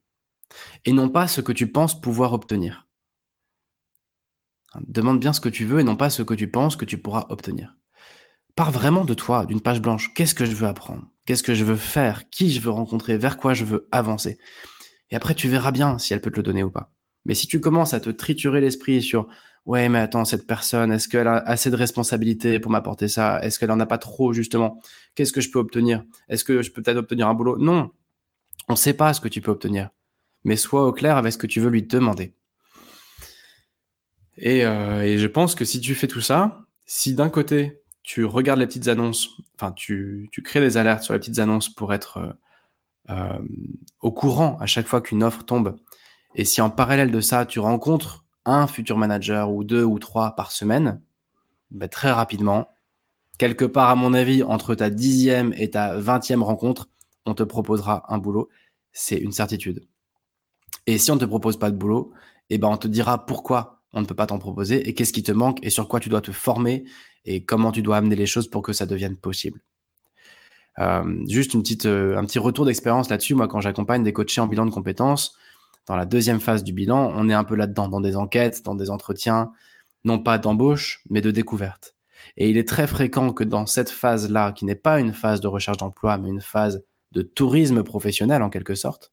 et 0.85 0.93
non 0.93 1.09
pas 1.09 1.27
ce 1.27 1.41
que 1.41 1.51
tu 1.51 1.71
penses 1.71 1.99
pouvoir 1.99 2.33
obtenir. 2.33 2.87
Demande 4.87 5.19
bien 5.19 5.33
ce 5.33 5.41
que 5.41 5.49
tu 5.49 5.65
veux 5.65 5.79
et 5.79 5.83
non 5.83 5.95
pas 5.95 6.09
ce 6.09 6.23
que 6.23 6.33
tu 6.33 6.49
penses 6.49 6.75
que 6.75 6.85
tu 6.85 6.97
pourras 6.97 7.27
obtenir. 7.29 7.75
Pars 8.55 8.71
vraiment 8.71 9.05
de 9.05 9.13
toi, 9.13 9.45
d'une 9.45 9.61
page 9.61 9.81
blanche. 9.81 10.13
Qu'est-ce 10.13 10.35
que 10.35 10.45
je 10.45 10.55
veux 10.55 10.67
apprendre? 10.67 11.12
Qu'est-ce 11.25 11.43
que 11.43 11.53
je 11.53 11.63
veux 11.63 11.75
faire? 11.75 12.29
Qui 12.29 12.51
je 12.51 12.59
veux 12.59 12.69
rencontrer? 12.69 13.17
Vers 13.17 13.37
quoi 13.37 13.53
je 13.53 13.65
veux 13.65 13.87
avancer? 13.91 14.37
Et 15.09 15.15
après, 15.15 15.35
tu 15.35 15.47
verras 15.47 15.71
bien 15.71 15.97
si 15.97 16.13
elle 16.13 16.21
peut 16.21 16.31
te 16.31 16.37
le 16.37 16.43
donner 16.43 16.63
ou 16.63 16.71
pas. 16.71 16.91
Mais 17.25 17.35
si 17.35 17.47
tu 17.47 17.61
commences 17.61 17.93
à 17.93 17.99
te 17.99 18.09
triturer 18.09 18.59
l'esprit 18.59 19.01
sur 19.01 19.27
ouais, 19.65 19.89
mais 19.89 19.99
attends, 19.99 20.25
cette 20.25 20.45
personne, 20.45 20.91
est-ce 20.91 21.07
qu'elle 21.07 21.27
a 21.27 21.37
assez 21.37 21.71
de 21.71 21.75
responsabilités 21.75 22.59
pour 22.59 22.71
m'apporter 22.71 23.07
ça? 23.07 23.41
Est-ce 23.43 23.59
qu'elle 23.59 23.71
en 23.71 23.79
a 23.79 23.85
pas 23.85 23.97
trop, 23.97 24.33
justement? 24.33 24.81
Qu'est-ce 25.15 25.31
que 25.31 25.41
je 25.41 25.49
peux 25.49 25.59
obtenir? 25.59 26.03
Est-ce 26.29 26.43
que 26.43 26.61
je 26.61 26.71
peux 26.71 26.81
peut-être 26.81 26.97
obtenir 26.97 27.27
un 27.27 27.33
boulot 27.33 27.57
Non. 27.57 27.91
On 28.67 28.73
ne 28.73 28.77
sait 28.77 28.93
pas 28.93 29.13
ce 29.13 29.21
que 29.21 29.27
tu 29.27 29.41
peux 29.41 29.51
obtenir, 29.51 29.89
mais 30.43 30.55
sois 30.55 30.87
au 30.87 30.93
clair 30.93 31.17
avec 31.17 31.33
ce 31.33 31.37
que 31.37 31.47
tu 31.47 31.59
veux 31.59 31.69
lui 31.69 31.83
demander. 31.83 32.33
Et, 34.37 34.65
euh, 34.65 35.17
je 35.17 35.27
pense 35.27 35.53
que 35.53 35.65
si 35.65 35.79
tu 35.81 35.95
fais 35.95 36.07
tout 36.07 36.21
ça, 36.21 36.65
si 36.85 37.13
d'un 37.13 37.29
côté 37.29 37.82
tu 38.03 38.25
regardes 38.25 38.59
les 38.59 38.67
petites 38.67 38.89
annonces, 38.89 39.29
enfin 39.55 39.71
tu, 39.71 40.29
crées 40.43 40.59
des 40.59 40.77
alertes 40.77 41.03
sur 41.03 41.13
les 41.13 41.19
petites 41.19 41.39
annonces 41.39 41.69
pour 41.69 41.93
être 41.93 42.17
euh, 42.17 42.33
euh, 43.09 43.39
au 44.01 44.11
courant 44.11 44.57
à 44.59 44.65
chaque 44.65 44.87
fois 44.87 45.01
qu'une 45.01 45.23
offre 45.23 45.43
tombe, 45.43 45.77
et 46.35 46.45
si 46.45 46.61
en 46.61 46.69
parallèle 46.69 47.11
de 47.11 47.21
ça 47.21 47.45
tu 47.45 47.59
rencontres 47.59 48.25
un 48.45 48.67
futur 48.67 48.97
manager 48.97 49.51
ou 49.51 49.63
deux 49.63 49.83
ou 49.83 49.99
trois 49.99 50.35
par 50.35 50.51
semaine, 50.51 51.01
ben, 51.71 51.87
très 51.87 52.11
rapidement, 52.11 52.67
quelque 53.37 53.65
part 53.65 53.89
à 53.89 53.95
mon 53.95 54.13
avis 54.13 54.43
entre 54.43 54.75
ta 54.75 54.89
dixième 54.89 55.53
et 55.57 55.71
ta 55.71 55.97
vingtième 55.97 56.43
rencontre, 56.43 56.89
on 57.25 57.33
te 57.33 57.43
proposera 57.43 58.03
un 58.13 58.17
boulot, 58.17 58.49
c'est 58.91 59.17
une 59.17 59.31
certitude. 59.31 59.87
Et 60.87 60.97
si 60.97 61.09
on 61.11 61.15
ne 61.15 61.19
te 61.21 61.25
propose 61.25 61.57
pas 61.57 61.71
de 61.71 61.77
boulot, 61.77 62.11
eh 62.49 62.57
ben 62.57 62.67
on 62.67 62.77
te 62.77 62.87
dira 62.87 63.25
pourquoi 63.25 63.81
on 63.93 64.01
ne 64.01 64.05
peut 64.05 64.15
pas 64.15 64.25
t'en 64.25 64.39
proposer 64.39 64.87
et 64.87 64.93
qu'est-ce 64.93 65.13
qui 65.13 65.23
te 65.23 65.31
manque 65.31 65.59
et 65.63 65.69
sur 65.69 65.87
quoi 65.87 65.99
tu 65.99 66.09
dois 66.09 66.21
te 66.21 66.31
former 66.31 66.83
et 67.25 67.43
comment 67.43 67.71
tu 67.71 67.81
dois 67.81 67.97
amener 67.97 68.15
les 68.15 68.25
choses 68.25 68.47
pour 68.47 68.61
que 68.61 68.73
ça 68.73 68.85
devienne 68.85 69.15
possible. 69.15 69.61
Euh, 70.79 71.23
juste 71.27 71.53
une 71.53 71.61
petite, 71.61 71.85
euh, 71.85 72.17
un 72.17 72.25
petit 72.25 72.39
retour 72.39 72.65
d'expérience 72.65 73.09
là-dessus. 73.09 73.35
Moi, 73.35 73.47
quand 73.47 73.61
j'accompagne 73.61 74.03
des 74.03 74.13
coachés 74.13 74.41
en 74.41 74.47
bilan 74.47 74.65
de 74.65 74.71
compétences, 74.71 75.37
dans 75.85 75.95
la 75.95 76.05
deuxième 76.05 76.39
phase 76.39 76.63
du 76.63 76.73
bilan, 76.73 77.13
on 77.15 77.29
est 77.29 77.33
un 77.33 77.43
peu 77.43 77.55
là-dedans, 77.55 77.89
dans 77.89 78.01
des 78.01 78.15
enquêtes, 78.15 78.63
dans 78.63 78.75
des 78.75 78.89
entretiens, 78.89 79.51
non 80.03 80.19
pas 80.19 80.37
d'embauche, 80.37 81.03
mais 81.09 81.21
de 81.21 81.31
découverte. 81.31 81.95
Et 82.37 82.49
il 82.49 82.57
est 82.57 82.67
très 82.67 82.87
fréquent 82.87 83.33
que 83.33 83.43
dans 83.43 83.65
cette 83.65 83.89
phase-là, 83.89 84.53
qui 84.53 84.65
n'est 84.65 84.75
pas 84.75 84.99
une 84.99 85.13
phase 85.13 85.41
de 85.41 85.47
recherche 85.47 85.77
d'emploi, 85.77 86.17
mais 86.17 86.29
une 86.29 86.41
phase 86.41 86.83
de 87.11 87.21
tourisme 87.21 87.83
professionnel 87.83 88.41
en 88.41 88.49
quelque 88.49 88.75
sorte, 88.75 89.11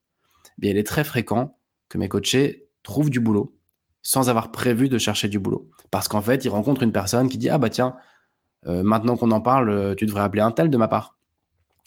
eh 0.57 0.61
bien, 0.61 0.71
il 0.71 0.79
est 0.79 0.87
très 0.87 1.05
fréquent 1.05 1.59
que 1.89 1.99
mes 1.99 2.09
coachés 2.09 2.69
trouvent 2.83 3.11
du 3.11 3.21
boulot 3.21 3.55
sans 4.03 4.29
avoir 4.29 4.51
prévu 4.51 4.89
de 4.89 4.99
chercher 4.99 5.29
du 5.29 5.39
boulot. 5.39 5.69
Parce 5.91 6.09
qu'en 6.09 6.23
fait, 6.23 6.45
ils 6.45 6.49
rencontrent 6.49 6.83
une 6.83 6.93
personne 6.93 7.29
qui 7.29 7.39
dit 7.39 7.49
Ah 7.49 7.59
bah 7.59 7.71
tiens, 7.71 7.97
euh, 8.67 8.83
maintenant 8.83 9.17
qu'on 9.17 9.31
en 9.31 9.41
parle, 9.41 9.71
euh, 9.71 9.95
tu 9.95 10.07
devrais 10.07 10.23
appeler 10.23 10.43
un 10.43 10.53
tel 10.53 10.71
de 10.71 10.77
ma 10.77 10.89
part. 10.89 11.19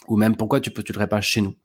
Ou 0.08 0.18
même 0.18 0.36
pourquoi 0.36 0.60
tu 0.60 0.70
ne 0.70 0.76
postulerais 0.76 1.08
pas 1.08 1.22
chez 1.22 1.42
nous? 1.42 1.56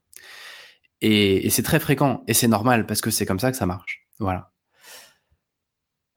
Et, 1.01 1.49
c'est 1.49 1.63
très 1.63 1.79
fréquent 1.79 2.23
et 2.27 2.33
c'est 2.33 2.47
normal 2.47 2.85
parce 2.85 3.01
que 3.01 3.09
c'est 3.09 3.25
comme 3.25 3.39
ça 3.39 3.51
que 3.51 3.57
ça 3.57 3.65
marche. 3.65 4.07
Voilà. 4.19 4.51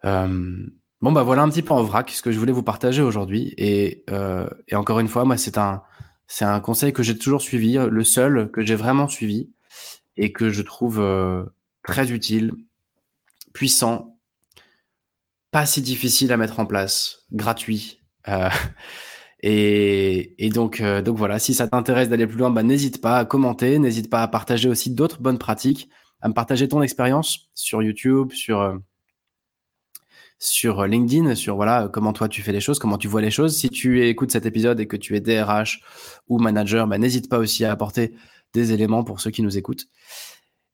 Euh, 0.05 0.67
bon 1.01 1.13
bah 1.13 1.23
voilà 1.23 1.43
un 1.43 1.49
petit 1.49 1.63
peu 1.63 1.73
en 1.73 1.85
vrac 1.85 2.11
ce 2.11 2.21
que 2.21 2.33
je 2.33 2.39
voulais 2.39 2.53
vous 2.53 2.65
partager 2.65 3.03
aujourd'hui. 3.03 3.55
Et, 3.57 4.05
et 4.67 4.75
encore 4.75 4.99
une 4.99 5.07
fois, 5.07 5.25
moi 5.25 5.37
c'est 5.37 5.59
un 5.59 5.83
c'est 6.27 6.45
un 6.45 6.59
conseil 6.59 6.93
que 6.93 7.05
j'ai 7.05 7.17
toujours 7.17 7.43
suivi, 7.43 7.75
le 7.75 8.05
seul 8.05 8.51
que 8.51 8.65
j'ai 8.65 8.75
vraiment 8.75 9.07
suivi 9.07 9.53
et 10.17 10.33
que 10.33 10.51
je 10.51 10.63
trouve 10.63 11.01
très 11.85 12.11
utile, 12.11 12.53
puissant, 13.53 14.12
pas 15.53 15.67
si 15.67 15.83
difficile 15.83 16.33
à 16.33 16.37
mettre 16.37 16.59
en 16.59 16.67
place, 16.67 17.21
gratuit. 17.31 18.01
Euh, 18.27 18.49
et, 19.43 20.51
donc, 20.53 20.81
euh, 20.81 21.03
donc 21.03 21.17
voilà, 21.17 21.39
si 21.39 21.55
ça 21.55 21.69
t'intéresse 21.69 22.09
d'aller 22.09 22.27
plus 22.27 22.39
loin, 22.39 22.51
bah, 22.51 22.65
n'hésite 22.65 23.01
pas 23.01 23.19
à 23.19 23.25
commenter, 23.25 23.79
n'hésite 23.79 24.11
pas 24.11 24.23
à 24.23 24.29
partager 24.29 24.69
aussi 24.69 24.91
d'autres 24.91 25.21
bonnes 25.21 25.39
pratiques, 25.39 25.89
à 26.23 26.29
me 26.29 26.35
partager 26.35 26.67
ton 26.67 26.83
expérience 26.83 27.51
sur 27.55 27.83
YouTube, 27.83 28.33
sur 28.33 28.61
euh, 28.61 28.79
LinkedIn, 30.87 31.35
sur 31.35 31.55
voilà 31.55 31.89
comment 31.93 32.13
toi 32.13 32.29
tu 32.29 32.43
fais 32.43 32.53
les 32.53 32.61
choses, 32.61 32.79
comment 32.79 32.99
tu 32.99 33.09
vois 33.09 33.21
les 33.21 33.31
choses. 33.31 33.55
Si 33.55 33.69
tu 33.69 34.09
écoutes 34.09 34.33
cet 34.33 34.47
épisode 34.47 34.81
et 34.81 34.87
que 34.87 34.97
tu 34.97 35.17
es 35.17 35.21
DRH 35.21 35.83
ou 36.29 36.39
manager, 36.39 36.87
bah, 36.87 36.97
n'hésite 36.97 37.29
pas 37.29 37.39
aussi 37.39 37.65
à 37.67 37.73
apporter 37.73 38.15
des 38.55 38.73
éléments 38.73 39.05
pour 39.05 39.21
ceux 39.21 39.31
qui 39.31 39.43
nous 39.43 39.59
écoutent. 39.59 39.87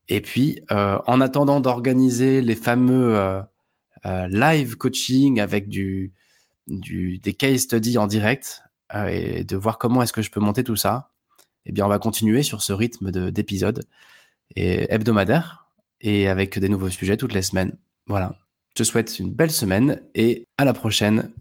Et 0.07 0.21
puis, 0.21 0.61
en 0.69 1.21
attendant 1.21 1.59
d'organiser 1.59 2.41
les 2.41 2.55
fameux 2.55 3.43
live 4.05 4.75
coaching 4.75 5.39
avec 5.39 5.69
du, 5.69 6.13
des 6.67 7.33
case 7.33 7.61
studies 7.61 7.97
en 7.97 8.07
direct 8.07 8.63
et 9.07 9.43
de 9.43 9.55
voir 9.55 9.77
comment 9.77 10.01
est-ce 10.01 10.13
que 10.13 10.21
je 10.21 10.31
peux 10.31 10.39
monter 10.39 10.63
tout 10.63 10.75
ça, 10.75 11.11
eh 11.65 11.71
bien, 11.71 11.85
on 11.85 11.89
va 11.89 11.99
continuer 11.99 12.43
sur 12.43 12.61
ce 12.61 12.73
rythme 12.73 13.11
d'épisodes 13.31 13.83
hebdomadaires 14.55 15.67
et 16.01 16.27
avec 16.27 16.57
des 16.57 16.69
nouveaux 16.69 16.89
sujets 16.89 17.17
toutes 17.17 17.33
les 17.33 17.41
semaines. 17.41 17.77
Voilà. 18.07 18.35
Je 18.69 18.83
te 18.83 18.83
souhaite 18.83 19.19
une 19.19 19.33
belle 19.33 19.51
semaine 19.51 20.01
et 20.15 20.47
à 20.57 20.65
la 20.65 20.73
prochaine 20.73 21.31